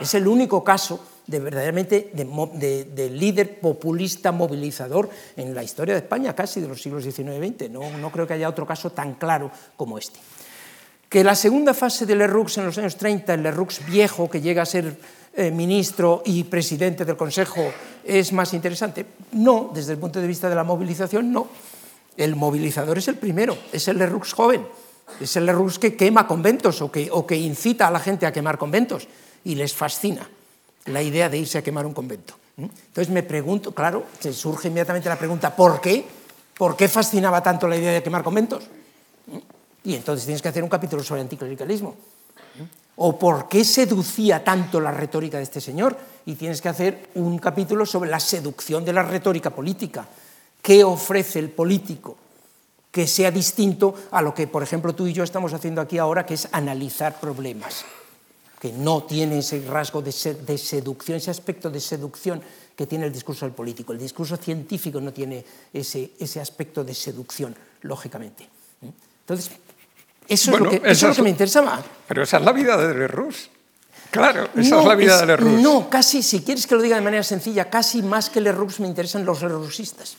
Es 0.00 0.14
el 0.14 0.26
único 0.26 0.62
caso 0.62 1.00
de 1.26 1.40
verdaderamente 1.40 2.10
de, 2.12 3.10
líder 3.10 3.60
populista 3.60 4.32
movilizador 4.32 5.08
en 5.36 5.54
la 5.54 5.62
historia 5.62 5.94
de 5.94 6.00
España, 6.00 6.34
casi 6.34 6.60
de 6.60 6.68
los 6.68 6.82
siglos 6.82 7.04
XIX 7.04 7.30
y 7.40 7.48
XX. 7.48 7.70
No, 7.70 7.98
no 7.98 8.10
creo 8.10 8.26
que 8.26 8.34
haya 8.34 8.48
otro 8.48 8.66
caso 8.66 8.90
tan 8.90 9.14
claro 9.14 9.50
como 9.76 9.96
este. 9.96 10.18
Que 11.08 11.24
la 11.24 11.34
segunda 11.34 11.72
fase 11.72 12.04
del 12.04 12.18
Leroux 12.18 12.58
en 12.58 12.66
los 12.66 12.76
años 12.76 12.96
30, 12.96 13.34
el 13.34 13.42
Leroux 13.42 13.80
viejo 13.86 14.28
que 14.28 14.40
llega 14.40 14.62
a 14.62 14.66
ser 14.66 14.98
eh, 15.32 15.50
ministro 15.50 16.22
y 16.26 16.44
presidente 16.44 17.04
del 17.04 17.16
Consejo, 17.16 17.72
es 18.02 18.32
más 18.32 18.52
interesante. 18.52 19.06
No, 19.32 19.70
desde 19.72 19.92
el 19.92 19.98
punto 19.98 20.20
de 20.20 20.26
vista 20.26 20.50
de 20.50 20.56
la 20.56 20.64
movilización, 20.64 21.32
no. 21.32 21.48
El 22.16 22.36
movilizador 22.36 22.98
es 22.98 23.08
el 23.08 23.16
primero, 23.16 23.56
es 23.72 23.88
el 23.88 23.98
Leroux 23.98 24.32
joven 24.32 24.66
es 25.20 25.36
el 25.36 25.46
Leroux 25.46 25.78
que 25.78 25.96
quema 25.96 26.26
conventos 26.26 26.80
o 26.82 26.90
que, 26.90 27.08
o 27.10 27.26
que 27.26 27.36
incita 27.36 27.86
a 27.86 27.90
la 27.90 28.00
gente 28.00 28.26
a 28.26 28.32
quemar 28.32 28.58
conventos 28.58 29.06
y 29.44 29.54
les 29.54 29.74
fascina 29.74 30.28
la 30.86 31.02
idea 31.02 31.28
de 31.28 31.38
irse 31.38 31.58
a 31.58 31.62
quemar 31.62 31.86
un 31.86 31.94
convento. 31.94 32.34
Entonces 32.56 33.12
me 33.12 33.22
pregunto, 33.22 33.72
claro, 33.72 34.04
se 34.20 34.32
surge 34.32 34.68
inmediatamente 34.68 35.08
la 35.08 35.18
pregunta, 35.18 35.54
¿por 35.54 35.80
qué? 35.80 36.04
¿Por 36.56 36.76
qué 36.76 36.88
fascinaba 36.88 37.42
tanto 37.42 37.66
la 37.66 37.76
idea 37.76 37.92
de 37.92 38.02
quemar 38.02 38.22
conventos? 38.22 38.64
Y 39.82 39.94
entonces 39.94 40.24
tienes 40.24 40.40
que 40.40 40.48
hacer 40.48 40.62
un 40.62 40.68
capítulo 40.68 41.02
sobre 41.02 41.20
anticlericalismo. 41.20 41.96
¿O 42.96 43.18
por 43.18 43.48
qué 43.48 43.64
seducía 43.64 44.44
tanto 44.44 44.80
la 44.80 44.92
retórica 44.92 45.38
de 45.38 45.42
este 45.42 45.60
señor? 45.60 45.96
Y 46.26 46.36
tienes 46.36 46.62
que 46.62 46.68
hacer 46.68 47.10
un 47.16 47.38
capítulo 47.38 47.84
sobre 47.84 48.08
la 48.08 48.20
seducción 48.20 48.84
de 48.84 48.92
la 48.92 49.02
retórica 49.02 49.50
política. 49.50 50.06
¿Qué 50.62 50.84
ofrece 50.84 51.40
el 51.40 51.50
político 51.50 52.16
que 52.94 53.08
sea 53.08 53.32
distinto 53.32 53.92
a 54.12 54.22
lo 54.22 54.32
que, 54.32 54.46
por 54.46 54.62
ejemplo, 54.62 54.94
tú 54.94 55.08
y 55.08 55.12
yo 55.12 55.24
estamos 55.24 55.52
haciendo 55.52 55.80
aquí 55.80 55.98
ahora, 55.98 56.24
que 56.24 56.34
es 56.34 56.46
analizar 56.52 57.18
problemas, 57.18 57.84
que 58.60 58.72
no 58.72 59.02
tiene 59.02 59.38
ese 59.40 59.60
rasgo 59.66 60.00
de, 60.00 60.12
seducción, 60.12 61.16
ese 61.16 61.32
aspecto 61.32 61.70
de 61.70 61.80
seducción 61.80 62.40
que 62.76 62.86
tiene 62.86 63.06
el 63.06 63.12
discurso 63.12 63.46
del 63.46 63.52
político. 63.52 63.92
El 63.92 63.98
discurso 63.98 64.36
científico 64.36 65.00
no 65.00 65.12
tiene 65.12 65.44
ese, 65.72 66.12
ese 66.20 66.40
aspecto 66.40 66.84
de 66.84 66.94
seducción, 66.94 67.56
lógicamente. 67.82 68.48
Entonces, 68.80 69.50
eso, 70.28 70.52
es, 70.52 70.60
lo 70.60 70.70
que, 70.70 70.76
eso 70.76 70.90
es 70.92 71.02
lo 71.02 71.14
que 71.16 71.22
me 71.22 71.30
interesaba. 71.30 71.82
Pero 72.06 72.22
esa 72.22 72.36
es 72.36 72.44
la 72.44 72.52
vida 72.52 72.76
de 72.76 72.94
Leroux. 72.94 73.34
Claro, 74.12 74.50
esa 74.54 74.78
es 74.78 74.86
la 74.86 74.94
vida 74.94 75.18
de 75.18 75.26
Leroux. 75.26 75.60
No, 75.60 75.90
casi, 75.90 76.22
si 76.22 76.42
quieres 76.42 76.64
que 76.64 76.76
lo 76.76 76.80
diga 76.80 76.94
de 76.94 77.02
manera 77.02 77.24
sencilla, 77.24 77.68
casi 77.68 78.02
más 78.02 78.30
que 78.30 78.40
Leroux 78.40 78.78
me 78.78 78.86
interesan 78.86 79.24
los 79.24 79.42
Lerouxistas 79.42 80.16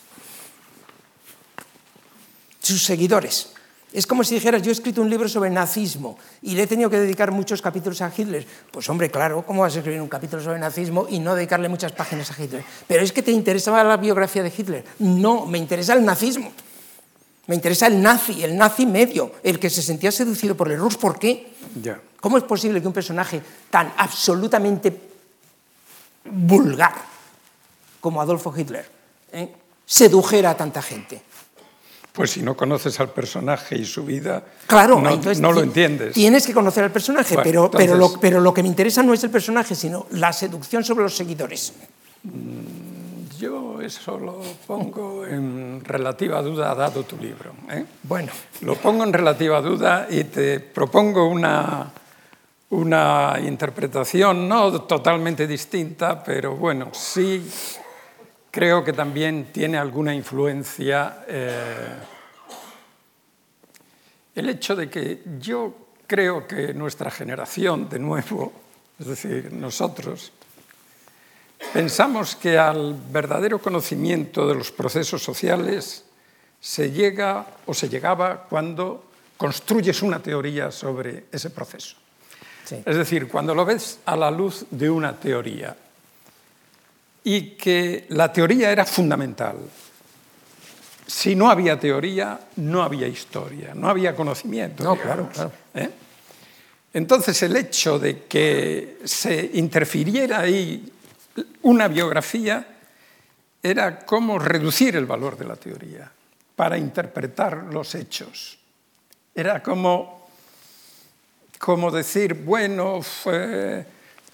sus 2.65 2.83
seguidores. 2.83 3.49
Es 3.93 4.05
como 4.05 4.23
si 4.25 4.35
dijeras, 4.35 4.61
yo 4.61 4.71
he 4.71 4.73
escrito 4.73 5.01
un 5.01 5.09
libro 5.09 5.29
sobre 5.29 5.49
nazismo 5.49 6.17
y 6.41 6.55
le 6.55 6.63
he 6.63 6.67
tenido 6.67 6.89
que 6.89 6.99
dedicar 6.99 7.31
muchos 7.31 7.61
capítulos 7.61 8.01
a 8.01 8.11
Hitler. 8.15 8.45
Pues 8.69 8.89
hombre, 8.89 9.09
claro, 9.09 9.45
¿cómo 9.45 9.61
vas 9.61 9.73
a 9.75 9.77
escribir 9.77 10.01
un 10.01 10.09
capítulo 10.09 10.43
sobre 10.43 10.59
nazismo 10.59 11.07
y 11.09 11.19
no 11.19 11.33
dedicarle 11.33 11.69
muchas 11.69 11.93
páginas 11.93 12.29
a 12.31 12.43
Hitler? 12.43 12.63
Pero 12.87 13.03
es 13.03 13.13
que 13.13 13.21
te 13.21 13.31
interesaba 13.31 13.83
la 13.85 13.95
biografía 13.95 14.43
de 14.43 14.51
Hitler. 14.55 14.83
No, 14.99 15.45
me 15.45 15.57
interesa 15.57 15.93
el 15.93 16.03
nazismo. 16.03 16.51
Me 17.47 17.55
interesa 17.55 17.87
el 17.87 18.01
nazi, 18.01 18.43
el 18.43 18.57
nazi 18.57 18.85
medio, 18.85 19.33
el 19.43 19.59
que 19.59 19.69
se 19.69 19.81
sentía 19.81 20.11
seducido 20.11 20.57
por 20.57 20.71
el 20.71 20.79
Rus. 20.79 20.97
¿Por 20.97 21.19
qué? 21.19 21.53
¿Cómo 22.19 22.37
es 22.37 22.43
posible 22.43 22.81
que 22.81 22.87
un 22.87 22.93
personaje 22.93 23.41
tan 23.69 23.93
absolutamente 23.95 24.99
vulgar 26.25 26.95
como 28.01 28.19
Adolfo 28.19 28.53
Hitler 28.57 28.89
eh, 29.31 29.53
sedujera 29.85 30.49
a 30.49 30.57
tanta 30.57 30.81
gente? 30.81 31.21
Pues 32.15 32.31
si 32.31 32.41
no 32.41 32.55
conoces 32.55 32.97
al 33.01 33.09
personaje 33.09 33.77
y 33.77 33.83
su 33.83 34.05
vida, 34.05 34.41
claro, 34.67 35.01
no, 35.01 35.51
lo 35.51 35.61
entiendes. 35.61 36.13
Tienes 36.13 36.47
que 36.47 36.53
conocer 36.53 36.85
al 36.85 36.91
personaje, 36.91 37.35
pero, 37.43 37.69
pero, 37.69 37.95
lo, 37.95 38.17
pero 38.21 38.39
lo 38.39 38.53
que 38.53 38.63
me 38.63 38.69
interesa 38.69 39.03
no 39.03 39.13
es 39.13 39.21
el 39.25 39.29
personaje, 39.29 39.75
sino 39.75 40.07
la 40.11 40.31
seducción 40.31 40.85
sobre 40.85 41.03
los 41.03 41.13
seguidores. 41.13 41.73
Mm, 42.23 43.37
yo 43.37 43.81
eso 43.81 44.17
lo 44.17 44.39
pongo 44.65 45.25
en 45.25 45.83
relativa 45.83 46.41
duda, 46.41 46.73
dado 46.73 47.03
tu 47.03 47.17
libro. 47.17 47.51
¿eh? 47.69 47.83
Bueno. 48.03 48.31
Lo 48.61 48.75
pongo 48.75 49.03
en 49.03 49.11
relativa 49.11 49.59
duda 49.61 50.07
y 50.09 50.23
te 50.23 50.61
propongo 50.61 51.27
una, 51.27 51.91
una 52.69 53.37
interpretación 53.45 54.47
no 54.47 54.83
totalmente 54.83 55.47
distinta, 55.47 56.23
pero 56.23 56.55
bueno, 56.55 56.91
sí 56.93 57.45
creo 58.55 58.85
que 58.85 58.93
también 58.93 59.49
tiene 59.51 59.77
alguna 59.77 60.15
influencia 60.15 61.25
eh, 61.27 61.89
el 64.33 64.49
hecho 64.49 64.77
de 64.77 64.89
que 64.89 65.23
yo 65.41 65.89
creo 66.07 66.47
que 66.47 66.73
nuestra 66.73 67.11
generación, 67.11 67.89
de 67.89 67.99
nuevo, 67.99 68.53
es 68.99 69.07
decir, 69.07 69.51
nosotros, 69.51 70.31
pensamos 71.73 72.37
que 72.37 72.57
al 72.57 72.95
verdadero 73.11 73.59
conocimiento 73.59 74.47
de 74.47 74.55
los 74.55 74.71
procesos 74.71 75.21
sociales 75.21 76.05
se 76.61 76.91
llega 76.91 77.45
o 77.65 77.73
se 77.73 77.89
llegaba 77.89 78.43
cuando 78.47 79.03
construyes 79.35 80.01
una 80.01 80.23
teoría 80.23 80.71
sobre 80.71 81.25
ese 81.29 81.49
proceso. 81.49 81.97
Sí. 82.63 82.81
Es 82.85 82.95
decir, 82.95 83.27
cuando 83.27 83.53
lo 83.53 83.65
ves 83.65 83.99
a 84.05 84.15
la 84.15 84.31
luz 84.31 84.65
de 84.71 84.89
una 84.89 85.19
teoría 85.19 85.75
y 87.25 87.55
que 87.55 88.05
la 88.09 88.31
teoría 88.31 88.71
era 88.71 88.85
fundamental. 88.85 89.57
Si 91.07 91.35
no 91.35 91.49
había 91.49 91.79
teoría, 91.79 92.39
no 92.57 92.83
había 92.83 93.07
historia, 93.07 93.73
no 93.73 93.89
había 93.89 94.15
conocimiento. 94.15 94.83
No, 94.83 94.95
claro, 94.95 95.29
claro. 95.33 95.51
¿eh? 95.73 95.89
Entonces 96.93 97.41
el 97.41 97.55
hecho 97.55 97.97
de 97.97 98.23
que 98.25 98.99
se 99.03 99.51
interfiriera 99.55 100.41
ahí 100.41 100.91
una 101.63 101.87
biografía 101.87 102.65
era 103.61 104.05
como 104.05 104.37
reducir 104.37 104.95
el 104.95 105.07
valor 105.07 105.35
de 105.35 105.45
la 105.45 105.55
teoría 105.55 106.11
para 106.55 106.77
interpretar 106.77 107.65
los 107.73 107.95
hechos. 107.95 108.59
Era 109.33 109.63
como, 109.63 110.27
como 111.57 111.89
decir, 111.89 112.35
bueno, 112.35 113.01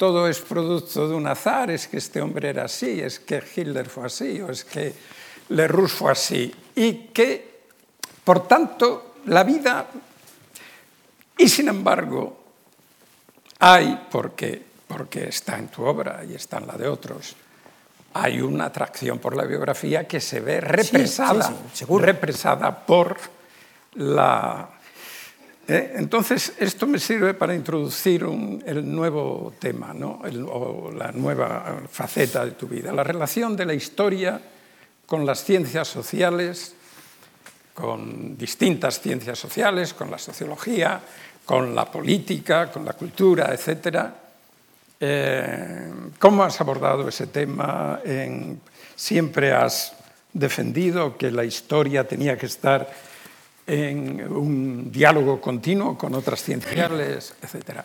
todo 0.02 0.28
es 0.28 0.40
producto 0.40 1.08
de 1.08 1.14
un 1.14 1.28
azar, 1.28 1.70
es 1.70 1.88
que 1.88 1.98
este 1.98 2.20
hombre 2.20 2.50
era 2.50 2.66
así, 2.66 3.00
es 3.00 3.20
que 3.20 3.40
Hitler 3.56 3.88
fue 3.88 4.08
así, 4.08 4.42
o 4.42 4.50
es 4.50 4.66
que 4.66 4.92
Lerroux 5.50 5.90
fue 5.90 6.12
así. 6.12 6.52
Y 6.74 7.10
que, 7.14 7.68
por 8.24 8.48
tanto, 8.48 9.14
la 9.28 9.44
vida, 9.44 9.86
y 11.38 11.48
sin 11.48 11.68
embargo, 11.68 12.46
hay, 13.60 14.08
porque, 14.10 14.60
porque 14.88 15.30
está 15.30 15.60
en 15.60 15.68
tu 15.68 15.84
obra 15.84 16.26
y 16.28 16.34
está 16.34 16.58
en 16.58 16.66
la 16.66 16.78
de 16.78 16.88
otros, 16.88 17.36
hay 18.16 18.42
una 18.42 18.66
atracción 18.66 19.20
por 19.20 19.36
la 19.36 19.44
biografía 19.44 20.08
que 20.08 20.20
se 20.20 20.40
ve 20.40 20.62
represada, 20.62 21.54
represada 22.00 22.76
por 22.88 23.18
la 23.94 24.68
¿Eh? 25.72 25.94
Entonces, 25.96 26.52
esto 26.60 26.86
me 26.86 27.00
sirve 27.00 27.34
para 27.34 27.56
introducir 27.56 28.24
el 28.66 28.94
nuevo 28.94 29.54
tema, 29.58 29.94
o 29.94 30.92
la 30.92 31.14
nueva 31.14 31.84
faceta 31.90 32.44
de 32.44 32.52
tu 32.52 32.68
vida, 32.68 32.92
la 32.92 33.06
relación 33.06 33.56
de 33.56 33.66
la 33.66 33.74
historia 33.74 34.42
con 35.06 35.26
las 35.26 35.46
ciencias 35.46 35.88
sociales, 35.88 36.76
con 37.74 38.38
distintas 38.38 39.00
ciencias 39.00 39.40
sociales, 39.40 39.94
con 39.94 40.12
la 40.12 40.18
sociología, 40.18 41.00
con 41.46 41.74
la 41.74 41.90
política, 41.90 42.70
con 42.70 42.84
la 42.84 42.92
cultura, 42.92 43.54
etc. 43.54 44.08
Eh, 45.00 45.90
¿Cómo 46.20 46.44
has 46.44 46.60
abordado 46.60 47.08
ese 47.08 47.28
tema? 47.28 48.02
¿Siempre 48.94 49.54
has 49.54 49.94
defendido 50.34 51.18
que 51.18 51.32
la 51.32 51.46
historia 51.46 52.06
tenía 52.06 52.38
que 52.38 52.48
estar 52.48 52.92
en 53.72 54.22
un 54.32 54.92
diálogo 54.92 55.40
continuo 55.40 55.98
con 55.98 56.14
otras 56.14 56.44
ciencias, 56.44 57.34
etc. 57.42 57.80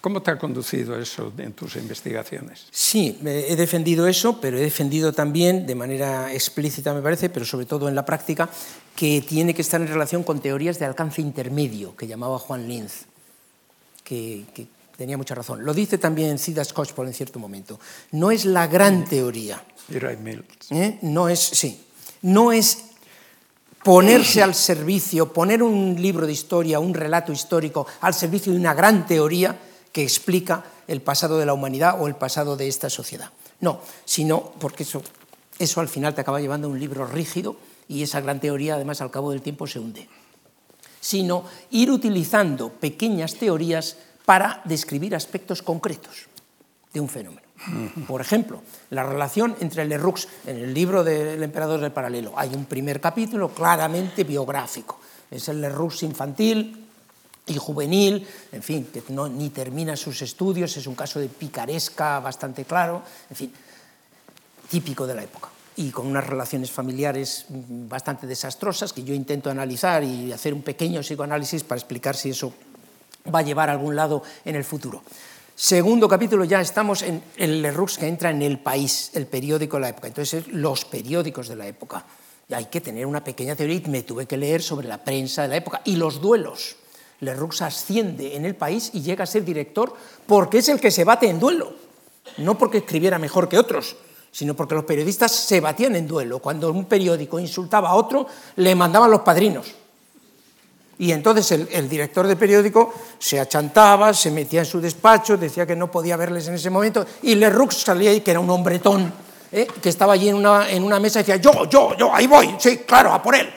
¿Cómo 0.00 0.22
te 0.22 0.30
ha 0.30 0.38
conducido 0.38 0.96
eso 0.96 1.32
en 1.36 1.52
tus 1.52 1.76
investigaciones? 1.76 2.66
Sí, 2.70 3.18
he 3.24 3.56
defendido 3.56 4.06
eso, 4.06 4.40
pero 4.40 4.56
he 4.56 4.60
defendido 4.60 5.12
también, 5.12 5.66
de 5.66 5.74
manera 5.74 6.32
explícita 6.32 6.94
me 6.94 7.02
parece, 7.02 7.28
pero 7.28 7.44
sobre 7.44 7.66
todo 7.66 7.88
en 7.88 7.94
la 7.96 8.04
práctica, 8.04 8.48
que 8.94 9.24
tiene 9.26 9.52
que 9.52 9.62
estar 9.62 9.80
en 9.80 9.88
relación 9.88 10.22
con 10.22 10.40
teorías 10.40 10.78
de 10.78 10.84
alcance 10.84 11.20
intermedio, 11.20 11.96
que 11.96 12.06
llamaba 12.06 12.38
Juan 12.38 12.68
Linz, 12.68 13.06
que, 14.04 14.44
que 14.54 14.66
tenía 14.96 15.16
mucha 15.16 15.34
razón. 15.34 15.64
Lo 15.64 15.74
dice 15.74 15.98
también 15.98 16.38
Cida 16.38 16.64
Skocpol 16.64 17.08
en 17.08 17.14
cierto 17.14 17.40
momento. 17.40 17.80
No 18.12 18.30
es 18.30 18.44
la 18.44 18.68
gran 18.68 19.04
teoría. 19.04 19.62
¿Eh? 20.70 20.98
No 21.02 21.28
es, 21.28 21.40
sí, 21.40 21.84
no 22.22 22.52
es 22.52 22.91
ponerse 23.82 24.42
al 24.42 24.54
servicio, 24.54 25.32
poner 25.32 25.62
un 25.62 25.96
libro 26.00 26.26
de 26.26 26.32
historia, 26.32 26.80
un 26.80 26.94
relato 26.94 27.32
histórico 27.32 27.86
al 28.00 28.14
servicio 28.14 28.52
de 28.52 28.58
una 28.58 28.74
gran 28.74 29.06
teoría 29.06 29.58
que 29.90 30.02
explica 30.02 30.64
el 30.86 31.02
pasado 31.02 31.38
de 31.38 31.46
la 31.46 31.54
humanidad 31.54 32.00
o 32.00 32.06
el 32.06 32.14
pasado 32.14 32.56
de 32.56 32.68
esta 32.68 32.90
sociedad. 32.90 33.30
No, 33.60 33.80
sino 34.04 34.52
porque 34.58 34.82
eso, 34.82 35.02
eso 35.58 35.80
al 35.80 35.88
final 35.88 36.14
te 36.14 36.20
acaba 36.20 36.40
llevando 36.40 36.68
a 36.68 36.70
un 36.70 36.80
libro 36.80 37.06
rígido 37.06 37.56
y 37.88 38.02
esa 38.02 38.20
gran 38.20 38.40
teoría 38.40 38.74
además 38.74 39.00
al 39.00 39.10
cabo 39.10 39.30
del 39.30 39.42
tiempo 39.42 39.66
se 39.66 39.78
hunde. 39.78 40.08
Sino 41.00 41.44
ir 41.70 41.90
utilizando 41.90 42.70
pequeñas 42.70 43.34
teorías 43.34 43.96
para 44.24 44.62
describir 44.64 45.14
aspectos 45.14 45.62
concretos 45.62 46.26
de 46.92 47.00
un 47.00 47.08
fenómeno. 47.08 47.51
Por 48.06 48.20
ejemplo, 48.20 48.62
la 48.90 49.04
relación 49.04 49.56
entre 49.60 49.84
Leroux 49.84 50.26
en 50.46 50.56
el 50.56 50.74
libro 50.74 51.04
del 51.04 51.42
Emperador 51.42 51.80
del 51.80 51.92
Paralelo. 51.92 52.32
Hay 52.36 52.50
un 52.54 52.64
primer 52.64 53.00
capítulo 53.00 53.50
claramente 53.50 54.24
biográfico. 54.24 54.98
Es 55.30 55.48
el 55.48 55.60
Leroux 55.60 56.02
infantil 56.02 56.86
y 57.46 57.56
juvenil, 57.56 58.26
en 58.52 58.62
fin, 58.62 58.88
que 58.92 59.02
no, 59.08 59.28
ni 59.28 59.50
termina 59.50 59.96
sus 59.96 60.22
estudios, 60.22 60.76
es 60.76 60.86
un 60.86 60.94
caso 60.94 61.18
de 61.18 61.28
picaresca 61.28 62.20
bastante 62.20 62.64
claro, 62.64 63.02
en 63.30 63.36
fin, 63.36 63.52
típico 64.68 65.06
de 65.06 65.14
la 65.14 65.22
época 65.22 65.48
y 65.76 65.90
con 65.90 66.06
unas 66.06 66.26
relaciones 66.26 66.70
familiares 66.70 67.46
bastante 67.48 68.26
desastrosas 68.26 68.92
que 68.92 69.04
yo 69.04 69.14
intento 69.14 69.50
analizar 69.50 70.04
y 70.04 70.32
hacer 70.32 70.52
un 70.52 70.62
pequeño 70.62 71.00
psicoanálisis 71.00 71.64
para 71.64 71.78
explicar 71.78 72.16
si 72.16 72.30
eso 72.30 72.52
va 73.32 73.38
a 73.38 73.42
llevar 73.42 73.70
a 73.70 73.72
algún 73.72 73.96
lado 73.96 74.22
en 74.44 74.56
el 74.56 74.64
futuro. 74.64 75.02
Segundo 75.54 76.08
capítulo, 76.08 76.44
ya 76.44 76.60
estamos 76.60 77.02
en 77.02 77.22
el 77.36 77.60
Leroux 77.60 77.98
que 77.98 78.08
entra 78.08 78.30
en 78.30 78.40
El 78.40 78.58
País, 78.58 79.10
el 79.14 79.26
periódico 79.26 79.76
de 79.76 79.82
la 79.82 79.88
época. 79.90 80.08
Entonces, 80.08 80.48
los 80.48 80.84
periódicos 80.86 81.48
de 81.48 81.56
la 81.56 81.66
época. 81.66 82.04
Y 82.48 82.54
hay 82.54 82.64
que 82.66 82.80
tener 82.80 83.06
una 83.06 83.22
pequeña 83.22 83.54
teoría 83.54 83.80
me 83.88 84.02
tuve 84.02 84.26
que 84.26 84.36
leer 84.36 84.62
sobre 84.62 84.88
la 84.88 85.04
prensa 85.04 85.42
de 85.42 85.48
la 85.48 85.56
época 85.56 85.82
y 85.84 85.96
los 85.96 86.20
duelos. 86.20 86.76
Leroux 87.20 87.60
asciende 87.60 88.34
en 88.34 88.46
El 88.46 88.56
País 88.56 88.90
y 88.94 89.02
llega 89.02 89.24
a 89.24 89.26
ser 89.26 89.44
director 89.44 89.94
porque 90.26 90.58
es 90.58 90.68
el 90.68 90.80
que 90.80 90.90
se 90.90 91.04
bate 91.04 91.28
en 91.28 91.38
duelo. 91.38 91.74
No 92.38 92.56
porque 92.56 92.78
escribiera 92.78 93.18
mejor 93.18 93.48
que 93.48 93.58
otros, 93.58 93.96
sino 94.32 94.54
porque 94.54 94.74
los 94.74 94.84
periodistas 94.84 95.32
se 95.32 95.60
batían 95.60 95.94
en 95.96 96.08
duelo. 96.08 96.38
Cuando 96.38 96.72
un 96.72 96.86
periódico 96.86 97.38
insultaba 97.38 97.90
a 97.90 97.94
otro, 97.94 98.26
le 98.56 98.74
mandaban 98.74 99.10
los 99.10 99.20
padrinos. 99.20 99.74
Y 101.02 101.10
entonces 101.10 101.50
el, 101.50 101.88
director 101.88 102.28
del 102.28 102.36
periódico 102.36 102.94
se 103.18 103.40
achantaba, 103.40 104.14
se 104.14 104.30
metía 104.30 104.60
en 104.60 104.66
su 104.66 104.80
despacho, 104.80 105.36
decía 105.36 105.66
que 105.66 105.74
no 105.74 105.90
podía 105.90 106.16
verles 106.16 106.46
en 106.46 106.54
ese 106.54 106.70
momento, 106.70 107.04
y 107.22 107.34
Leroux 107.34 107.72
salía 107.72 108.12
ahí, 108.12 108.20
que 108.20 108.30
era 108.30 108.38
un 108.38 108.48
hombretón, 108.48 109.12
¿eh? 109.50 109.66
que 109.82 109.88
estaba 109.88 110.12
allí 110.12 110.28
en 110.28 110.36
una, 110.36 110.70
en 110.70 110.84
una 110.84 111.00
mesa 111.00 111.18
y 111.18 111.24
decía, 111.24 111.38
yo, 111.38 111.68
yo, 111.68 111.96
yo, 111.96 112.14
ahí 112.14 112.28
voy, 112.28 112.54
sí, 112.56 112.82
claro, 112.86 113.12
a 113.12 113.20
por 113.20 113.34
él. 113.34 113.50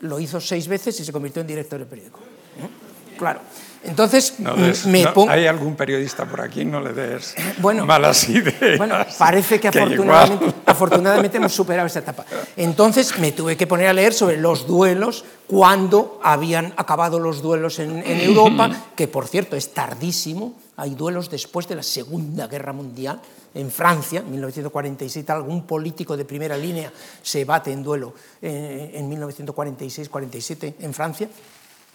Lo 0.00 0.20
hizo 0.20 0.38
seis 0.38 0.68
veces 0.68 1.00
y 1.00 1.04
se 1.06 1.12
convirtió 1.12 1.40
en 1.40 1.46
director 1.46 1.78
del 1.78 1.88
periódico. 1.88 2.18
¿eh? 2.18 3.16
Claro. 3.16 3.40
Entonces, 3.84 4.34
me 4.86 5.06
pongo... 5.08 5.30
¿Hay 5.30 5.46
algún 5.46 5.76
periodista 5.76 6.24
por 6.24 6.40
aquí? 6.40 6.64
No 6.64 6.80
le 6.80 6.92
des 6.92 7.34
bueno, 7.58 7.84
malas 7.84 8.28
ideas. 8.28 8.78
Bueno, 8.78 8.96
parece 9.18 9.60
que, 9.60 9.68
afortunadamente, 9.68 10.54
afortunadamente, 10.66 11.36
hemos 11.36 11.52
superado 11.52 11.86
esa 11.86 11.98
etapa. 11.98 12.24
Entonces, 12.56 13.18
me 13.18 13.32
tuve 13.32 13.56
que 13.56 13.66
poner 13.66 13.88
a 13.88 13.92
leer 13.92 14.14
sobre 14.14 14.36
los 14.38 14.66
duelos, 14.66 15.24
cuando 15.46 16.18
habían 16.22 16.72
acabado 16.76 17.18
los 17.18 17.42
duelos 17.42 17.78
en, 17.78 17.98
en 17.98 18.20
Europa, 18.20 18.70
que 18.96 19.08
por 19.08 19.26
cierto 19.26 19.56
es 19.56 19.74
tardísimo. 19.74 20.54
Hay 20.76 20.94
duelos 20.94 21.30
después 21.30 21.68
de 21.68 21.76
la 21.76 21.82
Segunda 21.82 22.46
Guerra 22.46 22.72
Mundial. 22.72 23.20
En 23.54 23.70
Francia, 23.70 24.20
en 24.20 24.32
1947, 24.32 25.30
algún 25.30 25.64
político 25.64 26.16
de 26.16 26.24
primera 26.24 26.56
línea 26.56 26.92
se 27.22 27.44
bate 27.44 27.70
en 27.70 27.84
duelo 27.84 28.12
eh, 28.42 28.90
en 28.94 29.08
1946-47 29.08 30.74
en 30.80 30.92
Francia. 30.92 31.28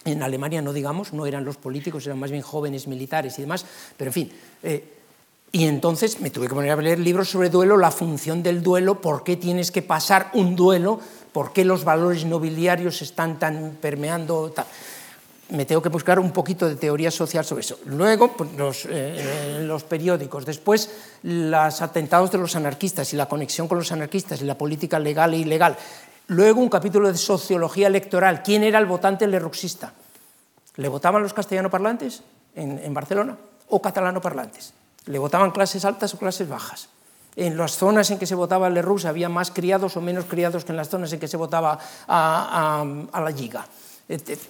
En 0.04 0.22
Alemania 0.22 0.62
no 0.62 0.72
digamos, 0.72 1.12
no 1.12 1.26
eran 1.26 1.44
los 1.44 1.56
políticos, 1.56 2.06
eran 2.06 2.18
más 2.18 2.30
bien 2.30 2.42
jóvenes 2.42 2.86
militares 2.86 3.38
y 3.38 3.42
demás, 3.42 3.66
pero 3.96 4.08
en 4.08 4.12
fin. 4.14 4.32
Eh, 4.62 4.84
y 5.52 5.66
entonces 5.66 6.20
me 6.20 6.30
tuve 6.30 6.46
que 6.46 6.54
poner 6.54 6.70
a 6.70 6.76
leer 6.76 7.00
libros 7.00 7.28
sobre 7.28 7.50
duelo, 7.50 7.76
la 7.76 7.90
función 7.90 8.42
del 8.42 8.62
duelo, 8.62 9.00
por 9.00 9.24
qué 9.24 9.36
tienes 9.36 9.72
que 9.72 9.82
pasar 9.82 10.30
un 10.34 10.54
duelo, 10.54 11.00
por 11.32 11.52
qué 11.52 11.64
los 11.64 11.84
valores 11.84 12.24
nobiliarios 12.24 13.02
están 13.02 13.38
tan 13.38 13.76
permeando. 13.80 14.54
Me 15.50 15.64
tengo 15.64 15.82
que 15.82 15.88
buscar 15.88 16.20
un 16.20 16.30
poquito 16.30 16.68
de 16.68 16.76
teoría 16.76 17.10
social 17.10 17.44
sobre 17.44 17.62
eso. 17.62 17.80
Luego, 17.86 18.36
pues, 18.36 18.52
los, 18.56 18.86
eh, 18.88 19.58
los 19.62 19.82
periódicos. 19.82 20.46
Después, 20.46 20.88
los 21.24 21.82
atentados 21.82 22.30
de 22.30 22.38
los 22.38 22.54
anarquistas 22.54 23.12
y 23.12 23.16
la 23.16 23.26
conexión 23.26 23.66
con 23.66 23.78
los 23.78 23.90
anarquistas 23.90 24.40
y 24.42 24.44
la 24.44 24.56
política 24.56 25.00
legal 25.00 25.34
e 25.34 25.38
ilegal. 25.38 25.76
Luego 26.30 26.60
un 26.60 26.68
capítulo 26.68 27.10
de 27.10 27.18
sociología 27.18 27.88
electoral. 27.88 28.44
¿Quién 28.44 28.62
era 28.62 28.78
el 28.78 28.86
votante 28.86 29.26
lerroxista? 29.26 29.94
¿Le 30.76 30.88
votaban 30.88 31.24
los 31.24 31.34
castellanoparlantes 31.34 32.22
en, 32.54 32.78
en 32.78 32.94
Barcelona 32.94 33.36
o 33.66 33.82
catalanoparlantes? 33.82 34.72
¿Le 35.06 35.18
votaban 35.18 35.50
clases 35.50 35.84
altas 35.84 36.14
o 36.14 36.18
clases 36.18 36.48
bajas? 36.48 36.88
En 37.34 37.56
las 37.56 37.72
zonas 37.72 38.12
en 38.12 38.18
que 38.20 38.26
se 38.26 38.36
votaba 38.36 38.68
a 38.68 38.70
Lerroux 38.70 39.06
había 39.06 39.28
más 39.28 39.50
criados 39.50 39.96
o 39.96 40.00
menos 40.00 40.26
criados 40.26 40.64
que 40.64 40.70
en 40.70 40.76
las 40.76 40.88
zonas 40.88 41.12
en 41.12 41.18
que 41.18 41.26
se 41.26 41.36
votaba 41.36 41.80
a, 42.06 42.84
la 43.12 43.30
Liga 43.30 43.66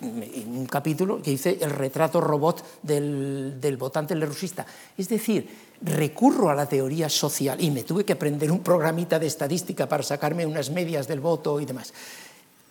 un 0.03 0.67
capítulo 0.67 1.21
que 1.23 1.31
dice 1.31 1.59
el 1.61 1.71
retrato 1.71 2.21
robot 2.21 2.65
del, 2.83 3.61
del 3.61 3.77
votante 3.77 4.15
lerrousista. 4.15 4.65
Es 4.97 5.09
decir, 5.09 5.49
recurro 5.83 6.51
a 6.51 6.55
la 6.55 6.67
teoría 6.67 7.09
social 7.09 7.63
y 7.63 7.71
me 7.71 7.85
tuve 7.85 8.05
que 8.05 8.13
aprender 8.13 8.51
un 8.51 8.63
programita 8.63 9.19
de 9.19 9.27
estadística 9.27 9.89
para 9.89 10.03
sacarme 10.03 10.47
unas 10.47 10.71
medias 10.71 11.09
del 11.09 11.21
voto 11.21 11.61
y 11.61 11.65
demás. 11.65 11.93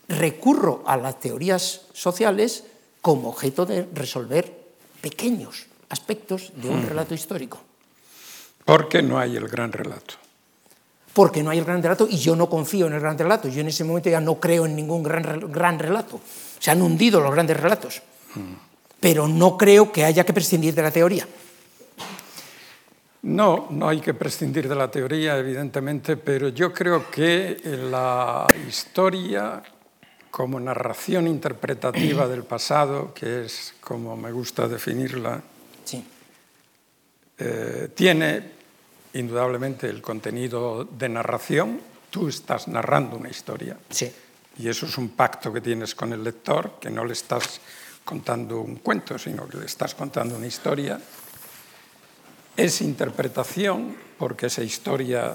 Recurro 0.08 0.84
a 0.86 0.98
las 0.98 1.20
teorías 1.20 1.82
sociales 1.94 2.64
como 3.02 3.30
objeto 3.30 3.66
de 3.66 3.88
resolver 3.94 4.54
pequeños 5.02 5.68
aspectos 5.90 6.52
de 6.56 6.70
un 6.70 6.84
mm. 6.84 6.90
relato 6.90 7.14
histórico. 7.14 7.60
Porque 8.66 9.02
no 9.02 9.18
hay 9.18 9.36
el 9.36 9.48
gran 9.48 9.72
relato. 9.72 10.16
Porque 11.14 11.42
no 11.42 11.50
hay 11.50 11.58
el 11.58 11.66
gran 11.66 11.82
relato 11.82 12.08
y 12.10 12.18
yo 12.18 12.36
no 12.36 12.50
confío 12.50 12.88
en 12.88 12.94
el 12.94 13.00
gran 13.00 13.18
relato. 13.18 13.48
Yo 13.48 13.62
en 13.62 13.68
ese 13.68 13.84
momento 13.84 14.10
ya 14.10 14.22
no 14.22 14.40
creo 14.40 14.66
en 14.66 14.76
ningún 14.76 15.02
gran, 15.02 15.52
gran 15.52 15.80
relato. 15.80 16.20
Se 16.60 16.70
han 16.70 16.82
hundido 16.82 17.20
los 17.20 17.32
grandes 17.32 17.60
relatos. 17.60 18.02
Mm. 18.36 18.54
Pero 19.00 19.28
no 19.28 19.58
creo 19.58 19.92
que 19.92 20.06
haya 20.06 20.26
que 20.26 20.34
prescindir 20.34 20.76
de 20.76 20.84
la 20.84 20.92
teoría. 20.92 21.28
No, 23.22 23.68
no 23.72 23.90
hay 23.90 24.00
que 24.00 24.14
prescindir 24.14 24.70
de 24.70 24.76
la 24.76 24.90
teoría, 24.90 25.38
evidentemente, 25.38 26.16
pero 26.16 26.50
yo 26.50 26.74
creo 26.74 27.12
que 27.12 27.60
la 27.92 28.48
historia 28.68 29.62
como 30.32 30.60
narración 30.60 31.28
interpretativa 31.28 32.28
del 32.28 32.44
pasado, 32.44 33.14
que 33.14 33.46
es 33.46 33.74
como 33.82 34.16
me 34.16 34.32
gusta 34.32 34.68
definirla, 34.68 35.42
eh, 37.42 37.90
tiene 37.96 38.52
indudablemente 39.14 39.88
el 39.88 40.02
contenido 40.02 40.86
de 40.86 41.10
narración. 41.10 41.82
Tú 42.10 42.28
estás 42.28 42.68
narrando 42.68 43.18
una 43.18 43.30
historia. 43.30 43.78
Y 44.58 44.68
eso 44.68 44.86
es 44.86 44.98
un 44.98 45.10
pacto 45.10 45.54
que 45.54 45.62
tienes 45.62 45.96
con 45.96 46.12
el 46.14 46.24
lector, 46.24 46.80
que 46.80 46.90
no 46.90 47.06
le 47.06 47.14
estás 47.14 47.62
contando 48.04 48.60
un 48.60 48.78
cuento, 48.78 49.18
sino 49.18 49.48
que 49.48 49.58
le 49.58 49.66
estás 49.66 49.96
contando 49.96 50.36
una 50.36 50.48
historia. 50.48 51.00
Es 52.60 52.82
interpretación, 52.82 53.96
porque 54.18 54.48
esa 54.48 54.64
historia 54.64 55.34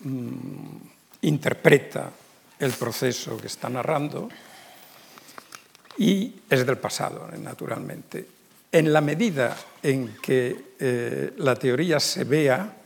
mm, 0.00 0.76
interpreta 1.22 2.10
el 2.58 2.72
proceso 2.72 3.38
que 3.38 3.46
está 3.46 3.70
narrando 3.70 4.28
y 5.96 6.34
es 6.48 6.66
del 6.66 6.76
pasado, 6.76 7.26
naturalmente. 7.38 8.26
En 8.70 8.92
la 8.92 9.00
medida 9.00 9.56
en 9.82 10.16
que 10.20 10.74
eh, 10.78 11.32
la 11.38 11.56
teoría 11.56 11.98
se 11.98 12.24
vea, 12.24 12.76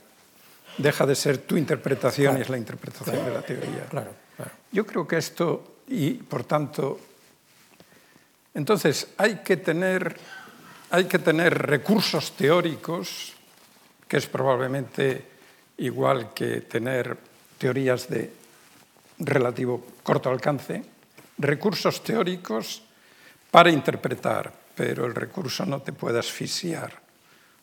deja 0.77 1.05
de 1.05 1.15
ser 1.15 1.39
tu 1.39 1.57
interpretación 1.57 2.37
y 2.37 2.41
es 2.41 2.49
la 2.49 2.57
interpretación 2.57 3.25
de 3.25 3.33
la 3.33 3.41
teoría. 3.41 3.85
Claro, 3.89 4.11
Yo 4.71 4.85
creo 4.85 5.05
que 5.05 5.17
esto, 5.17 5.81
y 5.89 6.13
por 6.13 6.45
tanto, 6.45 6.99
entonces 8.53 9.09
hay 9.17 9.35
que 9.43 9.57
tener, 9.57 10.15
hay 10.89 11.05
que 11.05 11.19
tener 11.19 11.57
recursos 11.57 12.35
teóricos, 12.35 13.33
que 14.07 14.17
es 14.17 14.27
probablemente 14.27 15.25
igual 15.77 16.33
que 16.33 16.61
tener 16.61 17.17
teorías 17.57 18.09
de 18.09 18.31
relativo 19.19 19.85
corto 20.03 20.29
alcance, 20.29 20.83
recursos 21.37 22.03
teóricos 22.03 22.83
para 23.51 23.71
interpretar, 23.71 24.51
pero 24.75 25.05
el 25.05 25.15
recurso 25.15 25.65
no 25.65 25.81
te 25.81 25.93
puede 25.93 26.19
asfixiar 26.19 27.05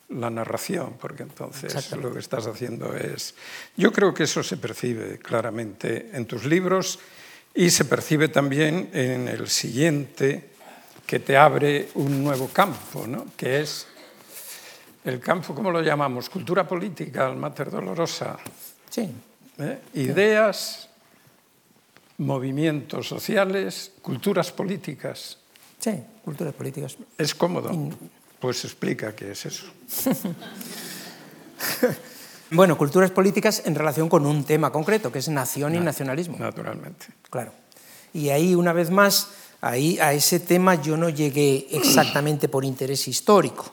la 0.09 0.31
narración, 0.31 0.97
porque 1.01 1.23
entonces 1.23 1.93
lo 1.97 2.13
que 2.13 2.19
estás 2.19 2.47
haciendo 2.47 2.95
es... 2.95 3.35
Yo 3.77 3.93
creo 3.93 4.13
que 4.13 4.25
eso 4.25 4.43
se 4.43 4.57
percibe 4.57 5.19
claramente 5.19 6.11
en 6.13 6.27
tus 6.27 6.45
libros 6.45 6.99
y 7.55 7.71
se 7.71 7.85
percibe 7.85 8.29
también 8.29 8.91
en 8.93 9.29
el 9.29 9.49
siguiente, 9.49 10.52
que 11.13 11.21
te 11.21 11.37
abre 11.37 11.91
un 11.97 12.25
nuevo 12.25 12.49
campo, 12.49 13.07
¿no? 13.07 13.27
que 13.37 13.61
es 13.61 13.87
el 15.05 15.21
campo, 15.21 15.55
¿cómo 15.55 15.71
lo 15.71 15.83
llamamos? 15.83 16.31
Cultura 16.31 16.67
política, 16.67 17.27
al 17.27 17.37
mater 17.37 17.71
dolorosa. 17.71 18.39
Sí. 18.89 19.13
¿Eh? 19.59 19.79
Ideas 19.93 20.89
movimientos 22.17 23.09
sociales, 23.09 23.93
culturas 24.01 24.53
políticas. 24.53 25.37
Sí, 25.79 26.03
culturas 26.25 26.55
políticas. 26.55 26.97
¿Es 27.19 27.35
cómodo? 27.35 27.71
Pues 28.41 28.65
explica 28.65 29.15
qué 29.15 29.33
es 29.33 29.45
eso. 29.45 29.67
bueno, 32.53 32.79
culturas 32.79 33.11
políticas 33.11 33.65
en 33.67 33.75
relación 33.75 34.09
con 34.09 34.25
un 34.25 34.45
tema 34.45 34.73
concreto, 34.73 35.13
que 35.13 35.19
es 35.19 35.29
nación 35.29 35.75
y 35.75 35.79
nacionalismo. 35.79 36.39
Naturalmente. 36.39 37.05
Claro. 37.29 37.53
Y 38.15 38.31
ahí, 38.31 38.55
una 38.55 38.73
vez 38.73 38.91
más, 38.91 39.29
ahí 39.63 39.99
a 39.99 40.13
ese 40.13 40.41
tema 40.41 40.75
yo 40.75 40.97
no 40.97 41.09
llegué 41.09 41.69
exactamente 41.71 42.49
por 42.49 42.65
interés 42.65 43.09
histórico. 43.09 43.65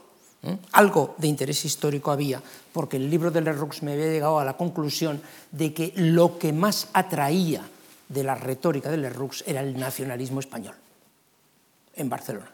Algo 0.72 1.16
de 1.18 1.28
interés 1.28 1.66
histórico 1.66 2.12
había, 2.12 2.42
porque 2.72 2.96
el 2.96 3.10
libro 3.10 3.30
de 3.30 3.42
Lerroux 3.42 3.82
me 3.82 3.92
había 3.92 4.06
llegado 4.06 4.40
a 4.40 4.46
la 4.46 4.56
conclusión 4.56 5.22
de 5.52 5.74
que 5.74 5.92
lo 5.98 6.40
que 6.40 6.54
más 6.54 6.88
atraía 6.94 7.68
de 8.08 8.24
la 8.24 8.36
retórica 8.36 8.90
de 8.90 8.98
Lerroux 8.98 9.44
era 9.46 9.62
el 9.62 9.78
nacionalismo 9.78 10.40
español 10.40 10.76
en 11.96 12.10
Barcelona. 12.10 12.54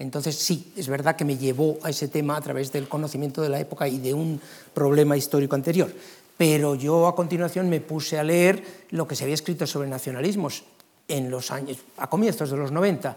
Entonces 0.00 0.36
sí, 0.36 0.72
es 0.76 0.88
verdad 0.88 1.14
que 1.14 1.24
me 1.24 1.38
llevó 1.38 1.78
a 1.82 1.90
ese 1.90 2.08
tema 2.08 2.36
a 2.36 2.40
través 2.40 2.72
del 2.72 2.88
conocimiento 2.88 3.40
de 3.40 3.48
la 3.48 3.60
época 3.60 3.86
y 3.86 3.98
de 3.98 4.12
un 4.12 4.40
problema 4.74 5.16
histórico 5.16 5.54
anterior. 5.54 5.92
Pero 6.36 6.74
yo 6.74 7.06
a 7.06 7.14
continuación 7.14 7.70
me 7.70 7.80
puse 7.80 8.18
a 8.18 8.24
leer 8.24 8.62
lo 8.90 9.06
que 9.06 9.14
se 9.14 9.24
había 9.24 9.34
escrito 9.34 9.66
sobre 9.66 9.88
nacionalismos 9.88 10.64
en 11.08 11.30
los 11.30 11.50
años, 11.50 11.78
a 11.96 12.08
comienzos 12.08 12.50
de 12.50 12.56
los 12.56 12.72
90 12.72 13.16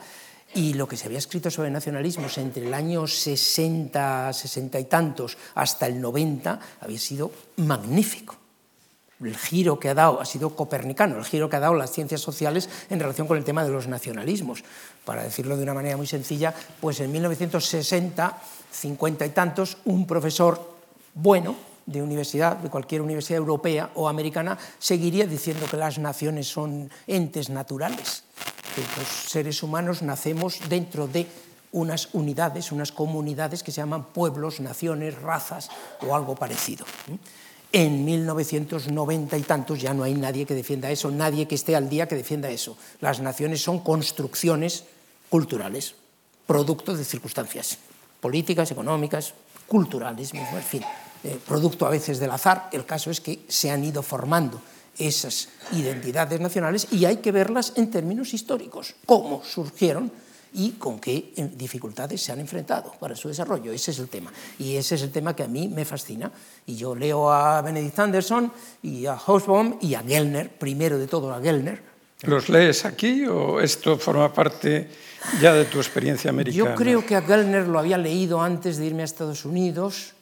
y 0.56 0.74
lo 0.74 0.88
que 0.88 0.98
se 0.98 1.06
había 1.06 1.20
escrito 1.20 1.52
sobre 1.52 1.70
nacionalismos 1.70 2.38
entre 2.38 2.66
el 2.68 2.74
año 2.74 3.06
60, 3.06 4.34
60 4.34 4.80
y 4.80 4.86
tantos 4.86 5.38
hasta 5.56 5.88
el 5.88 6.02
90 6.02 6.60
había 6.82 7.00
sido 7.00 7.32
magnífico 7.58 8.40
el 9.22 9.36
giro 9.36 9.80
que 9.80 9.90
ha 9.90 9.94
dado 9.94 10.22
ha 10.22 10.26
sido 10.26 10.56
copernicano, 10.56 11.18
el 11.18 11.26
giro 11.26 11.50
que 11.50 11.58
ha 11.58 11.60
dado 11.60 11.76
las 11.76 11.92
ciencias 11.92 12.22
sociales 12.22 12.70
en 12.90 13.00
relación 13.00 13.28
con 13.28 13.38
el 13.38 13.44
tema 13.44 13.64
de 13.64 13.70
los 13.70 13.88
nacionalismos. 13.88 14.64
Para 15.06 15.24
decirlo 15.24 15.58
de 15.58 15.64
una 15.64 15.74
manera 15.74 15.98
muy 15.98 16.08
sencilla, 16.08 16.54
pues 16.80 17.00
en 17.00 17.12
1960, 17.12 18.38
50 18.72 19.26
y 19.26 19.30
tantos, 19.30 19.78
un 19.86 20.08
profesor 20.08 20.78
bueno 21.14 21.56
de 21.90 22.02
universidad, 22.04 22.58
de 22.58 22.70
cualquier 22.70 23.02
universidad 23.02 23.40
europea 23.40 23.90
o 23.96 24.08
americana, 24.08 24.58
seguiría 24.78 25.26
diciendo 25.26 25.66
que 25.70 25.78
las 25.78 25.98
naciones 25.98 26.48
son 26.48 26.90
entes 27.08 27.50
naturales, 27.50 28.24
que 28.76 28.82
los 28.98 29.08
seres 29.08 29.64
humanos 29.64 30.02
nacemos 30.02 30.60
dentro 30.70 31.08
de 31.08 31.26
unas 31.72 32.10
unidades, 32.14 32.72
unas 32.72 32.92
comunidades 32.92 33.64
que 33.64 33.72
se 33.72 33.82
llaman 33.82 34.06
pueblos, 34.06 34.60
naciones, 34.60 35.20
razas 35.22 35.70
o 36.06 36.16
algo 36.16 36.36
parecido. 36.36 36.86
En 37.72 38.06
1990 38.06 39.38
y 39.38 39.42
tantos 39.42 39.82
ya 39.82 39.94
no 39.94 40.04
hay 40.04 40.14
nadie 40.14 40.46
que 40.46 40.56
defienda 40.56 40.90
eso, 40.90 41.12
nadie 41.12 41.48
que 41.48 41.56
esté 41.56 41.76
al 41.76 41.90
día 41.90 42.08
que 42.08 42.16
defienda 42.16 42.50
eso. 42.50 42.78
Las 43.02 43.20
naciones 43.20 43.62
son 43.62 43.80
construcciones 43.80 44.86
culturales, 45.30 45.96
producto 46.48 46.96
de 46.96 47.06
circunstancias 47.06 47.78
políticas, 48.20 48.72
económicas, 48.72 49.34
culturales, 49.68 50.34
en 50.34 50.64
fin, 50.64 50.84
eh, 51.24 51.38
producto 51.48 51.86
a 51.86 51.90
veces 51.90 52.20
del 52.20 52.32
azar. 52.32 52.70
El 52.72 52.86
caso 52.86 53.12
es 53.12 53.22
que 53.22 53.42
se 53.48 53.72
han 53.72 53.84
ido 53.84 54.02
formando 54.02 54.62
esas 54.98 55.50
identidades 55.72 56.40
nacionales 56.40 56.88
y 56.92 57.06
hay 57.06 57.18
que 57.18 57.32
verlas 57.32 57.74
en 57.76 57.90
términos 57.90 58.34
históricos, 58.34 58.96
cómo 59.06 59.44
surgieron 59.44 60.12
y 60.54 60.72
con 60.72 61.00
qué 61.00 61.34
eh, 61.36 61.50
dificultades 61.56 62.22
se 62.22 62.32
han 62.32 62.40
enfrentado 62.40 62.94
para 63.00 63.16
su 63.16 63.28
desarrollo. 63.28 63.72
Ese 63.72 63.92
es 63.92 64.00
el 64.00 64.10
tema. 64.10 64.32
Y 64.58 64.76
ese 64.76 64.96
es 64.96 65.04
el 65.04 65.12
tema 65.12 65.36
que 65.36 65.44
a 65.44 65.48
mí 65.48 65.68
me 65.68 65.86
fascina. 65.86 66.32
Y 66.66 66.76
yo 66.76 66.96
leo 66.96 67.32
a 67.32 67.62
Benedict 67.62 68.00
Anderson 68.00 68.52
y 68.82 69.06
a 69.06 69.18
Hobsbawm 69.18 69.78
y 69.82 69.94
a 69.94 70.02
Gellner, 70.02 70.50
primero 70.50 70.98
de 70.98 71.08
todo 71.08 71.34
a 71.34 71.42
Gellner. 71.42 71.82
¿Los 72.24 72.50
lees 72.50 72.84
aquí 72.84 73.26
o 73.26 73.62
esto 73.62 73.98
forma 73.98 74.34
parte 74.34 74.90
ya 75.40 75.54
de 75.54 75.66
tu 75.66 75.78
experiencia 75.78 76.30
americana? 76.32 76.72
Yo 76.72 76.76
creo 76.76 77.06
que 77.06 77.16
a 77.16 77.22
Gellner 77.22 77.68
lo 77.68 77.80
había 77.80 77.98
leído 77.98 78.42
antes 78.42 78.78
de 78.78 78.88
irme 78.88 79.04
a 79.04 79.06
Estados 79.06 79.46
Unidos 79.46 80.16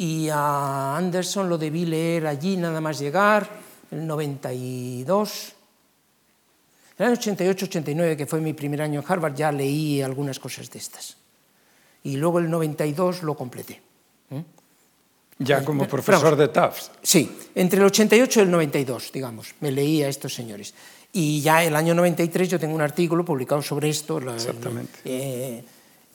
y 0.00 0.30
a 0.32 0.96
Anderson 0.96 1.46
lo 1.46 1.58
debí 1.58 1.84
leer 1.84 2.26
allí 2.26 2.56
nada 2.56 2.80
más 2.80 2.98
llegar, 2.98 3.46
el 3.90 4.06
92 4.06 5.52
en 7.00 7.06
el 7.06 7.18
88-89, 7.18 8.14
que 8.14 8.26
fue 8.26 8.42
mi 8.42 8.52
primer 8.52 8.82
año 8.82 9.00
en 9.00 9.06
Harvard, 9.06 9.34
ya 9.34 9.50
leí 9.50 10.02
algunas 10.02 10.38
cosas 10.38 10.70
de 10.70 10.78
estas. 10.78 11.16
Y 12.04 12.16
luego 12.16 12.38
el 12.40 12.50
92 12.50 13.22
lo 13.22 13.34
completé. 13.34 13.80
¿eh? 14.30 14.44
Ya 15.38 15.64
como 15.64 15.88
profesor 15.88 16.36
de 16.36 16.48
Tufts. 16.48 16.90
Sí, 17.02 17.34
entre 17.54 17.80
el 17.80 17.86
88 17.86 18.40
y 18.40 18.42
el 18.42 18.50
92, 18.50 19.12
digamos, 19.12 19.54
me 19.60 19.70
leí 19.70 20.02
a 20.02 20.08
estos 20.08 20.34
señores. 20.34 20.74
Y 21.12 21.40
ya 21.40 21.64
el 21.64 21.74
año 21.74 21.94
93 21.94 22.50
yo 22.50 22.60
tengo 22.60 22.74
un 22.74 22.82
artículo 22.82 23.24
publicado 23.24 23.62
sobre 23.62 23.88
esto. 23.88 24.18
Exactamente. 24.18 24.98
Eh, 25.06 25.64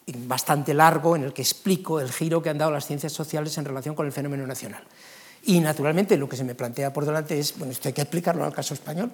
bastante 0.08 0.74
largo 0.74 1.16
en 1.16 1.24
el 1.24 1.34
que 1.34 1.42
explico 1.42 2.00
el 2.00 2.12
giro 2.12 2.42
que 2.42 2.50
han 2.50 2.58
dado 2.58 2.72
las 2.72 2.86
ciencias 2.86 3.12
sociales 3.12 3.58
en 3.58 3.66
relación 3.66 3.96
con 3.96 4.06
el 4.06 4.12
fenómeno 4.12 4.46
nacional. 4.46 4.84
Y 5.46 5.60
naturalmente 5.60 6.18
lo 6.18 6.30
que 6.30 6.38
se 6.38 6.44
me 6.44 6.56
plantea 6.56 6.94
por 6.94 7.06
delante 7.06 7.40
es, 7.40 7.58
bueno, 7.58 7.72
esto 7.72 7.88
hay 7.88 7.94
que 7.94 8.02
explicarlo 8.02 8.44
al 8.44 8.54
caso 8.54 8.74
español. 8.74 9.12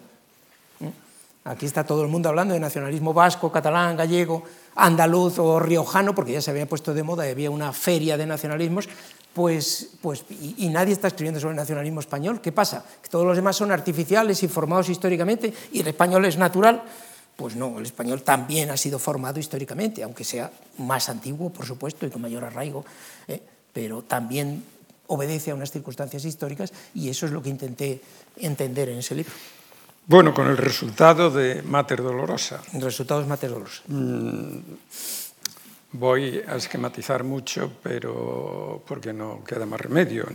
Aquí 1.44 1.66
está 1.66 1.84
todo 1.84 2.04
el 2.04 2.08
mundo 2.08 2.30
hablando 2.30 2.54
de 2.54 2.60
nacionalismo 2.60 3.14
vasco, 3.14 3.52
catalán, 3.52 3.98
gallego, 3.98 4.44
andaluz 4.76 5.40
o 5.40 5.60
riojano, 5.60 6.14
porque 6.14 6.34
ya 6.34 6.42
se 6.42 6.52
había 6.52 6.68
puesto 6.68 6.94
de 6.94 7.02
moda 7.02 7.28
y 7.28 7.32
había 7.32 7.50
una 7.50 7.74
feria 7.74 8.16
de 8.16 8.28
nacionalismos, 8.28 8.88
pues, 9.34 9.90
pues 10.02 10.24
y, 10.30 10.56
y, 10.60 10.70
nadie 10.70 10.94
está 10.94 11.08
escribiendo 11.08 11.40
sobre 11.40 11.54
el 11.54 11.58
nacionalismo 11.58 12.00
español. 12.00 12.42
¿Qué 12.42 12.52
pasa? 12.52 12.86
¿Que 13.02 13.10
todos 13.10 13.26
los 13.26 13.36
demás 13.36 13.56
son 13.56 13.72
artificiales 13.72 14.44
y 14.44 14.48
formados 14.48 14.90
históricamente 14.90 15.52
y 15.72 15.80
el 15.80 15.88
español 15.88 16.26
es 16.26 16.38
natural? 16.38 16.84
Pues 17.36 17.56
no, 17.56 17.80
el 17.80 17.86
español 17.86 18.22
también 18.22 18.70
ha 18.70 18.78
sido 18.78 19.00
formado 19.00 19.40
históricamente, 19.40 20.04
aunque 20.04 20.24
sea 20.24 20.52
más 20.78 21.10
antiguo, 21.10 21.50
por 21.50 21.66
supuesto, 21.66 22.06
y 22.06 22.10
con 22.10 22.22
mayor 22.22 22.44
arraigo, 22.44 22.86
¿eh? 23.28 23.42
pero 23.74 24.04
también 24.04 24.64
obedece 25.08 25.52
a 25.52 25.56
unas 25.56 25.72
circunstancias 25.72 26.24
históricas 26.26 26.72
y 26.94 27.10
eso 27.10 27.26
es 27.26 27.32
lo 27.32 27.42
que 27.42 27.50
intenté 27.50 28.02
entender 28.38 28.90
en 28.90 29.00
ese 29.00 29.16
libro. 29.16 29.34
Bueno, 30.08 30.34
con 30.34 30.48
el 30.48 30.58
resultado 30.58 31.30
de 31.30 31.62
Mater 31.62 32.02
Dolorosa. 32.02 32.62
El 32.74 32.82
resultado 32.82 33.22
es 33.22 33.28
Mater 33.28 33.50
Dolorosa. 33.50 33.84
Mm, 33.88 34.58
voy 35.94 36.42
a 36.48 36.56
esquematizar 36.56 37.24
mucho, 37.24 37.72
pero 37.84 38.82
porque 38.88 39.14
no 39.14 39.44
queda 39.44 39.66
más 39.66 39.80
remedio. 39.80 40.26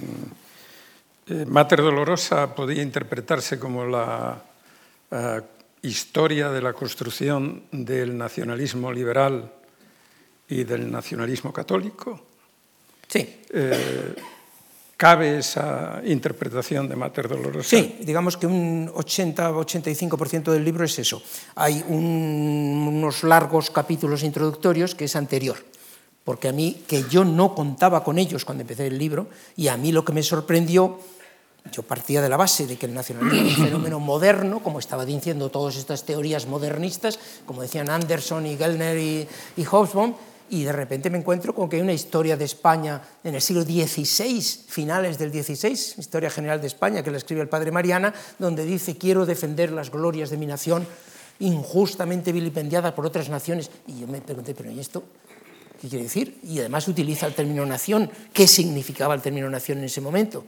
Eh, 1.27 1.45
Mater 1.47 1.83
Dolorosa 1.83 2.55
podía 2.55 2.83
interpretarse 2.83 3.59
como 3.59 3.85
la 3.85 4.41
uh, 5.11 5.41
historia 5.83 6.51
de 6.51 6.63
la 6.63 6.73
construcción 6.73 7.65
del 7.71 8.17
nacionalismo 8.17 8.93
liberal 8.93 9.53
y 10.49 10.65
del 10.65 10.91
nacionalismo 10.91 11.53
católico. 11.53 12.21
Sí. 13.09 13.43
Eh, 13.51 14.15
¿Cabe 14.97 15.39
esa 15.39 16.01
interpretación 16.07 16.89
de 16.89 16.97
Mater 16.97 17.29
Dolorosa? 17.29 17.69
Sí, 17.69 17.99
digamos 18.01 18.39
que 18.39 18.47
un 18.47 18.89
80-85% 18.89 20.51
del 20.53 20.65
libro 20.65 20.85
es 20.85 20.99
eso. 20.99 21.23
Hay 21.55 21.85
un, 21.87 22.89
unos 22.89 23.23
largos 23.23 23.71
capítulos 23.71 24.23
introductorios 24.23 24.95
que 24.95 25.05
es 25.05 25.15
anterior, 25.15 25.59
porque 26.25 26.49
a 26.49 26.53
mí, 26.53 26.83
que 26.89 27.05
yo 27.11 27.27
no 27.27 27.55
contaba 27.55 28.03
con 28.03 28.19
ellos 28.19 28.47
cuando 28.47 28.63
empecé 28.63 28.87
el 28.87 28.97
libro, 28.97 29.29
y 29.55 29.69
a 29.69 29.77
mí 29.77 29.93
lo 29.93 30.03
que 30.03 30.15
me 30.15 30.23
sorprendió 30.23 30.99
yo 31.73 31.83
partía 31.83 32.23
de 32.23 32.29
la 32.29 32.37
base 32.37 32.67
de 32.67 32.77
que 32.77 32.87
el 32.87 32.95
nacionalismo 32.95 33.49
es 33.49 33.59
un 33.59 33.65
fenómeno 33.65 34.01
moderno, 34.01 34.63
como 34.63 34.79
estaba 34.79 35.05
diciendo 35.05 35.51
todas 35.51 35.77
estas 35.77 36.05
teorías 36.05 36.47
modernistas, 36.47 37.19
como 37.45 37.63
decían 37.63 37.91
Anderson 37.91 38.47
y 38.47 38.57
Gellner 38.57 38.99
y, 38.99 39.29
y 39.57 39.65
Hobsbawm, 39.65 40.15
y 40.49 40.63
de 40.63 40.73
repente 40.73 41.11
me 41.11 41.19
encuentro 41.19 41.55
con 41.55 41.69
que 41.69 41.77
hay 41.77 41.83
una 41.83 41.93
historia 41.93 42.37
de 42.37 42.45
España 42.45 43.03
en 43.25 43.35
el 43.35 43.43
siglo 43.43 43.63
XVI, 43.63 44.41
finales 44.69 45.19
del 45.19 45.33
XVI, 45.33 45.73
Historia 45.99 46.31
General 46.31 46.61
de 46.61 46.69
España, 46.69 47.03
que 47.03 47.11
la 47.11 47.17
escribe 47.17 47.43
el 47.43 47.49
padre 47.49 47.73
Mariana, 47.73 48.15
donde 48.39 48.65
dice, 48.65 48.97
quiero 48.97 49.27
defender 49.27 49.73
las 49.73 49.91
glorias 49.91 50.31
de 50.31 50.37
mi 50.37 50.47
nación, 50.47 50.87
injustamente 51.41 52.33
vilipendiada 52.33 52.95
por 52.95 53.07
otras 53.07 53.29
naciones. 53.29 53.71
Y 53.87 54.01
yo 54.01 54.07
me 54.07 54.21
pregunté, 54.21 54.55
pero 54.55 54.71
¿y 54.71 54.79
esto 54.79 55.03
qué 55.81 55.89
quiere 55.89 56.05
decir? 56.05 56.39
Y 56.45 56.61
además 56.61 56.87
utiliza 56.87 57.27
el 57.27 57.35
término 57.35 57.67
nación. 57.67 58.11
¿Qué 58.33 58.47
significaba 58.47 59.15
el 59.15 59.23
término 59.23 59.51
nación 59.51 59.79
en 59.79 59.85
ese 59.85 60.01
momento? 60.01 60.45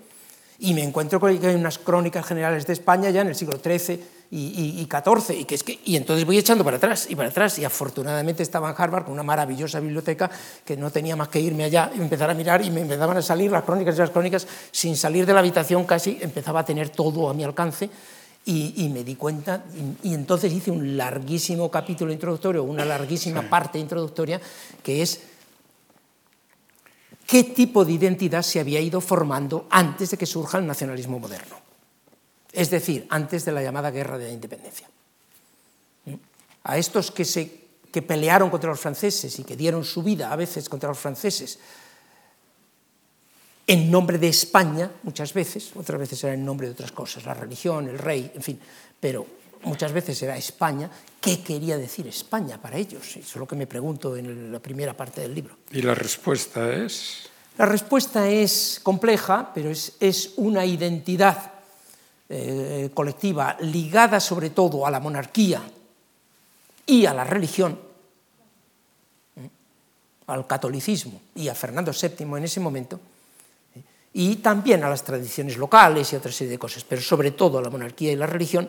Y 0.61 0.75
me 0.75 0.83
encuentro 0.83 1.21
con 1.21 1.37
que 1.39 1.47
hay 1.47 1.55
unas 1.55 1.79
crónicas 1.79 2.27
generales 2.27 2.67
de 2.67 2.73
España 2.73 3.11
ya 3.11 3.21
en 3.21 3.29
el 3.29 3.37
siglo 3.37 3.61
XIII 3.63 4.01
y, 4.31 4.87
XIV, 4.91 5.41
y, 5.41 5.45
que 5.45 5.55
es 5.55 5.63
que, 5.63 5.79
y 5.85 5.97
entonces 5.97 6.27
voy 6.27 6.37
echando 6.37 6.65
para 6.65 6.77
atrás 6.77 7.07
y 7.09 7.15
para 7.15 7.29
atrás, 7.29 7.59
y 7.59 7.65
afortunadamente 7.65 8.43
estaba 8.43 8.69
en 8.69 8.75
Harvard 8.77 9.05
con 9.05 9.15
una 9.15 9.23
maravillosa 9.23 9.81
biblioteca 9.81 10.31
que 10.65 10.77
no 10.77 10.91
tenía 10.91 11.17
más 11.17 11.29
que 11.29 11.41
irme 11.41 11.65
allá 11.65 11.91
y 11.97 12.01
empezar 12.01 12.29
a 12.29 12.35
mirar, 12.35 12.63
y 12.63 12.71
me 12.71 12.83
empezaban 12.83 13.17
a 13.17 13.23
salir 13.23 13.51
las 13.51 13.63
crónicas 13.63 13.95
y 13.95 13.99
las 13.99 14.11
crónicas, 14.11 14.47
sin 14.71 14.97
salir 14.97 15.25
de 15.25 15.33
la 15.33 15.39
habitación 15.39 15.85
casi, 15.85 16.19
empezaba 16.21 16.61
a 16.61 16.65
tener 16.65 16.91
todo 16.91 17.31
a 17.31 17.35
mi 17.35 17.45
alcance, 17.45 17.89
y, 18.45 18.75
y 18.85 18.89
me 18.89 19.05
di 19.05 19.15
cuenta, 19.15 19.65
y, 20.03 20.11
y, 20.11 20.15
entonces 20.15 20.53
hice 20.53 20.71
un 20.71 20.97
larguísimo 20.97 21.71
capítulo 21.71 22.13
introductorio, 22.13 22.65
una 22.65 22.85
larguísima 22.85 23.43
parte 23.43 23.79
introductoria, 23.79 24.41
que 24.83 25.03
es 25.03 25.21
qué 27.29 27.45
tipo 27.45 27.85
de 27.85 27.93
identidad 27.93 28.41
se 28.41 28.59
había 28.59 28.81
ido 28.81 29.03
formando 29.03 29.67
antes 29.69 30.11
de 30.11 30.17
que 30.17 30.25
surja 30.25 30.57
el 30.57 30.67
nacionalismo 30.67 31.19
moderno. 31.19 31.61
Es 32.51 32.71
decir, 32.71 33.07
antes 33.11 33.45
de 33.45 33.53
la 33.53 33.63
llamada 33.63 33.91
guerra 33.91 34.17
de 34.17 34.29
la 34.29 34.33
independencia. 34.33 34.89
A 36.65 36.79
estos 36.79 37.11
que, 37.11 38.01
pelearon 38.01 38.49
contra 38.49 38.71
los 38.71 38.81
franceses 38.81 39.39
y 39.39 39.45
que 39.45 39.57
dieron 39.57 39.85
su 39.85 40.03
vida 40.03 40.33
a 40.33 40.37
veces 40.37 40.71
contra 40.71 40.89
los 40.89 40.99
franceses 40.99 41.59
en 43.67 43.91
nombre 43.91 44.17
de 44.17 44.29
España, 44.29 44.91
muchas 45.03 45.35
veces, 45.35 45.73
otras 45.77 46.01
veces 46.01 46.25
era 46.25 46.33
en 46.33 46.43
nombre 46.43 46.67
de 46.67 46.73
otras 46.73 46.93
cosas, 46.93 47.27
la 47.27 47.35
religión, 47.35 47.91
el 47.91 47.99
rey, 47.99 48.33
en 48.35 48.43
fin, 48.43 48.59
pero 48.99 49.27
muchas 49.65 49.93
veces 49.93 50.23
era 50.23 50.37
España, 50.37 50.91
¿qué 51.21 51.43
quería 51.43 51.77
decir 51.77 52.07
España 52.07 52.61
para 52.61 52.77
ellos? 52.77 53.05
Eso 53.17 53.21
es 53.21 53.37
lo 53.37 53.47
que 53.47 53.57
me 53.57 53.67
pregunto 53.67 54.17
en 54.17 54.53
la 54.53 54.61
primera 54.61 54.97
parte 54.97 55.21
del 55.21 55.35
libro. 55.35 55.57
¿Y 55.71 55.83
la 55.83 55.95
respuesta 55.95 56.73
es? 56.73 57.29
La 57.57 57.67
respuesta 57.67 58.29
es 58.29 58.81
compleja, 58.83 59.51
pero 59.53 59.71
es, 59.71 59.97
es 59.99 60.35
una 60.37 60.65
identidad 60.65 61.59
eh, 62.31 62.91
colectiva 62.93 63.57
ligada 63.61 64.21
sobre 64.21 64.51
todo 64.51 64.87
a 64.87 64.91
la 64.91 65.01
monarquía 65.01 65.63
y 66.85 67.07
a 67.07 67.15
la 67.15 67.25
religión, 67.25 67.79
¿eh? 69.37 69.49
al 70.27 70.47
catolicismo 70.47 71.23
y 71.35 71.49
a 71.49 71.55
Fernando 71.55 71.91
VII 71.91 72.37
en 72.37 72.45
ese 72.45 72.61
momento, 72.61 73.01
¿eh? 73.75 73.83
y 74.13 74.37
también 74.37 74.85
a 74.85 74.91
las 74.91 75.03
tradiciones 75.05 75.57
locales 75.57 76.13
y 76.13 76.17
a 76.17 76.19
otra 76.19 76.31
serie 76.31 76.51
de 76.51 76.59
cosas, 76.59 76.85
pero 76.85 77.01
sobre 77.01 77.31
todo 77.31 77.57
a 77.59 77.63
la 77.63 77.71
monarquía 77.71 78.13
y 78.13 78.17
la 78.17 78.27
religión, 78.27 78.69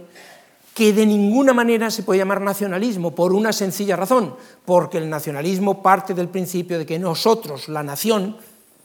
que 0.79 0.93
de 0.93 1.05
ninguna 1.05 1.51
manera 1.51 1.91
se 1.91 2.03
puede 2.03 2.19
llamar 2.19 2.39
nacionalismo 2.39 3.13
por 3.13 3.33
una 3.33 3.51
sencilla 3.51 3.97
razón, 3.97 4.37
porque 4.63 4.97
el 4.97 5.09
nacionalismo 5.09 5.83
parte 5.83 6.13
del 6.13 6.29
principio 6.29 6.79
de 6.79 6.85
que 6.85 6.97
nosotros, 6.97 7.67
la 7.67 7.83
nación, 7.83 8.37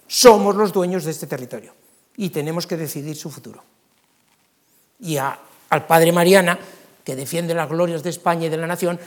somos 0.08 0.56
los 0.56 0.72
dueños 0.72 1.04
de 1.04 1.12
este 1.12 1.28
territorio 1.28 1.72
y 2.16 2.30
tenemos 2.30 2.66
que 2.66 2.76
decidir 2.76 3.14
su 3.14 3.30
futuro. 3.30 3.62
Y 4.98 5.18
al 5.18 5.86
padre 5.86 6.10
Mariana, 6.10 6.58
que 7.04 7.14
defiende 7.14 7.54
las 7.54 7.68
glorias 7.68 8.02
de 8.02 8.10
España 8.10 8.46
y 8.46 8.50
de 8.50 8.56
la 8.56 8.66
nación, 8.66 8.98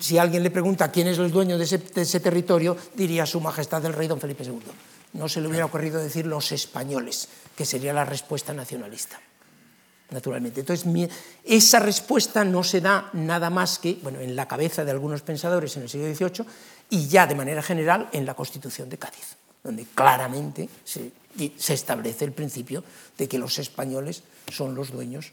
si 0.00 0.16
alguien 0.16 0.42
le 0.42 0.50
pregunta 0.50 0.90
quién 0.90 1.08
es 1.08 1.18
el 1.18 1.30
dueño 1.30 1.58
de 1.58 1.64
ese, 1.64 1.76
de 1.76 2.00
ese 2.00 2.20
territorio, 2.20 2.74
diría 2.94 3.26
su 3.26 3.42
majestad 3.42 3.84
el 3.84 3.92
rey 3.92 4.08
don 4.08 4.18
Felipe 4.18 4.44
II. 4.44 4.62
No 5.12 5.28
se 5.28 5.42
le 5.42 5.48
hubiera 5.48 5.66
ocurrido 5.66 6.02
decir 6.02 6.24
los 6.24 6.52
españoles, 6.52 7.28
que 7.54 7.66
sería 7.66 7.92
la 7.92 8.06
respuesta 8.06 8.54
nacionalista 8.54 9.20
naturalmente. 10.10 10.60
Entonces, 10.60 10.86
esa 11.44 11.78
respuesta 11.78 12.44
no 12.44 12.62
se 12.62 12.80
da 12.80 13.10
nada 13.12 13.50
más 13.50 13.78
que 13.78 13.98
bueno, 14.02 14.20
en 14.20 14.36
la 14.36 14.48
cabeza 14.48 14.84
de 14.84 14.90
algunos 14.90 15.22
pensadores 15.22 15.76
en 15.76 15.82
el 15.84 15.88
siglo 15.88 16.14
XVIII 16.14 16.46
y 16.90 17.08
ya 17.08 17.26
de 17.26 17.34
manera 17.34 17.62
general 17.62 18.08
en 18.12 18.26
la 18.26 18.34
Constitución 18.34 18.88
de 18.88 18.98
Cádiz, 18.98 19.36
donde 19.62 19.86
claramente 19.94 20.68
se, 20.84 21.12
se 21.56 21.74
establece 21.74 22.24
el 22.24 22.32
principio 22.32 22.82
de 23.16 23.28
que 23.28 23.38
los 23.38 23.58
españoles 23.58 24.22
son 24.50 24.74
los 24.74 24.90
dueños 24.90 25.32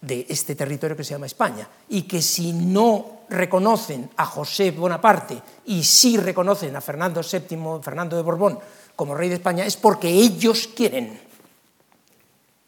de 0.00 0.26
este 0.28 0.54
territorio 0.54 0.96
que 0.96 1.04
se 1.04 1.14
llama 1.14 1.26
España 1.26 1.66
y 1.88 2.02
que 2.02 2.20
si 2.20 2.52
no 2.52 3.22
reconocen 3.30 4.10
a 4.16 4.26
José 4.26 4.70
Bonaparte 4.70 5.40
y 5.66 5.82
sí 5.82 6.18
reconocen 6.18 6.76
a 6.76 6.82
Fernando 6.82 7.22
VII, 7.22 7.82
Fernando 7.82 8.16
de 8.16 8.22
Borbón 8.22 8.58
como 8.96 9.14
rey 9.14 9.28
de 9.28 9.36
España 9.36 9.64
es 9.64 9.76
porque 9.76 10.08
ellos 10.08 10.68
quieren 10.68 11.18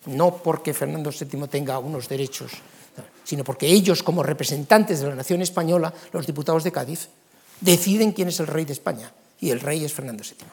no 0.06 0.36
porque 0.36 0.74
Fernando 0.74 1.10
VII 1.10 1.48
tenga 1.48 1.78
unos 1.78 2.08
derechos, 2.08 2.52
sino 3.24 3.44
porque 3.44 3.66
ellos, 3.66 4.02
como 4.02 4.22
representantes 4.22 5.00
de 5.00 5.08
la 5.08 5.14
nación 5.14 5.42
española, 5.42 5.92
los 6.12 6.26
diputados 6.26 6.64
de 6.64 6.72
Cádiz, 6.72 7.08
deciden 7.60 8.12
quién 8.12 8.28
es 8.28 8.40
el 8.40 8.46
rey 8.46 8.64
de 8.64 8.72
España, 8.72 9.12
y 9.40 9.50
el 9.50 9.60
rey 9.60 9.84
es 9.84 9.92
Fernando 9.92 10.22
VII. 10.22 10.46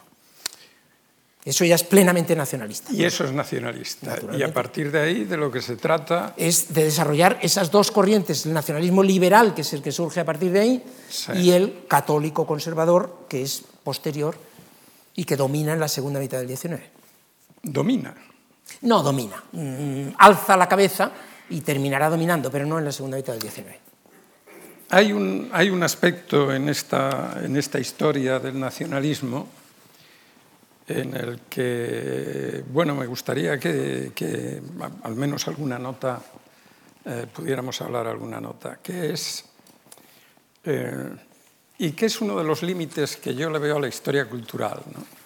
Eso 1.44 1.64
ya 1.66 1.74
es 1.74 1.84
plenamente 1.84 2.34
nacionalista. 2.34 2.90
Y 2.90 3.04
eso 3.04 3.24
es 3.24 3.32
nacionalista. 3.32 4.16
Y 4.36 4.42
a 4.42 4.52
partir 4.52 4.90
de 4.90 5.00
ahí, 5.00 5.24
de 5.24 5.36
lo 5.36 5.50
que 5.50 5.60
se 5.60 5.76
trata... 5.76 6.32
Es 6.38 6.72
de 6.72 6.84
desarrollar 6.84 7.38
esas 7.42 7.70
dos 7.70 7.90
corrientes, 7.90 8.46
el 8.46 8.54
nacionalismo 8.54 9.02
liberal, 9.02 9.54
que 9.54 9.60
es 9.60 9.72
el 9.74 9.82
que 9.82 9.92
surge 9.92 10.20
a 10.20 10.24
partir 10.24 10.52
de 10.52 10.60
ahí, 10.60 10.84
sí. 11.10 11.32
y 11.34 11.50
el 11.50 11.84
católico 11.86 12.46
conservador, 12.46 13.26
que 13.28 13.42
es 13.42 13.62
posterior 13.82 14.36
y 15.14 15.24
que 15.24 15.36
domina 15.36 15.74
en 15.74 15.80
la 15.80 15.88
segunda 15.88 16.18
mitad 16.18 16.38
del 16.38 16.56
XIX. 16.56 16.80
Domina. 17.62 18.14
No 18.82 19.02
domina, 19.02 19.42
mm, 19.52 20.14
alza 20.18 20.56
la 20.56 20.68
cabeza 20.68 21.10
y 21.50 21.60
terminará 21.60 22.08
dominando, 22.08 22.50
pero 22.50 22.66
no 22.66 22.78
en 22.78 22.84
la 22.84 22.92
segunda 22.92 23.16
mitad 23.16 23.34
del 23.34 23.42
XIX. 23.42 23.76
Hay 24.90 25.12
un, 25.12 25.50
hay 25.52 25.70
un 25.70 25.82
aspecto 25.82 26.52
en 26.52 26.68
esta, 26.68 27.40
en 27.42 27.56
esta 27.56 27.80
historia 27.80 28.38
del 28.38 28.58
nacionalismo 28.58 29.48
en 30.86 31.14
el 31.16 31.40
que, 31.48 32.62
bueno, 32.68 32.94
me 32.94 33.06
gustaría 33.06 33.58
que, 33.58 34.12
que 34.14 34.60
al 35.02 35.14
menos 35.14 35.48
alguna 35.48 35.78
nota, 35.78 36.20
eh, 37.04 37.26
pudiéramos 37.32 37.80
hablar 37.80 38.06
alguna 38.06 38.40
nota, 38.40 38.78
que 38.82 39.12
es 39.12 39.44
eh, 40.64 41.16
y 41.78 41.92
que 41.92 42.06
es 42.06 42.20
uno 42.20 42.38
de 42.38 42.44
los 42.44 42.62
límites 42.62 43.16
que 43.16 43.34
yo 43.34 43.50
le 43.50 43.58
veo 43.58 43.76
a 43.76 43.80
la 43.80 43.88
historia 43.88 44.26
cultural, 44.28 44.80
¿no? 44.92 45.23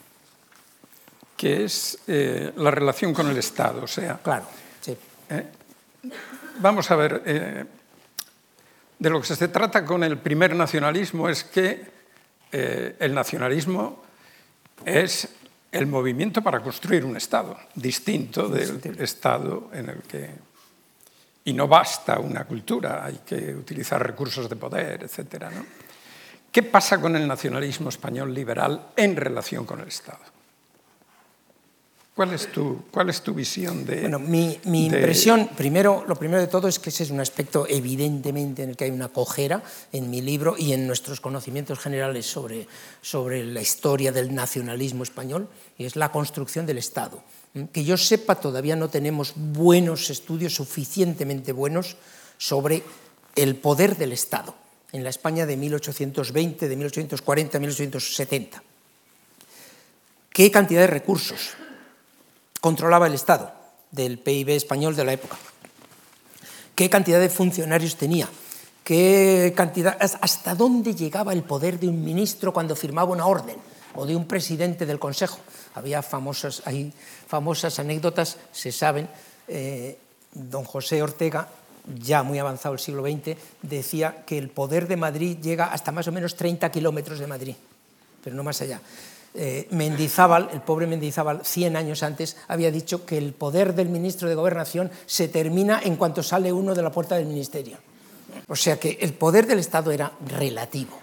Que 1.38 1.64
es 1.64 1.96
eh, 2.08 2.52
la 2.56 2.72
relación 2.72 3.14
con 3.14 3.30
el 3.30 3.38
Estado. 3.38 3.84
O 3.84 3.86
sea, 3.86 4.18
claro, 4.18 4.44
sí. 4.80 4.96
Eh, 5.30 5.46
vamos 6.58 6.90
a 6.90 6.96
ver, 6.96 7.22
eh, 7.24 7.64
de 8.98 9.10
lo 9.10 9.20
que 9.20 9.28
se 9.28 9.46
trata 9.46 9.84
con 9.84 10.02
el 10.02 10.18
primer 10.18 10.56
nacionalismo 10.56 11.28
es 11.28 11.44
que 11.44 11.96
el 12.50 13.14
nacionalismo 13.14 14.02
es 14.84 15.28
el 15.70 15.86
movimiento 15.86 16.42
para 16.42 16.60
construir 16.60 17.04
un 17.04 17.16
Estado 17.16 17.56
distinto 17.74 18.48
del 18.48 19.00
Estado 19.00 19.70
en 19.74 19.90
el 19.90 20.02
que... 20.02 20.30
Y 21.44 21.52
no 21.52 21.68
basta 21.68 22.18
una 22.18 22.44
cultura, 22.44 23.04
hay 23.04 23.20
que 23.24 23.54
utilizar 23.54 24.04
recursos 24.04 24.48
de 24.48 24.56
poder, 24.56 25.04
etc. 25.04 25.44
¿no? 25.54 25.64
¿Qué 26.50 26.62
pasa 26.62 27.00
con 27.00 27.14
el 27.16 27.28
nacionalismo 27.28 27.90
español 27.90 28.32
liberal 28.32 28.88
en 28.96 29.14
relación 29.14 29.66
con 29.66 29.80
el 29.80 29.88
Estado? 29.88 30.37
¿Cuál 32.18 32.34
es 32.34 32.50
tu, 32.50 32.82
cuál 32.90 33.10
es 33.10 33.22
tu 33.22 33.32
visión 33.32 33.86
de...? 33.86 34.00
Bueno, 34.00 34.18
mi, 34.18 34.58
mi 34.64 34.86
impresión, 34.86 35.50
primero, 35.56 36.04
lo 36.08 36.16
primero 36.16 36.40
de 36.40 36.48
todo 36.48 36.66
es 36.66 36.80
que 36.80 36.90
ese 36.90 37.04
es 37.04 37.12
un 37.12 37.20
aspecto 37.20 37.64
evidentemente 37.68 38.64
en 38.64 38.70
el 38.70 38.76
que 38.76 38.86
hay 38.86 38.90
una 38.90 39.06
cojera 39.06 39.62
en 39.92 40.10
mi 40.10 40.20
libro 40.20 40.56
y 40.58 40.72
en 40.72 40.88
nuestros 40.88 41.20
conocimientos 41.20 41.78
generales 41.78 42.26
sobre, 42.26 42.66
sobre 43.02 43.44
la 43.44 43.60
historia 43.60 44.10
del 44.10 44.34
nacionalismo 44.34 45.04
español, 45.04 45.46
y 45.78 45.84
es 45.84 45.94
la 45.94 46.10
construcción 46.10 46.66
del 46.66 46.78
Estado. 46.78 47.22
Que 47.72 47.84
yo 47.84 47.96
sepa, 47.96 48.34
todavía 48.34 48.74
no 48.74 48.90
tenemos 48.90 49.34
buenos 49.36 50.10
estudios, 50.10 50.56
suficientemente 50.56 51.52
buenos, 51.52 51.98
sobre 52.36 52.82
el 53.36 53.54
poder 53.54 53.96
del 53.96 54.10
Estado 54.10 54.56
en 54.90 55.04
la 55.04 55.10
España 55.10 55.46
de 55.46 55.56
1820, 55.56 56.68
de 56.68 56.76
1840, 56.76 57.58
1870. 57.60 58.62
¿Qué 60.30 60.50
cantidad 60.50 60.80
de 60.80 60.88
recursos 60.88 61.54
controlaba 62.60 63.06
el 63.06 63.14
Estado 63.14 63.52
del 63.90 64.18
PIB 64.18 64.50
español 64.50 64.96
de 64.96 65.04
la 65.04 65.12
época? 65.12 65.36
¿Qué 66.74 66.88
cantidad 66.90 67.20
de 67.20 67.28
funcionarios 67.28 67.96
tenía? 67.96 68.28
¿Qué 68.84 69.52
cantidad, 69.56 69.96
¿Hasta 70.00 70.54
dónde 70.54 70.94
llegaba 70.94 71.32
el 71.32 71.42
poder 71.42 71.78
de 71.78 71.88
un 71.88 72.04
ministro 72.04 72.52
cuando 72.52 72.76
firmaba 72.76 73.12
una 73.12 73.26
orden 73.26 73.56
o 73.94 74.06
de 74.06 74.16
un 74.16 74.26
presidente 74.26 74.86
del 74.86 74.98
Consejo? 74.98 75.38
Había 75.74 76.02
famosas, 76.02 76.62
anécdotas, 77.78 78.38
se 78.52 78.72
saben. 78.72 79.08
Eh, 79.48 79.98
don 80.32 80.64
José 80.64 81.02
Ortega 81.02 81.48
ya 81.96 82.22
muy 82.22 82.38
avanzado 82.38 82.74
el 82.74 82.80
siglo 82.80 83.02
XX, 83.02 83.36
decía 83.62 84.24
que 84.26 84.38
el 84.38 84.50
poder 84.50 84.88
de 84.88 84.96
Madrid 84.96 85.38
llega 85.40 85.66
hasta 85.66 85.92
más 85.92 86.06
o 86.08 86.12
menos 86.12 86.36
30 86.36 86.70
kilómetros 86.70 87.18
de 87.18 87.26
Madrid, 87.26 87.54
pero 88.22 88.36
no 88.36 88.42
más 88.42 88.60
allá. 88.60 88.80
Eh, 89.34 89.68
Mendizábal, 89.70 90.50
el 90.52 90.62
pobre 90.62 90.86
Mendizábal, 90.86 91.44
100 91.44 91.76
años 91.76 92.02
antes, 92.02 92.36
había 92.48 92.70
dicho 92.70 93.04
que 93.04 93.18
el 93.18 93.32
poder 93.32 93.74
del 93.74 93.88
ministro 93.88 94.28
de 94.28 94.34
Gobernación 94.34 94.90
se 95.06 95.28
termina 95.28 95.80
en 95.82 95.96
cuanto 95.96 96.22
sale 96.22 96.52
uno 96.52 96.74
de 96.74 96.82
la 96.82 96.90
puerta 96.90 97.16
del 97.16 97.26
ministerio. 97.26 97.76
O 98.48 98.56
sea 98.56 98.78
que 98.78 98.98
el 99.00 99.14
poder 99.14 99.46
del 99.46 99.58
Estado 99.58 99.90
era 99.90 100.12
relativo. 100.26 100.98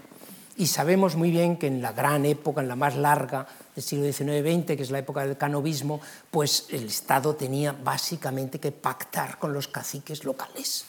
Y 0.57 0.67
sabemos 0.67 1.15
muy 1.15 1.31
bien 1.31 1.57
que 1.57 1.67
en 1.67 1.81
la 1.81 1.91
gran 1.91 2.25
época, 2.25 2.61
en 2.61 2.69
la 2.69 2.77
más 2.77 2.95
larga 2.95 3.45
del 3.75 3.83
siglo 3.83 4.05
XIX-XX, 4.05 4.77
que 4.77 4.83
es 4.83 4.91
la 4.91 4.99
época 4.99 5.25
del 5.25 5.37
canovismo, 5.37 5.99
pues 6.31 6.67
el 6.69 6.85
Estado 6.85 7.35
tenía 7.35 7.73
básicamente 7.73 8.59
que 8.59 8.71
pactar 8.71 9.37
con 9.37 9.53
los 9.53 9.67
caciques 9.67 10.23
locales. 10.23 10.85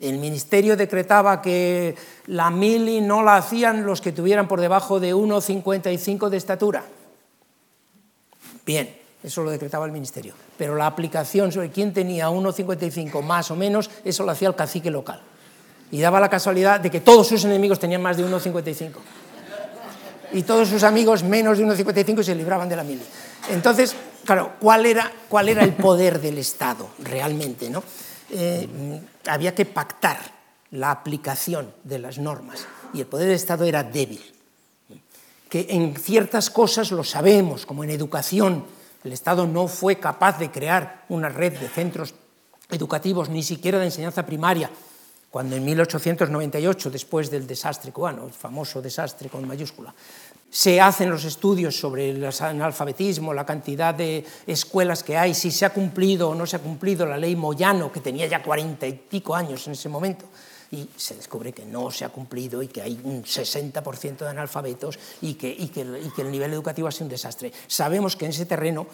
El 0.00 0.16
ministerio 0.18 0.76
decretaba 0.76 1.42
que 1.42 1.94
la 2.26 2.50
mili 2.50 3.02
no 3.02 3.22
la 3.22 3.36
hacían 3.36 3.84
los 3.84 4.00
que 4.00 4.12
tuvieran 4.12 4.48
por 4.48 4.60
debajo 4.60 4.98
de 4.98 5.14
1,55 5.14 6.30
de 6.30 6.36
estatura. 6.38 6.84
Bien, 8.64 8.96
eso 9.22 9.42
lo 9.42 9.50
decretaba 9.50 9.84
el 9.84 9.92
ministerio. 9.92 10.32
Pero 10.56 10.74
la 10.74 10.86
aplicación 10.86 11.52
sobre 11.52 11.70
quién 11.70 11.92
tenía 11.92 12.30
1,55 12.30 13.22
más 13.22 13.50
o 13.50 13.56
menos, 13.56 13.90
eso 14.02 14.24
lo 14.24 14.32
hacía 14.32 14.48
el 14.48 14.54
cacique 14.54 14.90
local. 14.90 15.20
Y 15.90 16.00
daba 16.00 16.18
la 16.18 16.30
casualidad 16.30 16.80
de 16.80 16.90
que 16.90 17.00
todos 17.00 17.26
sus 17.26 17.44
enemigos 17.44 17.78
tenían 17.78 18.00
más 18.00 18.16
de 18.16 18.24
1,55 18.24 18.92
y 20.32 20.42
todos 20.42 20.68
sus 20.68 20.82
amigos 20.82 21.22
menos 21.22 21.58
de 21.58 21.64
1,55 21.64 22.20
y 22.20 22.24
se 22.24 22.34
libraban 22.34 22.68
de 22.68 22.76
la 22.76 22.84
mili. 22.84 23.02
Entonces, 23.50 23.94
claro, 24.24 24.52
¿cuál 24.60 24.86
era, 24.86 25.10
cuál 25.28 25.48
era 25.48 25.64
el 25.64 25.72
poder 25.72 26.20
del 26.20 26.38
Estado 26.38 26.88
realmente? 27.00 27.68
¿no? 27.68 27.82
Eh, 28.32 28.68
había 29.26 29.54
que 29.54 29.64
pactar 29.66 30.18
la 30.70 30.90
aplicación 30.90 31.72
de 31.84 31.98
las 31.98 32.18
normas 32.18 32.66
y 32.92 33.00
el 33.00 33.06
poder 33.06 33.26
del 33.26 33.36
Estado 33.36 33.64
era 33.64 33.82
débil. 33.82 34.22
Que 35.48 35.66
en 35.70 35.96
ciertas 35.96 36.48
cosas 36.50 36.92
lo 36.92 37.02
sabemos, 37.02 37.66
como 37.66 37.82
en 37.82 37.90
educación, 37.90 38.64
el 39.02 39.12
Estado 39.12 39.46
no 39.46 39.66
fue 39.66 39.98
capaz 39.98 40.38
de 40.38 40.50
crear 40.50 41.04
una 41.08 41.28
red 41.28 41.58
de 41.58 41.68
centros 41.68 42.14
educativos, 42.70 43.28
ni 43.28 43.42
siquiera 43.42 43.78
de 43.78 43.86
enseñanza 43.86 44.24
primaria, 44.24 44.70
cuando 45.30 45.56
en 45.56 45.64
1898, 45.64 46.90
después 46.90 47.30
del 47.30 47.46
desastre 47.46 47.92
cubano, 47.92 48.26
el 48.26 48.32
famoso 48.32 48.82
desastre 48.82 49.28
con 49.28 49.46
mayúscula, 49.46 49.94
se 50.50 50.80
hacen 50.80 51.10
los 51.10 51.24
estudios 51.24 51.76
sobre 51.78 52.10
el 52.10 52.24
analfabetismo, 52.24 53.32
la 53.32 53.46
cantidad 53.46 53.94
de 53.94 54.24
escuelas 54.46 55.02
que 55.02 55.16
hay, 55.16 55.34
si 55.34 55.50
se 55.50 55.64
ha 55.64 55.70
cumplido 55.72 56.30
o 56.30 56.34
no 56.34 56.46
se 56.46 56.56
ha 56.56 56.58
cumplido 56.58 57.06
la 57.06 57.16
ley 57.16 57.36
Moyano, 57.36 57.92
que 57.92 58.00
tenía 58.00 58.26
ya 58.26 58.42
cuarenta 58.42 58.86
y 58.86 58.92
pico 58.92 59.34
años 59.34 59.66
en 59.66 59.74
ese 59.74 59.88
momento, 59.88 60.26
y 60.72 60.88
se 60.96 61.14
descubre 61.14 61.52
que 61.52 61.64
no 61.64 61.90
se 61.90 62.04
ha 62.04 62.08
cumplido 62.08 62.62
y 62.62 62.68
que 62.68 62.82
hay 62.82 63.00
un 63.02 63.24
60% 63.24 64.18
de 64.18 64.28
analfabetos 64.28 64.98
y 65.20 65.34
que, 65.34 65.56
el 66.18 66.30
nivel 66.30 66.52
educativo 66.52 66.88
ha 66.88 66.92
sido 66.92 67.06
un 67.06 67.10
desastre. 67.10 67.52
Sabemos 67.66 68.16
que 68.16 68.26
en 68.26 68.30
ese 68.32 68.46
terreno 68.46 68.86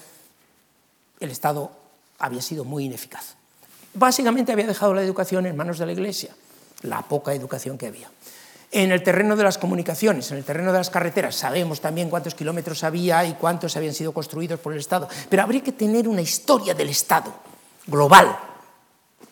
el 1.20 1.30
Estado 1.30 1.70
había 2.18 2.40
sido 2.40 2.64
muy 2.64 2.84
ineficaz 2.84 3.36
básicamente 3.96 4.52
había 4.52 4.66
dejado 4.66 4.94
la 4.94 5.02
educación 5.02 5.46
en 5.46 5.56
manos 5.56 5.78
de 5.78 5.86
la 5.86 5.92
Iglesia, 5.92 6.34
la 6.82 7.02
poca 7.02 7.34
educación 7.34 7.78
que 7.78 7.86
había. 7.86 8.10
En 8.76 8.92
el 8.92 9.02
terreno 9.02 9.36
de 9.36 9.42
las 9.42 9.56
comunicaciones, 9.56 10.30
en 10.32 10.36
el 10.36 10.44
terreno 10.44 10.70
de 10.70 10.76
las 10.76 10.90
carreteras, 10.90 11.34
sabemos 11.34 11.80
también 11.80 12.10
cuántos 12.10 12.34
kilómetros 12.34 12.84
había 12.84 13.24
y 13.24 13.32
cuántos 13.32 13.74
habían 13.74 13.94
sido 13.94 14.12
construidos 14.12 14.60
por 14.60 14.74
el 14.74 14.80
Estado, 14.80 15.08
pero 15.30 15.42
habría 15.42 15.62
que 15.62 15.72
tener 15.72 16.06
una 16.06 16.20
historia 16.20 16.74
del 16.74 16.90
Estado 16.90 17.32
global 17.86 18.38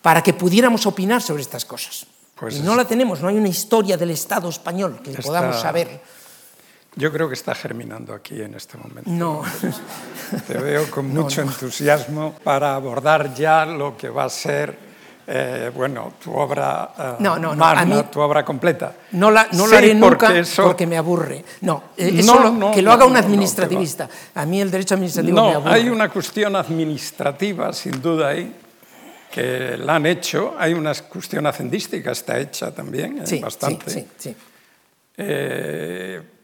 para 0.00 0.22
que 0.22 0.32
pudiéramos 0.32 0.86
opinar 0.86 1.20
sobre 1.20 1.42
estas 1.42 1.66
cosas. 1.66 2.06
Pues 2.36 2.56
y 2.56 2.60
no 2.60 2.74
la 2.74 2.86
tenemos, 2.86 3.20
no 3.20 3.28
hay 3.28 3.36
una 3.36 3.48
historia 3.48 3.98
del 3.98 4.12
Estado 4.12 4.48
español 4.48 5.02
que 5.04 5.10
podamos 5.20 5.60
saber. 5.60 6.00
Yo 6.96 7.12
creo 7.12 7.28
que 7.28 7.34
está 7.34 7.54
germinando 7.54 8.14
aquí 8.14 8.40
en 8.40 8.54
este 8.54 8.78
momento. 8.78 9.10
No. 9.10 9.42
Te 10.46 10.56
veo 10.56 10.90
con 10.90 11.08
mucho 11.12 11.42
entusiasmo 11.42 12.34
para 12.42 12.74
abordar 12.74 13.34
ya 13.34 13.66
lo 13.66 13.94
que 13.94 14.08
va 14.08 14.24
a 14.24 14.30
ser, 14.30 14.78
eh, 15.26 15.70
bueno, 15.74 16.14
tu 16.22 16.32
obra 16.34 17.16
uh, 17.18 17.56
magna, 17.56 18.10
tu 18.10 18.20
obra 18.20 18.44
completa. 18.44 18.94
No 19.12 19.30
la, 19.30 19.48
no 19.52 19.64
haré 19.64 19.94
nunca 19.94 20.30
porque, 20.56 20.86
me 20.86 20.98
aburre. 20.98 21.44
No, 21.62 21.82
eh, 21.96 22.22
no, 22.22 22.70
que 22.72 22.82
lo 22.82 22.92
haga 22.92 23.06
un 23.06 23.16
administrativista. 23.16 24.08
a 24.34 24.44
mí 24.44 24.60
el 24.60 24.70
derecho 24.70 24.94
administrativo 24.94 25.42
me 25.46 25.54
aburre. 25.54 25.72
hay 25.72 25.88
una 25.88 26.08
cuestión 26.10 26.56
administrativa, 26.56 27.72
sin 27.72 28.02
duda, 28.02 28.28
ahí 28.28 28.54
que 29.30 29.76
la 29.78 29.96
han 29.96 30.06
hecho. 30.06 30.54
Hay 30.58 30.74
una 30.74 30.92
cuestión 30.94 31.46
hacendística, 31.46 32.12
está 32.12 32.38
hecha 32.38 32.74
también, 32.74 33.26
sí, 33.26 33.38
bastante. 33.38 33.90
Sí, 33.90 34.06
sí, 34.16 34.30
sí. 34.30 34.36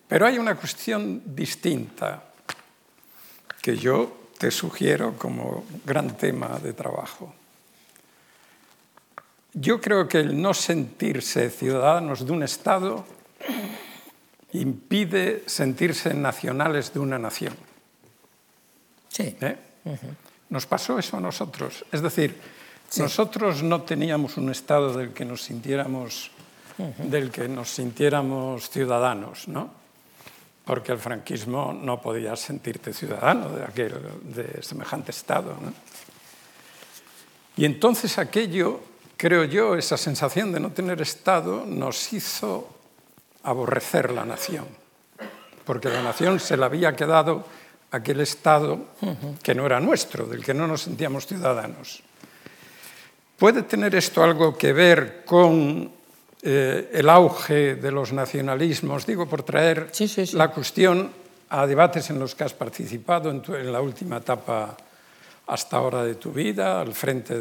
Pero 0.09 0.27
hay 0.27 0.39
una 0.39 0.55
cuestión 0.57 1.23
distinta 1.25 2.25
que 3.61 3.77
yo 3.77 4.21
te 4.39 4.51
sugiero 4.51 5.15
como 5.19 5.65
gran 5.85 6.17
tema 6.17 6.59
de 6.63 6.73
trabajo. 6.73 7.35
Yo 9.53 9.81
creo 9.81 10.07
que 10.07 10.21
el 10.21 10.41
no 10.41 10.55
sentirse 10.55 11.51
ciudadanos 11.51 12.25
de 12.25 12.33
un 12.33 12.43
Estado 12.43 13.05
impide 14.53 15.45
sentirse 15.47 16.15
nacionales 16.15 16.93
de 16.93 17.01
una 17.01 17.19
nación. 17.19 17.55
Sí. 19.09 19.37
¿Eh? 19.41 19.57
Nos 20.51 20.67
pasó 20.67 20.99
eso 20.99 21.17
a 21.17 21.21
nosotros. 21.21 21.85
Es 21.91 22.03
decir, 22.03 22.37
nosotros 22.99 23.63
no 23.63 23.83
teníamos 23.83 24.37
un 24.37 24.51
Estado 24.51 24.93
del 24.93 25.13
que 25.13 25.25
nos 25.25 25.43
sintiéramos, 25.43 26.31
del 26.99 27.31
que 27.31 27.49
nos 27.49 27.71
sintiéramos 27.71 28.71
ciudadanos, 28.71 29.49
¿no? 29.49 29.81
porque 30.71 30.93
el 30.93 30.99
franquismo 30.99 31.73
no 31.73 32.01
podía 32.01 32.37
sentirte 32.37 32.93
ciudadano 32.93 33.49
de, 33.49 33.65
aquel, 33.65 33.93
de 34.23 34.63
semejante 34.63 35.11
Estado. 35.11 35.57
Y 37.57 37.65
entonces 37.65 38.19
aquello, 38.19 38.81
creo 39.21 39.45
yo, 39.45 39.77
esa 39.77 39.99
sensación 39.99 40.51
de 40.51 40.61
no 40.61 40.73
tener 40.73 41.03
Estado 41.03 41.67
nos 41.67 42.11
hizo 42.15 42.73
aborrecer 43.43 44.13
la 44.13 44.25
nación, 44.25 44.65
porque 45.67 45.91
la 45.91 46.03
nación 46.03 46.41
se 46.41 46.57
la 46.57 46.67
había 46.67 46.97
quedado 46.97 47.45
aquel 47.91 48.21
Estado 48.21 48.81
que 49.43 49.55
no 49.55 49.67
era 49.67 49.79
nuestro, 49.79 50.25
del 50.25 50.43
que 50.43 50.55
no 50.55 50.67
nos 50.67 50.89
sentíamos 50.89 51.27
ciudadanos. 51.27 52.03
¿Puede 53.37 53.65
tener 53.65 53.95
esto 53.95 54.25
algo 54.25 54.57
que 54.57 54.73
ver 54.73 55.23
con 55.27 55.93
eh, 56.41 56.89
el 56.91 57.11
auge 57.11 57.75
de 57.75 57.93
los 57.93 58.15
nacionalismos, 58.15 59.05
digo 59.05 59.29
por 59.29 59.43
traer 59.43 59.91
sí, 59.93 60.09
sí, 60.09 60.25
sí. 60.25 60.35
la 60.35 60.49
cuestión 60.49 61.13
a 61.51 61.67
debates 61.67 62.09
en 62.09 62.19
los 62.19 62.35
que 62.35 62.45
has 62.45 62.55
participado 62.55 63.31
en, 63.31 63.43
tu, 63.43 63.55
en 63.55 63.71
la 63.71 63.83
última 63.83 64.17
etapa 64.17 64.75
hasta 65.47 65.77
ahora 65.77 66.05
de 66.05 66.15
tu 66.15 66.33
vida, 66.33 66.81
al 66.81 66.95
frente 66.95 67.39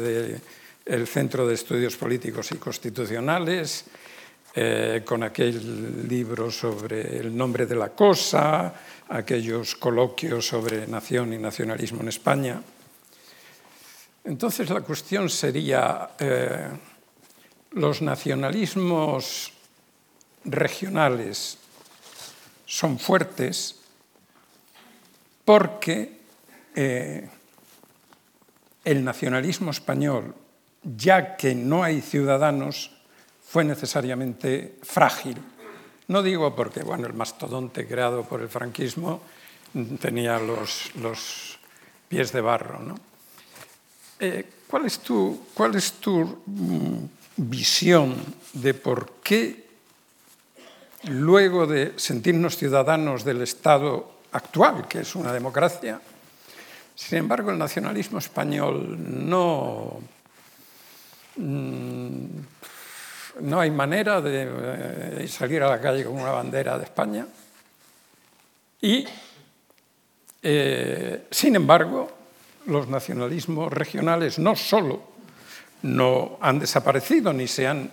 del 0.90 1.06
Centro 1.06 1.46
de 1.46 1.54
Estudios 1.54 1.96
Políticos 1.96 2.50
y 2.50 2.56
Constitucionales, 2.56 3.84
eh, 4.56 5.02
con 5.04 5.22
aquel 5.22 6.08
libro 6.08 6.50
sobre 6.50 7.18
el 7.18 7.36
nombre 7.36 7.64
de 7.64 7.76
la 7.76 7.90
cosa, 7.90 8.74
aquellos 9.08 9.76
coloquios 9.76 10.48
sobre 10.48 10.88
nación 10.88 11.32
y 11.32 11.38
nacionalismo 11.38 12.00
en 12.00 12.08
España. 12.08 12.60
Entonces 14.24 14.68
la 14.68 14.80
cuestión 14.80 15.30
sería, 15.30 16.10
eh, 16.18 16.68
los 17.70 18.02
nacionalismos 18.02 19.52
regionales 20.44 21.56
son 22.66 22.98
fuertes 22.98 23.76
porque 25.44 26.18
eh, 26.74 27.28
el 28.84 29.04
nacionalismo 29.04 29.70
español, 29.70 30.34
ya 30.82 31.36
que 31.36 31.54
no 31.54 31.82
hay 31.82 32.00
ciudadanos, 32.00 32.90
fue 33.44 33.64
necesariamente 33.64 34.78
frágil. 34.82 35.36
No 36.08 36.22
digo 36.22 36.54
porque 36.54 36.82
bueno, 36.82 37.06
el 37.06 37.14
mastodonte 37.14 37.86
creado 37.86 38.24
por 38.24 38.40
el 38.40 38.48
franquismo 38.48 39.20
tenía 40.00 40.38
los, 40.38 40.94
los 40.96 41.58
pies 42.08 42.32
de 42.32 42.40
barro. 42.40 42.80
¿no? 42.80 42.94
Eh, 44.18 44.44
¿cuál, 44.68 44.86
es 44.86 45.00
tu, 45.00 45.46
¿Cuál 45.54 45.76
es 45.76 45.94
tu 45.94 46.42
mm, 46.46 47.04
visión 47.36 48.14
de 48.52 48.74
por 48.74 49.14
qué, 49.22 49.66
luego 51.04 51.66
de 51.66 51.94
sentirnos 51.96 52.56
ciudadanos 52.56 53.24
del 53.24 53.42
Estado 53.42 54.20
actual, 54.32 54.86
que 54.86 55.00
es 55.00 55.14
una 55.14 55.32
democracia, 55.32 56.00
sin 56.94 57.18
embargo 57.18 57.50
el 57.50 57.58
nacionalismo 57.58 58.18
español 58.18 58.96
no, 59.28 60.00
no 61.36 62.40
hay 63.60 63.70
manera 63.70 64.20
de 64.20 64.48
eh, 65.22 65.28
salir 65.28 65.62
a 65.62 65.68
la 65.68 65.80
calle 65.80 66.04
con 66.04 66.14
una 66.14 66.32
bandera 66.32 66.76
de 66.78 66.84
España. 66.84 67.26
Y, 68.80 69.06
eh, 70.42 71.26
sin 71.30 71.56
embargo, 71.56 72.10
los 72.66 72.88
nacionalismos 72.88 73.72
regionales 73.72 74.38
no 74.38 74.56
solo 74.56 75.10
no 75.82 76.38
han 76.40 76.58
desaparecido 76.58 77.32
ni 77.32 77.46
se 77.46 77.66
han 77.66 77.90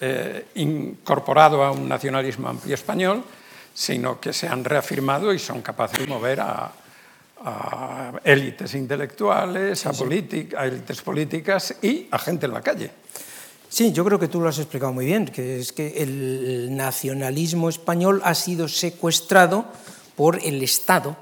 eh, 0.00 0.46
incorporado 0.56 1.62
a 1.62 1.70
un 1.70 1.88
nacionalismo 1.88 2.48
amplio 2.48 2.74
español, 2.74 3.22
sino 3.72 4.20
que 4.20 4.32
se 4.32 4.48
han 4.48 4.64
reafirmado 4.64 5.32
y 5.32 5.38
son 5.38 5.62
capaces 5.62 6.00
de 6.00 6.06
mover 6.06 6.40
a, 6.40 6.72
a 7.44 8.12
élites 8.24 8.74
intelectuales, 8.74 9.86
a, 9.86 9.90
a 9.90 10.66
élites 10.66 11.02
políticas 11.02 11.74
y 11.82 12.06
a 12.10 12.18
gente 12.18 12.46
en 12.46 12.52
la 12.52 12.60
calle. 12.60 12.90
Sí, 13.68 13.92
yo 13.92 14.04
creo 14.04 14.18
que 14.18 14.28
tú 14.28 14.40
lo 14.40 14.48
has 14.48 14.58
explicado 14.58 14.92
muy 14.92 15.06
bien, 15.06 15.26
que 15.26 15.60
es 15.60 15.72
que 15.72 16.02
el 16.02 16.74
nacionalismo 16.76 17.68
español 17.68 18.20
ha 18.24 18.34
sido 18.34 18.66
secuestrado 18.66 19.64
por 20.16 20.40
el 20.44 20.60
Estado 20.62 21.16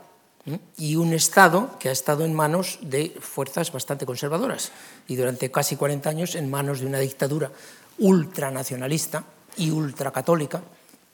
y 0.79 0.97
un 0.97 1.13
Estado 1.13 1.79
que 1.79 1.91
ha 1.91 1.93
estado 1.93 2.25
en 2.25 2.35
manos 2.35 2.79
de 2.81 3.15
fuerzas 3.21 3.71
bastante 3.71 4.07
conservadoras 4.07 4.73
y 5.07 5.17
durante 5.17 5.51
casi 5.51 5.77
40 5.77 6.09
años 6.09 6.35
en 6.35 6.51
manos 6.51 6.81
de 6.81 6.87
una 6.87 7.01
dictadura 7.01 7.53
ultranacionalista 7.99 9.25
y 9.59 9.71
ultracatólica 9.71 10.63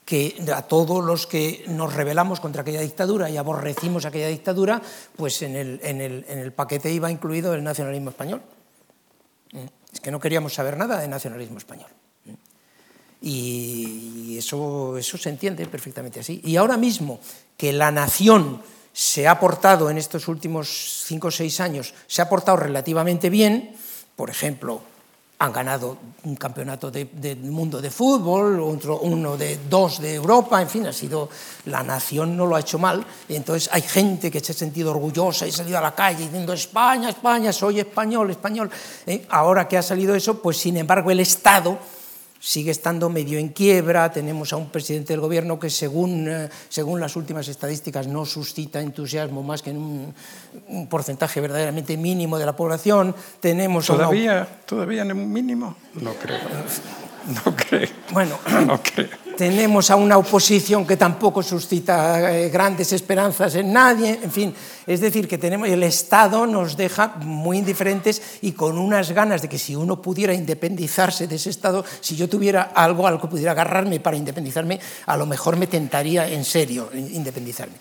que 0.05 0.37
a 0.55 0.63
todos 0.63 1.03
los 1.03 1.27
que 1.27 1.65
nos 1.69 1.95
rebelamos 1.95 2.41
contra 2.41 2.63
aquella 2.63 2.81
dictadura 2.81 3.31
y 3.31 3.37
aborrecimos 3.37 4.05
aquella 4.05 4.29
dictadura, 4.29 4.81
pues 5.17 5.41
en 5.43 5.57
el, 5.57 6.53
paquete 6.53 6.93
iba 6.93 7.11
incluido 7.11 7.55
el 7.55 7.65
nacionalismo 7.65 8.11
español. 8.11 8.43
Es 9.93 10.01
que 10.01 10.11
no 10.11 10.21
queríamos 10.21 10.53
saber 10.53 10.77
nada 10.77 11.01
de 11.01 11.09
nacionalismo 11.09 11.59
español. 11.59 11.91
Y 13.23 14.37
eso, 14.37 14.99
eso 14.99 15.17
se 15.17 15.31
entiende 15.31 15.65
perfectamente 15.67 16.21
así. 16.21 16.43
Y 16.45 16.57
ahora 16.57 16.77
mismo 16.77 17.21
que 17.57 17.73
la 17.73 17.91
nación 17.91 18.61
se 18.93 19.27
ha 19.27 19.41
portado 19.41 19.89
en 19.89 19.97
estos 19.97 20.29
últimos 20.29 21.03
cinco 21.05 21.29
o 21.29 21.31
seis 21.31 21.59
años, 21.61 21.95
se 22.07 22.23
ha 22.23 22.29
portado 22.29 22.59
relativamente 22.59 23.31
bien, 23.31 23.75
por 24.15 24.29
ejemplo, 24.31 24.83
han 25.39 25.53
ganado 25.53 25.99
un 26.25 26.37
campeonato 26.37 26.91
del 26.91 27.11
de 27.13 27.35
mundo 27.37 27.81
de 27.81 27.91
fútbol, 27.91 28.61
otro, 28.61 29.01
uno 29.01 29.37
de 29.37 29.59
dos 29.69 30.01
de 30.01 30.15
Europa, 30.15 30.63
en 30.63 30.69
fin, 30.69 30.87
ha 30.87 30.93
sido 30.93 31.29
la 31.67 31.83
nación 31.83 32.37
no 32.37 32.47
lo 32.47 32.57
ha 32.57 32.61
hecho 32.61 32.79
mal, 32.79 33.05
entonces 33.29 33.69
hay 33.73 33.83
gente 33.83 34.31
que 34.31 34.41
se 34.41 34.53
ha 34.53 34.55
sentido 34.55 34.93
orgullosa 34.93 35.47
y 35.47 35.51
ha 35.51 35.53
salido 35.53 35.79
a 35.79 35.83
la 35.83 35.95
calle 35.95 36.25
diciendo 36.25 36.53
España, 36.53 37.09
España, 37.09 37.53
soy 37.53 37.81
español, 37.81 38.31
español. 38.31 38.71
¿Eh? 39.07 39.27
Ahora 39.29 39.67
que 39.67 39.77
ha 39.77 39.83
salido 39.83 40.15
eso, 40.15 40.41
pues 40.41 40.57
sin 40.57 40.77
embargo 40.77 41.11
el 41.11 41.21
Estado 41.21 41.79
sigue 42.45 42.71
estando 42.71 43.09
medio 43.09 43.39
en 43.39 43.49
quiebra, 43.49 44.13
tenemos 44.13 44.53
a 44.53 44.57
un 44.57 44.69
presidente 44.69 45.15
del 45.15 45.21
gobierno 45.21 45.59
que 45.59 45.71
según, 45.71 46.29
eh, 46.29 46.51
según 46.69 47.01
las 47.01 47.17
últimas 47.17 47.49
estadísticas 47.49 48.07
no 48.07 48.27
suscita 48.27 48.83
entusiasmo 48.83 49.43
más 49.43 49.63
que 49.63 49.71
en 49.71 49.79
un, 49.79 50.15
un 50.69 50.87
porcentaje 50.87 51.41
verdaderamente 51.41 51.97
mínimo 51.97 52.39
de 52.39 52.45
la 52.45 52.55
población, 52.55 53.15
tenemos... 53.41 53.87
¿Todavía, 53.87 54.33
una... 54.33 54.47
¿Todavía 54.67 55.03
en 55.03 55.13
un 55.13 55.33
mínimo? 55.33 55.75
No 55.95 56.13
creo. 56.15 56.39
No 57.27 57.57
creo. 57.57 57.89
Bueno, 58.13 58.39
no 58.67 58.79
creo. 58.83 59.24
Tenemos 59.37 59.91
a 59.91 59.97
una 59.97 60.19
oposición 60.19 60.87
que 60.87 60.97
tampoco 60.97 61.43
suscita 61.43 62.33
eh, 62.33 62.49
grandes 62.49 62.93
esperanzas 62.93 63.55
en 63.55 63.73
nadie, 63.73 64.19
en 64.23 64.31
fin, 64.31 64.55
es 64.87 65.01
decir, 65.01 65.29
que 65.29 65.39
tenemos, 65.39 65.69
el 65.69 65.83
Estado 65.83 66.47
nos 66.47 66.77
deja 66.77 67.17
muy 67.21 67.59
indiferentes 67.59 68.39
y 68.43 68.53
con 68.53 68.79
unas 68.79 69.13
ganas 69.13 69.43
de 69.43 69.49
que 69.49 69.59
si 69.59 69.75
uno 69.75 70.01
pudiera 70.01 70.35
independizarse 70.35 71.27
de 71.27 71.37
ese 71.37 71.51
Estado, 71.51 71.85
si 72.01 72.17
yo 72.17 72.29
tuviera 72.29 72.73
algo 72.75 73.07
al 73.07 73.21
que 73.21 73.29
pudiera 73.29 73.53
agarrarme 73.53 74.01
para 74.01 74.17
independizarme, 74.17 74.81
a 75.07 75.17
lo 75.17 75.27
mejor 75.27 75.57
me 75.57 75.67
tentaría 75.67 76.29
en 76.29 76.45
serio 76.45 76.91
independizarme. 76.95 77.75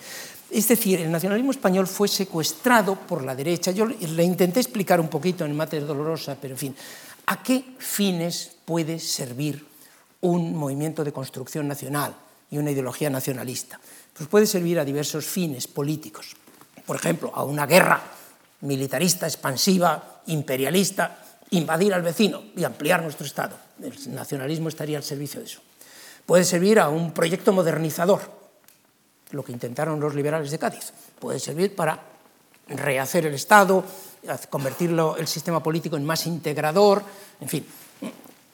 Es 0.52 0.68
decir, 0.68 1.00
el 1.00 1.12
nacionalismo 1.12 1.52
español 1.52 1.88
fue 1.88 2.08
secuestrado 2.08 2.96
por 2.96 3.24
la 3.24 3.36
derecha. 3.36 3.72
Yo 3.72 3.88
le 3.88 4.24
intenté 4.24 4.60
explicar 4.60 5.00
un 5.00 5.08
poquito 5.08 5.46
en 5.46 5.56
Mater 5.56 5.84
Dolorosa, 5.84 6.38
pero 6.40 6.54
en 6.54 6.60
fin, 6.60 6.76
¿A 7.26 7.42
qué 7.42 7.64
fines 7.78 8.52
puede 8.66 9.00
servir 9.00 9.66
un 10.24 10.56
movimiento 10.56 11.04
de 11.04 11.14
construcción 11.14 11.68
nacional 11.68 12.16
y 12.50 12.58
una 12.58 12.72
ideología 12.72 13.10
nacionalista? 13.10 13.80
Pues 14.14 14.28
puede 14.28 14.48
servir 14.48 14.80
a 14.80 14.86
diversos 14.86 15.26
fines 15.26 15.68
políticos. 15.68 16.36
Por 16.86 16.96
ejemplo, 16.96 17.32
a 17.34 17.44
una 17.44 17.66
guerra 17.66 18.02
militarista, 18.62 19.28
expansiva, 19.28 20.22
imperialista, 20.28 21.20
invadir 21.52 21.94
al 21.94 22.02
vecino 22.02 22.44
y 22.56 22.64
ampliar 22.64 23.04
nuestro 23.04 23.26
Estado. 23.26 23.58
El 23.82 24.16
nacionalismo 24.16 24.70
estaría 24.70 24.98
al 24.98 25.04
servicio 25.04 25.40
de 25.40 25.46
eso. 25.46 25.62
Puede 26.26 26.44
servir 26.46 26.80
a 26.80 26.90
un 26.90 27.14
proyecto 27.14 27.52
modernizador, 27.52 28.22
lo 29.32 29.44
que 29.44 29.52
intentaron 29.52 30.00
los 30.00 30.16
liberales 30.16 30.52
de 30.52 30.60
Cádiz. 30.60 30.94
Puede 31.20 31.40
servir 31.40 31.76
para 31.76 32.00
rehacer 32.68 33.26
el 33.26 33.34
Estado, 33.34 33.84
convertirlo 34.50 35.18
el 35.18 35.28
sistema 35.28 35.62
político 35.62 35.98
en 35.98 36.06
más 36.06 36.26
integrador, 36.28 37.04
en 37.42 37.50
fin, 37.50 37.66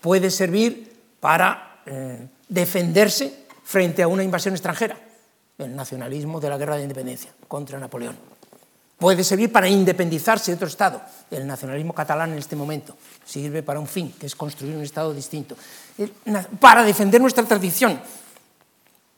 puede 0.01 0.31
servir 0.31 0.88
para 1.19 1.81
eh, 1.85 2.27
defenderse 2.47 3.45
frente 3.63 4.03
a 4.03 4.07
una 4.07 4.23
invasión 4.23 4.53
extranjera, 4.53 4.97
el 5.57 5.75
nacionalismo 5.75 6.39
de 6.39 6.49
la 6.49 6.57
guerra 6.57 6.77
de 6.77 6.83
independencia 6.83 7.31
contra 7.47 7.79
Napoleón. 7.79 8.17
Puede 8.97 9.23
servir 9.23 9.51
para 9.51 9.69
independizarse 9.69 10.51
de 10.51 10.55
otro 10.55 10.67
Estado. 10.67 11.01
El 11.31 11.47
nacionalismo 11.47 11.93
catalán 11.93 12.33
en 12.33 12.39
este 12.39 12.55
momento 12.55 12.97
sirve 13.23 13.63
para 13.63 13.79
un 13.79 13.87
fin, 13.87 14.13
que 14.19 14.25
es 14.25 14.35
construir 14.35 14.75
un 14.75 14.83
Estado 14.83 15.13
distinto. 15.13 15.55
Para 16.59 16.83
defender 16.83 17.21
nuestra 17.21 17.43
tradición. 17.45 17.99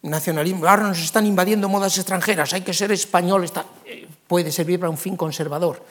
Nacionalismo. 0.04 0.68
Ahora 0.68 0.84
nos 0.84 1.00
están 1.00 1.26
invadiendo 1.26 1.70
modas 1.70 1.98
extranjeras, 1.98 2.54
hay 2.54 2.62
que 2.62 2.74
ser 2.74 2.92
español. 2.92 3.44
Está 3.44 3.66
puede 4.32 4.50
servir 4.50 4.80
para 4.80 4.90
un 4.90 4.98
fin 4.98 5.18
conservador. 5.18 5.84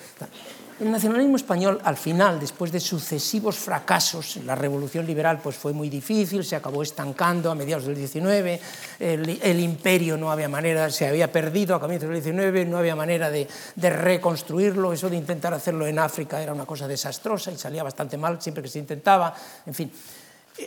El 0.81 0.91
nacionalismo 0.91 1.37
español, 1.37 1.79
al 1.85 1.99
final, 1.99 2.41
después 2.41 2.73
de 2.73 2.81
sucesivos 2.81 3.57
fracasos, 3.57 4.37
la 4.47 4.55
revolución 4.55 5.05
liberal 5.05 5.39
pues, 5.43 5.55
fue 5.55 5.75
muy 5.75 5.91
difícil, 5.91 6.43
se 6.43 6.57
acabó 6.57 6.83
estancando 6.83 7.51
a 7.51 7.55
mediados 7.55 7.85
del 7.85 7.97
19, 7.97 8.61
el, 8.99 9.61
imperio 9.61 10.17
no 10.17 10.33
había 10.33 10.49
manera, 10.49 10.89
se 10.89 11.07
había 11.07 11.31
perdido 11.31 11.75
a 11.75 11.81
comienzos 11.81 12.09
del 12.09 12.23
19, 12.23 12.65
no 12.65 12.79
había 12.79 12.97
manera 12.97 13.29
de, 13.29 13.47
reconstruirlo, 13.77 14.95
eso 14.95 15.11
de 15.11 15.19
intentar 15.19 15.53
hacerlo 15.53 15.87
en 15.87 15.99
África 15.99 16.41
era 16.41 16.55
una 16.55 16.65
cosa 16.65 16.89
desastrosa 16.89 17.53
y 17.53 17.59
salía 17.59 17.83
bastante 17.83 18.17
mal 18.17 18.41
siempre 18.41 18.63
que 18.63 18.71
se 18.71 18.79
intentaba, 18.79 19.35
en 19.67 19.75
fin. 19.75 19.93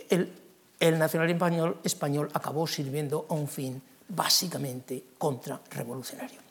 El, 0.08 0.32
el 0.78 0.96
nacionalismo 0.96 1.44
español, 1.44 1.78
español 1.82 2.30
acabó 2.34 2.68
sirviendo 2.68 3.26
a 3.28 3.34
un 3.34 3.48
fin 3.48 3.82
básicamente 4.06 5.02
contrarrevolucionario 5.18 6.44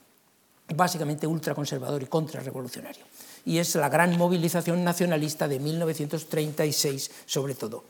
básicamente 0.76 1.28
ultraconservador 1.28 2.02
y 2.04 2.08
contrarrevolucionario. 2.08 3.04
Y 3.46 3.58
es 3.58 3.76
la 3.76 3.90
gran 3.90 4.18
movilización 4.18 4.84
nacionalista 4.84 5.48
de 5.48 5.60
1936, 5.60 7.12
sobre 7.26 7.56
todo. 7.56 7.84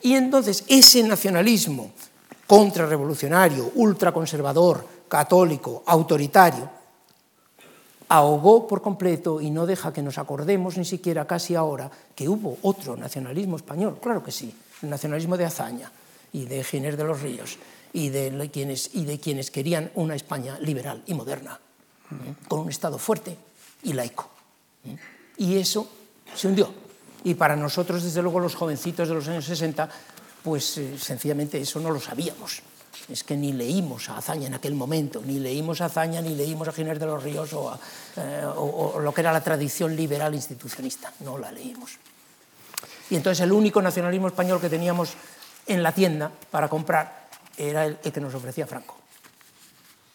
Y 0.00 0.14
entonces 0.14 0.64
ese 0.68 1.02
nacionalismo 1.02 1.92
contrarrevolucionario, 2.46 3.72
ultraconservador, 3.74 4.86
católico, 5.08 5.82
autoritario, 5.86 6.68
ahogó 8.08 8.66
por 8.66 8.82
completo 8.82 9.40
y 9.40 9.50
no 9.50 9.64
deja 9.64 9.92
que 9.92 10.02
nos 10.02 10.18
acordemos 10.18 10.76
ni 10.76 10.84
siquiera 10.84 11.26
casi 11.26 11.54
ahora 11.54 11.90
que 12.14 12.28
hubo 12.28 12.58
otro 12.62 12.96
nacionalismo 12.96 13.56
español. 13.56 13.98
Claro 14.02 14.22
que 14.22 14.32
sí, 14.32 14.54
el 14.82 14.90
nacionalismo 14.90 15.36
de 15.36 15.46
Azaña 15.46 15.90
y 16.32 16.44
de 16.44 16.62
Ginés 16.62 16.96
de 16.96 17.04
los 17.04 17.22
Ríos 17.22 17.58
y 17.92 18.10
de 18.10 18.50
quienes, 18.52 18.94
y 18.94 19.04
de 19.04 19.18
quienes 19.18 19.50
querían 19.50 19.90
una 19.94 20.14
España 20.14 20.58
liberal 20.60 21.02
y 21.06 21.14
moderna, 21.14 21.58
¿eh? 22.10 22.34
con 22.48 22.60
un 22.60 22.68
Estado 22.68 22.98
fuerte 22.98 23.36
y 23.82 23.94
laico. 23.94 24.28
¿Eh? 24.84 24.96
Y 25.38 25.56
eso 25.56 25.88
se 26.34 26.48
hundió. 26.48 26.72
Y 27.24 27.34
para 27.34 27.56
nosotros, 27.56 28.02
desde 28.02 28.22
luego, 28.22 28.40
los 28.40 28.54
jovencitos 28.54 29.08
de 29.08 29.14
los 29.14 29.28
años 29.28 29.44
60, 29.44 29.88
pues 30.42 30.78
eh, 30.78 30.98
sencillamente 30.98 31.60
eso 31.60 31.80
no 31.80 31.90
lo 31.90 32.00
sabíamos. 32.00 32.62
Es 33.08 33.24
que 33.24 33.36
ni 33.36 33.52
leímos 33.52 34.08
a 34.08 34.18
Azaña 34.18 34.46
en 34.46 34.54
aquel 34.54 34.74
momento, 34.74 35.22
ni 35.24 35.38
leímos 35.38 35.80
a 35.80 35.86
Azaña, 35.86 36.20
ni 36.20 36.34
leímos 36.34 36.68
a 36.68 36.72
Ginés 36.72 36.98
de 36.98 37.06
los 37.06 37.22
Ríos 37.22 37.52
o, 37.52 37.78
o 38.56 39.00
lo 39.00 39.14
que 39.14 39.20
era 39.20 39.32
la 39.32 39.40
tradición 39.40 39.96
liberal 39.96 40.34
institucionista. 40.34 41.12
No 41.20 41.38
la 41.38 41.50
leímos. 41.50 41.98
Y 43.10 43.16
entonces 43.16 43.42
el 43.44 43.52
único 43.52 43.82
nacionalismo 43.82 44.28
español 44.28 44.60
que 44.60 44.68
teníamos 44.68 45.14
en 45.66 45.82
la 45.82 45.92
tienda 45.92 46.30
para 46.50 46.68
comprar 46.68 47.28
era 47.56 47.86
el, 47.86 47.96
que 47.98 48.20
nos 48.20 48.34
ofrecía 48.34 48.66
Franco. 48.66 48.96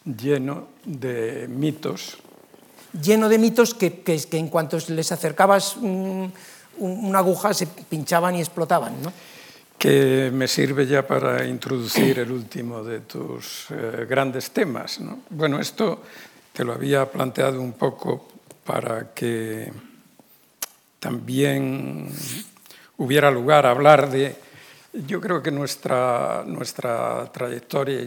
Lleno 0.04 0.68
de 0.84 1.46
mitos. 1.48 2.18
Lleno 2.92 3.28
de 3.28 3.38
mitos 3.38 3.74
que, 3.74 4.00
que, 4.00 4.18
en 4.32 4.48
cuanto 4.48 4.78
les 4.88 5.12
acercabas 5.12 5.76
un, 5.76 6.32
una 6.78 7.18
aguja 7.18 7.52
se 7.54 7.66
pinchaban 7.66 8.36
y 8.36 8.40
explotaban. 8.40 9.02
¿no? 9.02 9.12
que 9.78 10.30
me 10.34 10.48
sirve 10.48 10.86
ya 10.86 11.06
para 11.06 11.46
introducir 11.46 12.18
el 12.18 12.32
último 12.32 12.82
de 12.82 13.00
tus 13.00 13.66
eh, 13.70 14.06
grandes 14.10 14.50
temas. 14.50 14.98
¿no? 15.00 15.20
Bueno, 15.30 15.60
esto 15.60 16.02
te 16.52 16.64
lo 16.64 16.72
había 16.72 17.06
planteado 17.10 17.62
un 17.62 17.74
poco 17.74 18.28
para 18.64 19.14
que 19.14 19.72
también 20.98 22.08
hubiera 22.96 23.30
lugar 23.30 23.66
a 23.66 23.70
hablar 23.70 24.10
de 24.10 24.34
yo 25.06 25.20
creo 25.20 25.42
que 25.42 25.50
nuestra, 25.50 26.42
nuestra 26.46 27.30
trayectoria 27.32 28.00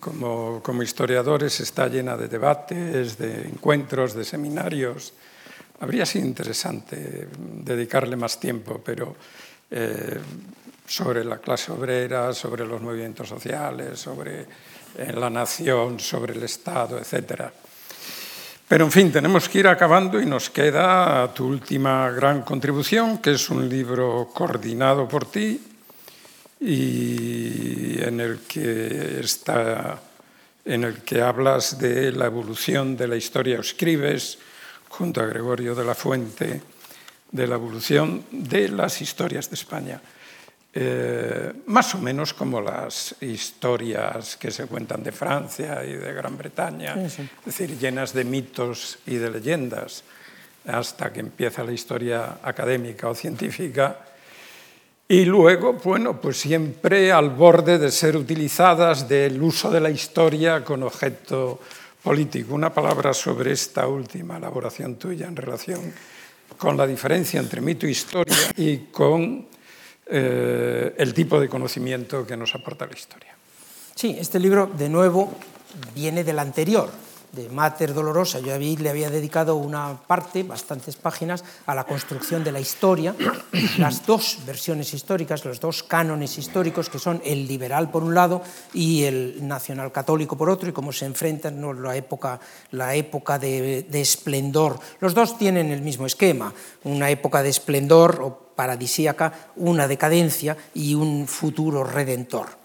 como, 0.00 0.60
como, 0.62 0.82
historiadores 0.82 1.60
está 1.60 1.88
llena 1.88 2.16
de 2.16 2.28
debates, 2.28 3.18
de 3.18 3.48
encuentros, 3.48 4.14
de 4.14 4.24
seminarios. 4.24 5.12
Habría 5.80 6.06
sido 6.06 6.26
interesante 6.26 7.28
dedicarle 7.38 8.16
más 8.16 8.40
tiempo, 8.40 8.80
pero 8.84 9.14
eh, 9.70 10.18
sobre 10.86 11.24
la 11.24 11.38
clase 11.38 11.70
obrera, 11.72 12.32
sobre 12.32 12.66
los 12.66 12.80
movimientos 12.80 13.28
sociales, 13.28 13.98
sobre 13.98 14.40
eh, 14.96 15.12
la 15.14 15.28
nación, 15.28 16.00
sobre 16.00 16.32
el 16.32 16.42
Estado, 16.42 16.98
etc. 16.98 17.42
Pero 18.66 18.84
en 18.84 18.92
fin, 18.92 19.12
tenemos 19.12 19.48
que 19.48 19.60
ir 19.60 19.68
acabando 19.68 20.20
y 20.20 20.26
nos 20.26 20.50
queda 20.50 21.32
tu 21.32 21.46
última 21.46 22.10
gran 22.10 22.42
contribución, 22.42 23.18
que 23.18 23.32
es 23.32 23.50
un 23.50 23.68
libro 23.68 24.30
coordinado 24.32 25.06
por 25.06 25.30
ti, 25.30 25.67
y 26.60 28.02
en 28.02 28.20
el 28.20 28.40
que 28.40 29.20
está 29.20 30.00
en 30.64 30.84
el 30.84 31.00
que 31.02 31.22
hablas 31.22 31.78
de 31.78 32.12
la 32.12 32.26
evolución 32.26 32.96
de 32.96 33.08
la 33.08 33.16
historia, 33.16 33.56
o 33.56 33.62
escribes 33.62 34.38
junto 34.88 35.22
a 35.22 35.26
Gregorio 35.26 35.74
de 35.74 35.84
la 35.84 35.94
Fuente 35.94 36.60
de 37.30 37.46
la 37.46 37.54
evolución 37.54 38.24
de 38.30 38.68
las 38.68 39.00
historias 39.00 39.48
de 39.48 39.54
España. 39.54 40.00
Eh, 40.74 41.52
más 41.66 41.94
o 41.94 41.98
menos 41.98 42.34
como 42.34 42.60
las 42.60 43.16
historias 43.22 44.36
que 44.36 44.50
se 44.50 44.66
cuentan 44.66 45.02
de 45.02 45.12
Francia 45.12 45.82
y 45.84 45.94
de 45.94 46.12
Gran 46.12 46.36
Bretaña, 46.36 46.94
sí, 47.08 47.16
sí. 47.16 47.22
es 47.22 47.44
decir, 47.44 47.78
llenas 47.78 48.12
de 48.12 48.24
mitos 48.24 48.98
y 49.06 49.16
de 49.16 49.30
leyendas, 49.30 50.04
hasta 50.66 51.12
que 51.12 51.20
empieza 51.20 51.64
la 51.64 51.72
historia 51.72 52.38
académica 52.42 53.08
o 53.08 53.14
científica 53.14 54.07
y 55.08 55.24
luego, 55.24 55.72
bueno, 55.72 56.20
pues 56.20 56.36
siempre 56.36 57.10
al 57.10 57.30
borde 57.30 57.78
de 57.78 57.90
ser 57.90 58.14
utilizadas 58.14 59.08
del 59.08 59.42
uso 59.42 59.70
de 59.70 59.80
la 59.80 59.88
historia 59.88 60.62
con 60.62 60.82
objeto 60.82 61.60
político. 62.02 62.54
Una 62.54 62.72
palabra 62.72 63.14
sobre 63.14 63.52
esta 63.52 63.88
última 63.88 64.36
elaboración 64.36 64.96
tuya 64.96 65.26
en 65.26 65.36
relación 65.36 65.94
con 66.58 66.76
la 66.76 66.86
diferencia 66.86 67.40
entre 67.40 67.62
mito 67.62 67.86
e 67.86 67.90
historia 67.90 68.36
y 68.56 68.90
con 68.92 69.46
eh, 70.06 70.94
el 70.96 71.14
tipo 71.14 71.40
de 71.40 71.48
conocimiento 71.48 72.26
que 72.26 72.36
nos 72.36 72.54
aporta 72.54 72.86
la 72.86 72.92
historia. 72.92 73.34
Sí, 73.94 74.16
este 74.18 74.38
libro, 74.38 74.66
de 74.66 74.88
nuevo, 74.88 75.32
viene 75.94 76.22
del 76.22 76.38
anterior, 76.38 76.90
de 77.32 77.48
Mater 77.48 77.94
Dolorosa. 77.94 78.40
Yo 78.40 78.56
le 78.58 78.90
había 78.90 79.10
dedicado 79.10 79.56
una 79.56 79.98
parte, 80.06 80.42
bastantes 80.42 80.96
páginas, 80.96 81.44
a 81.66 81.74
la 81.74 81.84
construcción 81.84 82.44
de 82.44 82.52
la 82.52 82.60
historia, 82.60 83.14
las 83.78 84.06
dos 84.06 84.38
versiones 84.46 84.94
históricas, 84.94 85.44
los 85.44 85.60
dos 85.60 85.82
cánones 85.82 86.38
históricos, 86.38 86.88
que 86.88 86.98
son 86.98 87.20
el 87.24 87.46
liberal 87.46 87.90
por 87.90 88.02
un 88.02 88.14
lado 88.14 88.42
y 88.72 89.04
el 89.04 89.46
nacional 89.46 89.92
católico 89.92 90.36
por 90.36 90.50
otro, 90.50 90.68
y 90.68 90.72
cómo 90.72 90.92
se 90.92 91.06
enfrentan 91.06 91.60
¿no? 91.60 91.72
la 91.72 91.96
época, 91.96 92.40
la 92.72 92.94
época 92.94 93.38
de, 93.38 93.84
de 93.88 94.00
esplendor. 94.00 94.78
Los 95.00 95.14
dos 95.14 95.38
tienen 95.38 95.70
el 95.70 95.82
mismo 95.82 96.06
esquema, 96.06 96.52
una 96.84 97.10
época 97.10 97.42
de 97.42 97.50
esplendor 97.50 98.48
paradisíaca, 98.56 99.50
una 99.56 99.86
decadencia 99.86 100.56
y 100.74 100.94
un 100.94 101.28
futuro 101.28 101.84
redentor 101.84 102.58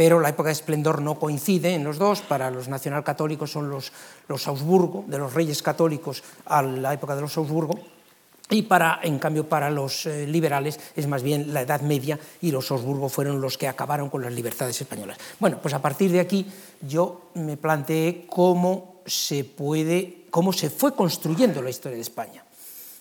pero 0.00 0.18
la 0.18 0.30
época 0.30 0.48
de 0.48 0.54
esplendor 0.54 1.02
no 1.02 1.18
coincide 1.18 1.74
en 1.74 1.84
los 1.84 1.98
dos. 1.98 2.22
Para 2.22 2.50
los 2.50 2.68
nacionalcatólicos 2.68 3.52
son 3.52 3.68
los, 3.68 3.92
los 4.28 4.48
Augsburgo, 4.48 5.04
de 5.06 5.18
los 5.18 5.34
reyes 5.34 5.62
católicos 5.62 6.24
a 6.46 6.62
la 6.62 6.94
época 6.94 7.14
de 7.14 7.20
los 7.20 7.36
Augsburgo, 7.36 7.78
y 8.48 8.62
para, 8.62 9.00
en 9.02 9.18
cambio, 9.18 9.46
para 9.46 9.68
los 9.68 10.06
eh, 10.06 10.26
liberales 10.26 10.80
es 10.96 11.06
más 11.06 11.22
bien 11.22 11.52
la 11.52 11.60
Edad 11.60 11.82
Media 11.82 12.18
y 12.40 12.50
los 12.50 12.70
Augsburgo 12.70 13.10
fueron 13.10 13.42
los 13.42 13.58
que 13.58 13.68
acabaron 13.68 14.08
con 14.08 14.22
las 14.22 14.32
libertades 14.32 14.80
españolas. 14.80 15.18
Bueno, 15.38 15.58
pues 15.60 15.74
a 15.74 15.82
partir 15.82 16.10
de 16.10 16.20
aquí 16.20 16.46
yo 16.80 17.28
me 17.34 17.58
planteé 17.58 18.24
cómo 18.26 19.02
se 19.04 19.44
puede, 19.44 20.24
cómo 20.30 20.54
se 20.54 20.70
fue 20.70 20.94
construyendo 20.94 21.60
la 21.60 21.68
historia 21.68 21.96
de 21.96 22.02
España 22.02 22.42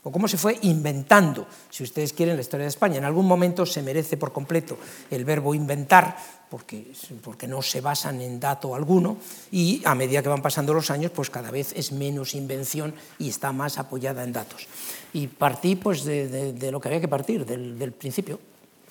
o 0.03 0.11
cómo 0.11 0.27
se 0.27 0.37
fue 0.37 0.57
inventando, 0.63 1.47
si 1.69 1.83
ustedes 1.83 2.13
quieren, 2.13 2.35
la 2.35 2.41
historia 2.41 2.63
de 2.63 2.69
España. 2.69 2.97
En 2.97 3.05
algún 3.05 3.25
momento 3.25 3.65
se 3.65 3.83
merece 3.83 4.17
por 4.17 4.31
completo 4.31 4.77
el 5.11 5.25
verbo 5.25 5.53
inventar, 5.53 6.15
porque, 6.49 6.91
porque 7.23 7.47
no 7.47 7.61
se 7.61 7.81
basan 7.81 8.21
en 8.21 8.39
dato 8.39 8.75
alguno, 8.75 9.17
y 9.51 9.81
a 9.85 9.95
medida 9.95 10.21
que 10.21 10.29
van 10.29 10.41
pasando 10.41 10.73
los 10.73 10.89
años, 10.89 11.11
pues 11.13 11.29
cada 11.29 11.51
vez 11.51 11.73
es 11.75 11.91
menos 11.91 12.35
invención 12.35 12.93
y 13.17 13.29
está 13.29 13.51
más 13.51 13.77
apoyada 13.77 14.23
en 14.23 14.33
datos. 14.33 14.67
Y 15.13 15.27
partí 15.27 15.75
pues, 15.75 16.03
de, 16.03 16.69
lo 16.71 16.79
que 16.79 16.87
había 16.87 17.01
que 17.01 17.07
partir, 17.07 17.45
del, 17.45 17.77
del 17.77 17.91
principio, 17.91 18.39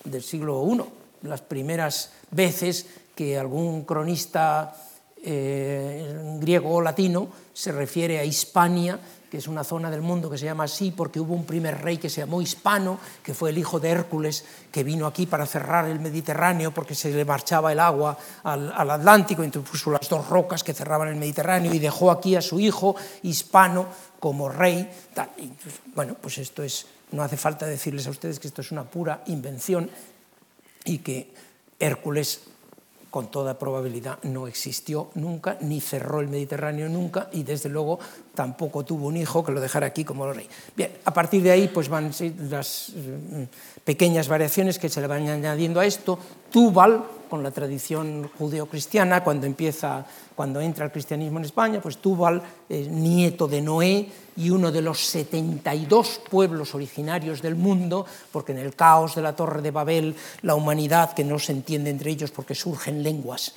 del 0.03 0.23
siglo 0.23 0.65
I, 0.67 1.27
las 1.27 1.41
primeras 1.41 2.11
veces 2.31 2.85
que 3.15 3.37
algún 3.37 3.83
cronista 3.83 4.73
eh, 5.21 6.37
griego 6.39 6.75
o 6.75 6.81
latino 6.81 7.27
se 7.51 7.73
refiere 7.73 8.19
a 8.19 8.23
Hispania 8.23 8.99
que 9.29 9.37
es 9.37 9.47
una 9.47 9.63
zona 9.63 9.91
del 9.91 10.01
mundo 10.01 10.29
que 10.29 10.37
se 10.37 10.45
llama 10.45 10.63
así 10.63 10.91
porque 10.91 11.19
hubo 11.19 11.33
un 11.33 11.45
primer 11.45 11.81
rey 11.81 11.97
que 11.97 12.09
se 12.09 12.21
llamó 12.21 12.41
Hispano, 12.41 12.99
que 13.23 13.33
fue 13.33 13.51
el 13.51 13.57
hijo 13.57 13.79
de 13.79 13.89
Hércules, 13.89 14.45
que 14.71 14.83
vino 14.83 15.05
aquí 15.05 15.25
para 15.25 15.45
cerrar 15.45 15.85
el 15.85 15.99
Mediterráneo 15.99 16.73
porque 16.73 16.95
se 16.95 17.11
le 17.11 17.25
marchaba 17.25 17.71
el 17.71 17.79
agua 17.79 18.17
al, 18.43 18.71
Atlántico, 18.89 19.43
entonces 19.43 19.85
las 19.87 20.09
dos 20.09 20.27
rocas 20.29 20.63
que 20.63 20.73
cerraban 20.73 21.09
el 21.09 21.15
Mediterráneo 21.15 21.73
y 21.73 21.79
dejó 21.79 22.11
aquí 22.11 22.35
a 22.35 22.41
su 22.41 22.59
hijo 22.59 22.95
Hispano 23.23 23.87
como 24.19 24.49
rey. 24.49 24.89
Y, 25.37 25.51
bueno, 25.93 26.15
pues 26.19 26.37
esto 26.39 26.63
es, 26.63 26.85
no 27.11 27.23
hace 27.23 27.37
falta 27.37 27.65
decirles 27.65 28.07
a 28.07 28.09
ustedes 28.09 28.39
que 28.39 28.47
esto 28.47 28.61
es 28.61 28.71
una 28.71 28.83
pura 28.83 29.23
invención 29.27 29.89
y 30.85 30.99
que 30.99 31.33
Hércules 31.79 32.41
con 33.09 33.31
toda 33.31 33.57
probabilidad 33.57 34.21
no 34.23 34.47
existió 34.47 35.09
nunca, 35.15 35.57
ni 35.61 35.81
cerró 35.81 36.19
el 36.19 36.27
Mediterráneo 36.27 36.89
nunca, 36.89 37.29
y 37.31 37.43
desde 37.43 37.69
luego 37.69 37.99
tampoco 38.39 38.85
tuvo 38.85 39.07
un 39.07 39.17
hijo 39.17 39.43
que 39.43 39.51
lo 39.51 39.59
dejara 39.59 39.87
aquí 39.87 40.05
como 40.05 40.31
rey. 40.31 40.47
Bien, 40.73 40.89
a 41.03 41.11
partir 41.11 41.43
de 41.43 41.51
ahí 41.51 41.67
pues 41.67 41.89
van 41.89 42.09
las 42.49 42.93
mm, 42.95 43.43
pequeñas 43.83 44.29
variaciones 44.29 44.79
que 44.79 44.87
se 44.87 45.01
le 45.01 45.07
van 45.07 45.27
añadiendo 45.27 45.81
a 45.81 45.85
esto. 45.85 46.17
Túbal, 46.49 47.03
con 47.29 47.43
la 47.43 47.51
tradición 47.51 48.31
judeocristiana, 48.39 49.25
cuando 49.25 49.45
empieza, 49.45 50.05
cuando 50.37 50.61
entra 50.61 50.85
el 50.85 50.91
cristianismo 50.93 51.39
en 51.39 51.45
España, 51.51 51.81
pues 51.81 51.97
Túbal, 51.97 52.41
eh, 52.69 52.87
nieto 52.89 53.45
de 53.45 53.61
Noé 53.61 54.09
y 54.37 54.49
uno 54.49 54.71
de 54.71 54.83
los 54.83 55.05
72 55.05 56.21
pueblos 56.29 56.73
originarios 56.73 57.41
del 57.41 57.55
mundo, 57.55 58.05
porque 58.31 58.53
en 58.53 58.59
el 58.59 58.73
caos 58.73 59.15
de 59.15 59.21
la 59.21 59.35
Torre 59.35 59.61
de 59.61 59.71
Babel, 59.71 60.15
la 60.43 60.55
humanidad, 60.55 61.11
que 61.11 61.25
no 61.25 61.39
se 61.39 61.51
entiende 61.51 61.89
entre 61.89 62.11
ellos 62.11 62.31
porque 62.31 62.55
surgen 62.55 63.03
lenguas 63.03 63.53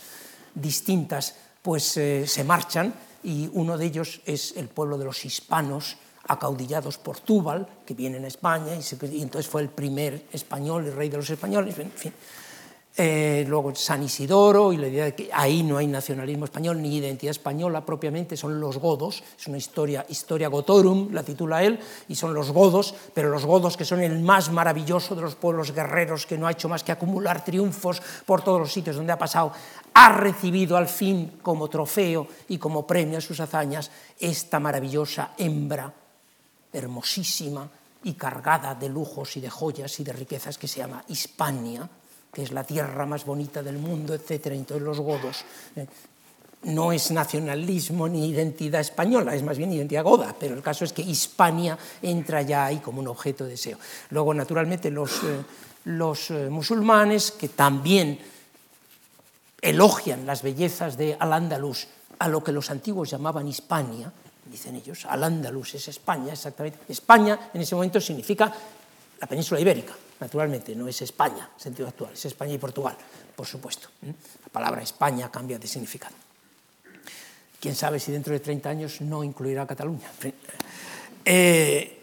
distintas, 0.56 1.36
pues 1.62 1.96
eh, 1.98 2.26
se 2.26 2.42
marchan 2.42 2.92
y 3.22 3.50
uno 3.52 3.78
de 3.78 3.86
ellos 3.86 4.20
es 4.26 4.56
el 4.56 4.68
pueblo 4.68 4.98
de 4.98 5.04
los 5.04 5.24
hispanos, 5.24 5.96
acaudillados 6.28 6.98
por 6.98 7.20
Túbal, 7.20 7.66
que 7.84 7.94
vienen 7.94 8.24
a 8.24 8.28
España, 8.28 8.74
y, 8.74 9.06
y 9.16 9.22
entonces 9.22 9.50
fue 9.50 9.62
el 9.62 9.68
primer 9.68 10.26
español, 10.32 10.86
el 10.86 10.94
rey 10.94 11.08
de 11.08 11.16
los 11.16 11.30
españoles, 11.30 11.78
en 11.78 11.90
fin. 11.90 12.12
Eh, 12.94 13.46
luego 13.48 13.74
San 13.74 14.02
Isidoro 14.02 14.70
y 14.70 14.76
la 14.76 14.86
idea 14.86 15.06
de 15.06 15.14
que 15.14 15.30
ahí 15.32 15.62
no 15.62 15.78
hay 15.78 15.86
nacionalismo 15.86 16.44
español 16.44 16.82
ni 16.82 16.94
identidad 16.94 17.30
española 17.30 17.86
propiamente, 17.86 18.36
son 18.36 18.60
los 18.60 18.76
godos, 18.76 19.24
es 19.38 19.46
una 19.46 19.56
historia, 19.56 20.04
historia 20.10 20.48
gotorum, 20.48 21.10
la 21.10 21.22
titula 21.22 21.62
él, 21.64 21.80
y 22.08 22.14
son 22.14 22.34
los 22.34 22.50
godos, 22.50 22.94
pero 23.14 23.30
los 23.30 23.46
godos 23.46 23.78
que 23.78 23.86
son 23.86 24.02
el 24.02 24.20
más 24.20 24.50
maravilloso 24.50 25.14
de 25.14 25.22
los 25.22 25.36
pueblos 25.36 25.72
guerreros, 25.72 26.26
que 26.26 26.36
no 26.36 26.46
ha 26.46 26.52
hecho 26.52 26.68
más 26.68 26.84
que 26.84 26.92
acumular 26.92 27.42
triunfos 27.42 28.02
por 28.26 28.42
todos 28.42 28.60
los 28.60 28.72
sitios 28.72 28.96
donde 28.96 29.12
ha 29.12 29.18
pasado, 29.18 29.52
ha 29.94 30.12
recibido 30.12 30.76
al 30.76 30.86
fin 30.86 31.38
como 31.40 31.68
trofeo 31.68 32.26
y 32.48 32.58
como 32.58 32.86
premio 32.86 33.16
a 33.16 33.22
sus 33.22 33.40
hazañas 33.40 33.90
esta 34.20 34.60
maravillosa 34.60 35.32
hembra, 35.38 35.90
hermosísima 36.70 37.70
y 38.04 38.12
cargada 38.14 38.74
de 38.74 38.90
lujos 38.90 39.34
y 39.38 39.40
de 39.40 39.48
joyas 39.48 39.98
y 39.98 40.04
de 40.04 40.12
riquezas 40.12 40.58
que 40.58 40.68
se 40.68 40.80
llama 40.80 41.02
Hispania, 41.08 41.88
que 42.32 42.42
es 42.42 42.52
la 42.52 42.64
tierra 42.64 43.04
más 43.04 43.26
bonita 43.26 43.62
del 43.62 43.78
mundo, 43.78 44.14
etc. 44.14 44.46
Entonces 44.46 44.82
los 44.82 45.00
godos 45.00 45.44
eh, 45.76 45.86
no 46.64 46.92
es 46.92 47.10
nacionalismo 47.10 48.08
ni 48.08 48.28
identidad 48.28 48.80
española, 48.80 49.34
es 49.34 49.42
más 49.42 49.58
bien 49.58 49.72
identidad 49.72 50.04
goda, 50.04 50.34
pero 50.38 50.54
el 50.54 50.62
caso 50.62 50.84
es 50.84 50.92
que 50.92 51.02
Hispania 51.02 51.76
entra 52.00 52.42
ya 52.42 52.66
ahí 52.66 52.78
como 52.78 53.00
un 53.00 53.08
objeto 53.08 53.44
de 53.44 53.50
deseo. 53.50 53.78
Luego, 54.10 54.32
naturalmente, 54.32 54.90
los, 54.90 55.22
eh, 55.24 55.44
eh, 55.84 56.48
musulmanes, 56.50 57.32
que 57.32 57.48
también 57.48 58.18
elogian 59.60 60.24
las 60.24 60.42
bellezas 60.42 60.96
de 60.96 61.16
Al-Ándalus, 61.18 61.88
a 62.18 62.28
lo 62.28 62.42
que 62.42 62.52
los 62.52 62.70
antiguos 62.70 63.10
llamaban 63.10 63.48
Hispania, 63.48 64.12
dicen 64.46 64.76
ellos, 64.76 65.04
Al-Ándalus 65.06 65.74
es 65.74 65.88
España, 65.88 66.32
exactamente. 66.32 66.78
España 66.88 67.50
en 67.52 67.60
ese 67.60 67.74
momento 67.74 68.00
significa 68.00 68.52
la 69.22 69.28
península 69.28 69.60
ibérica, 69.60 69.94
naturalmente, 70.18 70.74
no 70.74 70.88
es 70.88 71.00
España, 71.00 71.48
en 71.54 71.60
sentido 71.60 71.86
actual, 71.86 72.12
es 72.12 72.24
España 72.24 72.54
y 72.54 72.58
Portugal, 72.58 72.96
por 73.36 73.46
supuesto. 73.46 73.88
¿eh? 74.02 74.12
La 74.42 74.48
palabra 74.50 74.82
España 74.82 75.30
cambia 75.30 75.60
de 75.60 75.68
significado. 75.68 76.16
Quién 77.60 77.76
sabe 77.76 78.00
si 78.00 78.10
dentro 78.10 78.32
de 78.32 78.40
30 78.40 78.68
años 78.68 79.00
no 79.00 79.22
incluirá 79.22 79.62
a 79.62 79.66
Cataluña. 79.68 80.10
Eh, 81.24 82.01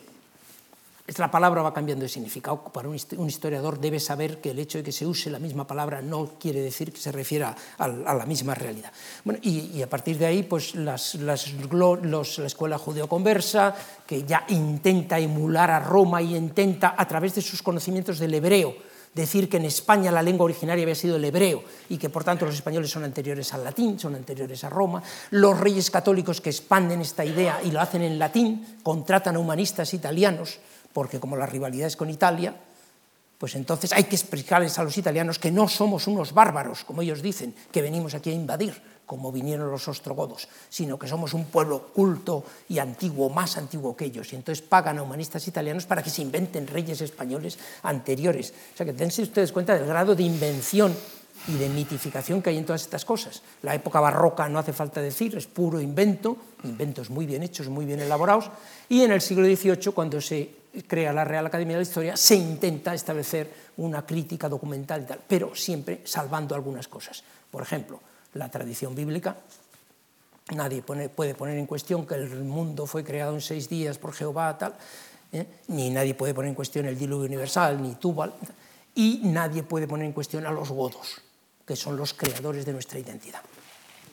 la 1.18 1.32
palabra 1.32 1.62
va 1.62 1.74
cambiando 1.74 2.04
de 2.04 2.10
significado. 2.10 2.62
Para 2.64 2.88
un 2.90 3.28
historiador 3.28 3.80
debe 3.80 4.00
saber 4.00 4.40
que 4.40 4.52
el 4.52 4.60
hecho 4.60 4.78
de 4.78 4.84
que 4.84 4.92
se 4.92 5.08
use 5.08 5.30
la 5.30 5.40
misma 5.40 5.66
palabra 5.66 6.02
no 6.02 6.34
quiere 6.40 6.62
decir 6.62 6.92
que 6.92 7.00
se 7.00 7.12
refiera 7.12 7.56
a, 7.78 7.88
la 7.88 8.26
misma 8.26 8.54
realidad. 8.54 8.92
Bueno, 9.24 9.40
y, 9.42 9.82
a 9.82 9.90
partir 9.90 10.18
de 10.18 10.26
ahí, 10.26 10.44
pues 10.44 10.76
las, 10.76 11.16
las, 11.16 11.52
los, 11.72 12.40
la 12.40 12.48
escuela 12.48 12.78
judeoconversa, 12.78 13.76
que 14.06 14.24
ya 14.24 14.46
intenta 14.50 15.18
emular 15.20 15.72
a 15.72 15.80
Roma 15.80 16.22
y 16.22 16.36
intenta, 16.36 16.94
a 16.98 17.08
través 17.08 17.36
de 17.36 17.42
sus 17.42 17.64
conocimientos 17.64 18.20
del 18.20 18.34
hebreo, 18.34 18.76
decir 19.14 19.50
que 19.50 19.58
en 19.58 19.66
España 19.66 20.12
la 20.12 20.22
lengua 20.22 20.46
originaria 20.46 20.84
había 20.84 20.96
sido 20.96 21.16
el 21.16 21.26
hebreo 21.26 21.64
y 21.90 21.98
que 21.98 22.10
por 22.10 22.24
tanto 22.24 22.46
los 22.46 22.54
españoles 22.54 22.92
son 22.92 23.04
anteriores 23.04 23.52
al 23.54 23.64
latín, 23.64 24.00
son 24.00 24.16
anteriores 24.16 24.64
a 24.64 24.70
Roma. 24.70 25.02
Los 25.32 25.60
reyes 25.60 25.90
católicos 25.90 26.42
que 26.42 26.52
expanden 26.52 27.02
esta 27.02 27.26
idea 27.26 27.60
y 27.64 27.72
lo 27.72 27.82
hacen 27.82 28.04
en 28.04 28.20
latín, 28.20 28.78
contratan 28.84 29.36
a 29.36 29.40
humanistas 29.40 29.94
italianos 29.94 30.60
porque 30.94 31.20
como 31.20 31.36
la 31.36 31.46
rivalidad 31.46 31.88
es 31.88 31.96
con 31.96 32.10
Italia, 32.10 32.56
pues 33.38 33.56
entonces 33.56 33.94
hay 33.94 34.04
que 34.04 34.16
explicarles 34.16 34.78
a 34.78 34.84
los 34.84 34.98
italianos 34.98 35.40
que 35.40 35.50
no 35.50 35.68
somos 35.70 36.08
unos 36.08 36.34
bárbaros, 36.34 36.84
como 36.84 37.02
ellos 37.02 37.22
dicen, 37.22 37.56
que 37.72 37.82
venimos 37.82 38.14
aquí 38.14 38.30
a 38.30 38.34
invadir, 38.34 38.82
como 39.06 39.32
vinieron 39.32 39.72
los 39.72 39.88
ostrogodos, 39.88 40.50
sino 40.70 41.00
que 41.00 41.08
somos 41.08 41.34
un 41.34 41.46
pueblo 41.46 41.88
culto 41.94 42.44
y 42.68 42.80
antiguo, 42.80 43.30
más 43.30 43.58
antiguo 43.58 43.96
que 43.96 44.06
ellos. 44.06 44.34
Y 44.34 44.36
entonces 44.36 44.62
pagan 44.62 45.00
a 45.00 45.04
humanistas 45.04 45.48
italianos 45.48 45.86
para 45.86 46.04
que 46.04 46.10
se 46.10 46.22
inventen 46.22 46.68
reyes 46.68 47.00
españoles 47.00 47.58
anteriores. 47.82 48.54
O 48.74 48.78
sea 48.78 48.86
que 48.86 48.94
dense 48.94 49.24
ustedes 49.24 49.54
cuenta 49.54 49.74
del 49.74 49.88
grado 49.88 50.16
de 50.16 50.24
invención 50.24 50.94
y 51.48 51.56
de 51.56 51.70
mitificación 51.70 52.42
que 52.42 52.50
hay 52.50 52.58
en 52.58 52.66
todas 52.66 52.82
estas 52.82 53.06
cosas. 53.06 53.42
La 53.64 53.74
época 53.74 54.02
barroca 54.02 54.50
no 54.50 54.60
hace 54.60 54.74
falta 54.74 55.02
decir, 55.02 55.36
es 55.38 55.48
puro 55.48 55.80
invento, 55.80 56.36
inventos 56.66 57.10
muy 57.10 57.26
bien 57.26 57.42
hechos, 57.42 57.70
muy 57.70 57.86
bien 57.86 58.02
elaborados, 58.02 58.52
y 58.90 59.02
en 59.02 59.14
el 59.14 59.22
siglo 59.22 59.46
XVIII, 59.46 59.94
cuando 59.94 60.20
se 60.20 60.59
crea 60.88 61.14
la 61.14 61.24
Real 61.24 61.46
Academia 61.46 61.76
de 61.76 61.84
la 61.84 61.88
Historia, 61.88 62.18
se 62.18 62.36
intenta 62.36 62.94
establecer 62.94 63.52
una 63.78 64.06
crítica 64.06 64.50
documental 64.50 65.02
y 65.02 65.06
tal, 65.06 65.20
pero 65.28 65.56
siempre 65.56 66.02
salvando 66.06 66.56
algunas 66.56 66.88
cosas. 66.88 67.24
Por 67.50 67.62
ejemplo, 67.62 68.00
la 68.34 68.50
tradición 68.50 68.96
bíblica. 68.96 69.36
Nadie 70.56 70.82
puede 70.82 71.36
poner 71.36 71.58
en 71.58 71.68
cuestión 71.68 72.08
que 72.08 72.16
el 72.16 72.44
mundo 72.44 72.88
fue 72.88 73.04
creado 73.04 73.36
en 73.36 73.42
seis 73.42 73.70
días 73.70 73.98
por 73.98 74.14
Jehová, 74.14 74.58
tal, 74.58 74.74
¿eh? 75.32 75.46
ni 75.68 75.90
nadie 75.92 76.16
puede 76.16 76.34
poner 76.34 76.50
en 76.50 76.56
cuestión 76.56 76.86
el 76.88 76.98
diluvio 76.98 77.28
universal, 77.28 77.82
ni 77.82 77.96
Tubal, 77.96 78.34
y 78.96 79.22
nadie 79.26 79.62
puede 79.64 79.88
poner 79.88 80.08
en 80.08 80.14
cuestión 80.14 80.48
a 80.48 80.52
los 80.52 80.70
godos, 80.70 81.22
que 81.66 81.76
son 81.76 81.98
los 81.98 82.14
creadores 82.14 82.66
de 82.66 82.74
nuestra 82.74 82.98
identidad. 82.98 83.42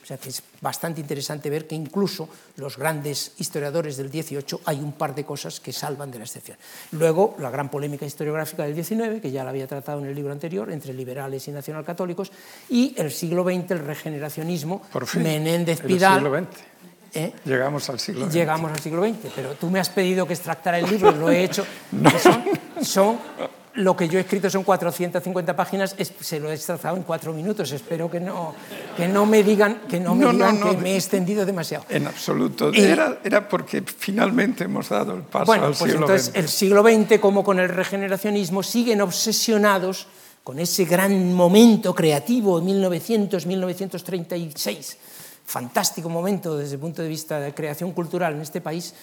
O 0.07 0.09
sea 0.09 0.18
que 0.18 0.28
es 0.28 0.40
bastante 0.61 1.00
interesante 1.00 1.50
ver 1.50 1.66
que 1.66 1.74
incluso 1.74 2.28
los 2.59 2.76
grandes 2.76 3.32
historiadores 3.38 3.96
del 3.96 4.09
18 4.09 4.61
hay 4.64 4.78
un 4.78 4.92
par 4.92 5.16
de 5.16 5.24
cosas 5.24 5.59
que 5.59 5.72
salvan 5.72 6.12
de 6.12 6.18
la 6.18 6.24
excepción. 6.26 6.57
Luego, 6.92 7.34
la 7.40 7.50
gran 7.50 7.68
polémica 7.68 8.07
historiográfica 8.07 8.62
del 8.62 8.76
19, 8.76 9.20
que 9.20 9.32
ya 9.32 9.42
la 9.42 9.50
había 9.50 9.66
tratado 9.66 9.98
en 9.98 10.07
el 10.07 10.14
libro 10.14 10.30
anterior, 10.30 10.70
entre 10.70 10.94
liberales 10.94 11.48
y 11.48 11.50
nacionalcatólicos, 11.50 12.30
y 12.68 12.94
el 12.96 13.11
siglo 13.11 13.42
XX, 13.42 13.68
el 13.72 13.78
regeneracionismo, 13.80 14.80
Por 14.92 15.09
fin, 15.09 15.24
Menéndez 15.24 15.80
Pidal. 15.80 16.18
El 16.18 16.22
siglo 16.22 16.38
XX. 16.38 17.16
¿Eh? 17.16 17.32
Llegamos 17.44 17.90
al 17.90 17.98
siglo 17.98 18.26
XX. 18.26 18.32
Llegamos 18.32 18.70
al 18.70 18.78
siglo 18.78 19.02
XX, 19.02 19.32
pero 19.34 19.54
tú 19.54 19.70
me 19.70 19.80
has 19.80 19.88
pedido 19.90 20.24
que 20.24 20.34
extractara 20.34 20.78
el 20.78 20.88
libro, 20.88 21.11
lo 21.11 21.30
he 21.32 21.42
hecho. 21.42 21.66
no. 21.90 22.11
son, 22.16 22.44
son 22.80 23.18
lo 23.77 23.97
que 23.97 24.09
yo 24.09 24.18
he 24.18 24.22
escrito 24.22 24.51
son 24.51 24.64
450 24.64 25.55
páginas, 25.55 25.95
se 26.20 26.41
lo 26.41 26.51
he 26.51 26.55
extrazado 26.55 26.97
en 26.97 27.03
cuatro 27.03 27.33
minutos. 27.33 27.70
Espero 27.72 28.11
que 28.11 28.20
no, 28.20 28.55
que 28.97 29.07
no 29.09 29.27
me 29.27 29.43
digan, 29.43 29.83
que, 29.89 30.01
no 30.01 30.14
me, 30.14 30.24
no, 30.24 30.33
digan 30.33 30.61
no, 30.61 30.70
que 30.70 30.77
me 30.79 30.93
he 30.93 30.97
extendido 30.97 31.45
demasiado. 31.47 31.85
En 31.89 32.07
absoluto. 32.07 32.72
Era, 32.72 33.18
era, 33.22 33.49
porque 33.49 33.83
finalmente 33.83 34.64
hemos 34.64 34.89
dado 34.89 35.14
el 35.14 35.22
paso 35.22 35.47
bueno, 35.47 35.66
al 35.66 35.74
pues 35.74 35.93
siglo 35.93 36.07
entonces, 36.07 36.29
XX. 36.29 36.37
El 36.37 36.49
siglo 36.49 36.83
XX, 36.83 37.18
como 37.20 37.45
con 37.45 37.61
el 37.61 37.68
regeneracionismo, 37.68 38.62
siguen 38.62 39.01
obsesionados 39.01 40.07
con 40.43 40.59
ese 40.59 40.85
gran 40.85 41.33
momento 41.33 41.95
creativo, 41.95 42.61
1900-1936. 42.62 44.97
Fantástico 45.45 46.09
momento 46.09 46.57
desde 46.57 46.74
el 46.74 46.81
punto 46.81 47.03
de 47.03 47.09
vista 47.09 47.41
de 47.41 47.53
creación 47.53 47.91
cultural 47.93 48.35
en 48.35 48.41
este 48.41 48.61
país 48.61 48.95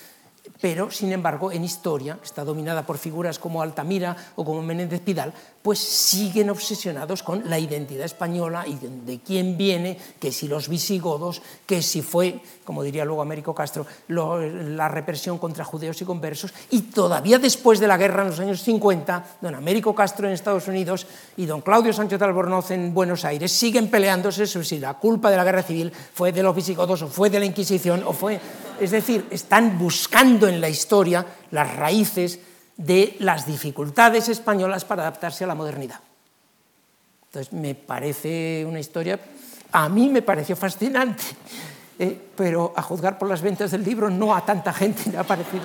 pero 0.63 0.89
sin 0.89 1.11
embargo 1.11 1.51
en 1.51 1.65
historia, 1.65 2.15
que 2.15 2.23
está 2.23 2.45
dominada 2.45 2.85
por 2.87 2.97
figuras 2.97 3.37
como 3.37 3.61
Altamira 3.61 4.15
o 4.37 4.45
como 4.45 4.63
Menéndez 4.63 5.01
Pidal, 5.01 5.33
pues 5.61 5.77
siguen 5.77 6.49
obsesionados 6.49 7.21
con 7.21 7.49
la 7.49 7.59
identidad 7.59 8.05
española 8.05 8.63
y 8.65 8.79
de, 8.79 9.19
quién 9.19 9.57
viene, 9.57 9.97
que 10.21 10.31
si 10.31 10.47
los 10.47 10.69
visigodos, 10.69 11.41
que 11.65 11.81
si 11.81 12.01
fue, 12.01 12.39
como 12.63 12.81
diría 12.81 13.03
luego 13.03 13.21
Américo 13.21 13.53
Castro, 13.53 13.85
la 14.07 14.87
represión 14.87 15.37
contra 15.37 15.65
judeos 15.65 16.01
y 16.01 16.05
conversos, 16.05 16.53
y 16.69 16.83
todavía 16.83 17.39
después 17.39 17.81
de 17.81 17.87
la 17.87 17.97
guerra 17.97 18.21
en 18.21 18.29
los 18.29 18.39
años 18.39 18.63
50, 18.63 19.39
don 19.41 19.55
Américo 19.55 19.93
Castro 19.93 20.27
en 20.27 20.33
Estados 20.33 20.69
Unidos 20.69 21.07
y 21.35 21.45
don 21.45 21.59
Claudio 21.59 21.91
Sánchez 21.91 22.21
Albornoz 22.21 22.71
en 22.71 22.93
Buenos 22.93 23.25
Aires 23.25 23.51
siguen 23.51 23.91
peleándose 23.91 24.47
sobre 24.47 24.65
si 24.65 24.79
la 24.79 24.93
culpa 24.93 25.29
de 25.29 25.35
la 25.35 25.43
guerra 25.43 25.63
civil 25.63 25.91
fue 26.13 26.31
de 26.31 26.41
los 26.41 26.55
visigodos 26.55 27.01
o 27.01 27.07
fue 27.09 27.29
de 27.29 27.39
la 27.39 27.45
Inquisición 27.45 28.01
o 28.05 28.13
fue... 28.13 28.39
Es 28.79 28.91
decir, 28.91 29.25
están 29.29 29.77
buscando 29.77 30.47
en 30.47 30.59
la 30.59 30.69
historia 30.69 31.25
las 31.51 31.75
raíces 31.75 32.39
de 32.77 33.15
las 33.19 33.45
dificultades 33.45 34.29
españolas 34.29 34.85
para 34.85 35.03
adaptarse 35.03 35.43
a 35.43 35.47
la 35.47 35.55
modernidad. 35.55 35.99
Entonces, 37.25 37.53
me 37.53 37.75
parece 37.75 38.65
una 38.67 38.79
historia, 38.79 39.19
a 39.71 39.89
mí 39.89 40.09
me 40.09 40.21
pareció 40.21 40.55
fascinante, 40.55 41.23
eh, 41.97 42.17
pero 42.35 42.73
a 42.75 42.81
juzgar 42.81 43.17
por 43.17 43.27
las 43.27 43.41
ventas 43.41 43.71
del 43.71 43.83
libro, 43.83 44.09
no 44.09 44.35
a 44.35 44.45
tanta 44.45 44.71
gente 44.73 45.09
le 45.09 45.17
ha 45.17 45.23
parecido. 45.23 45.63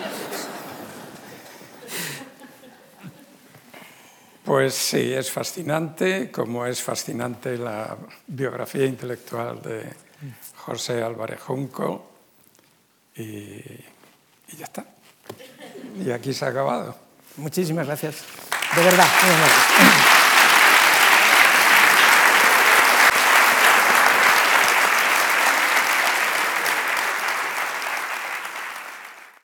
Pues 4.44 4.72
sí, 4.72 5.12
es 5.12 5.30
fascinante, 5.30 6.30
como 6.30 6.64
es 6.64 6.82
fascinante 6.82 7.58
la 7.58 7.98
biografía 8.26 8.86
intelectual 8.86 9.60
de 9.60 9.82
José 10.56 11.02
Álvarez 11.02 11.38
Junco, 11.42 12.07
y, 13.18 13.84
ya 14.56 14.64
está. 14.64 14.84
Y 16.04 16.10
aquí 16.10 16.32
se 16.32 16.44
ha 16.44 16.48
acabado. 16.48 16.96
Muchísimas 17.36 17.86
gracias. 17.86 18.16
De 18.74 18.82
verdad. 18.82 19.06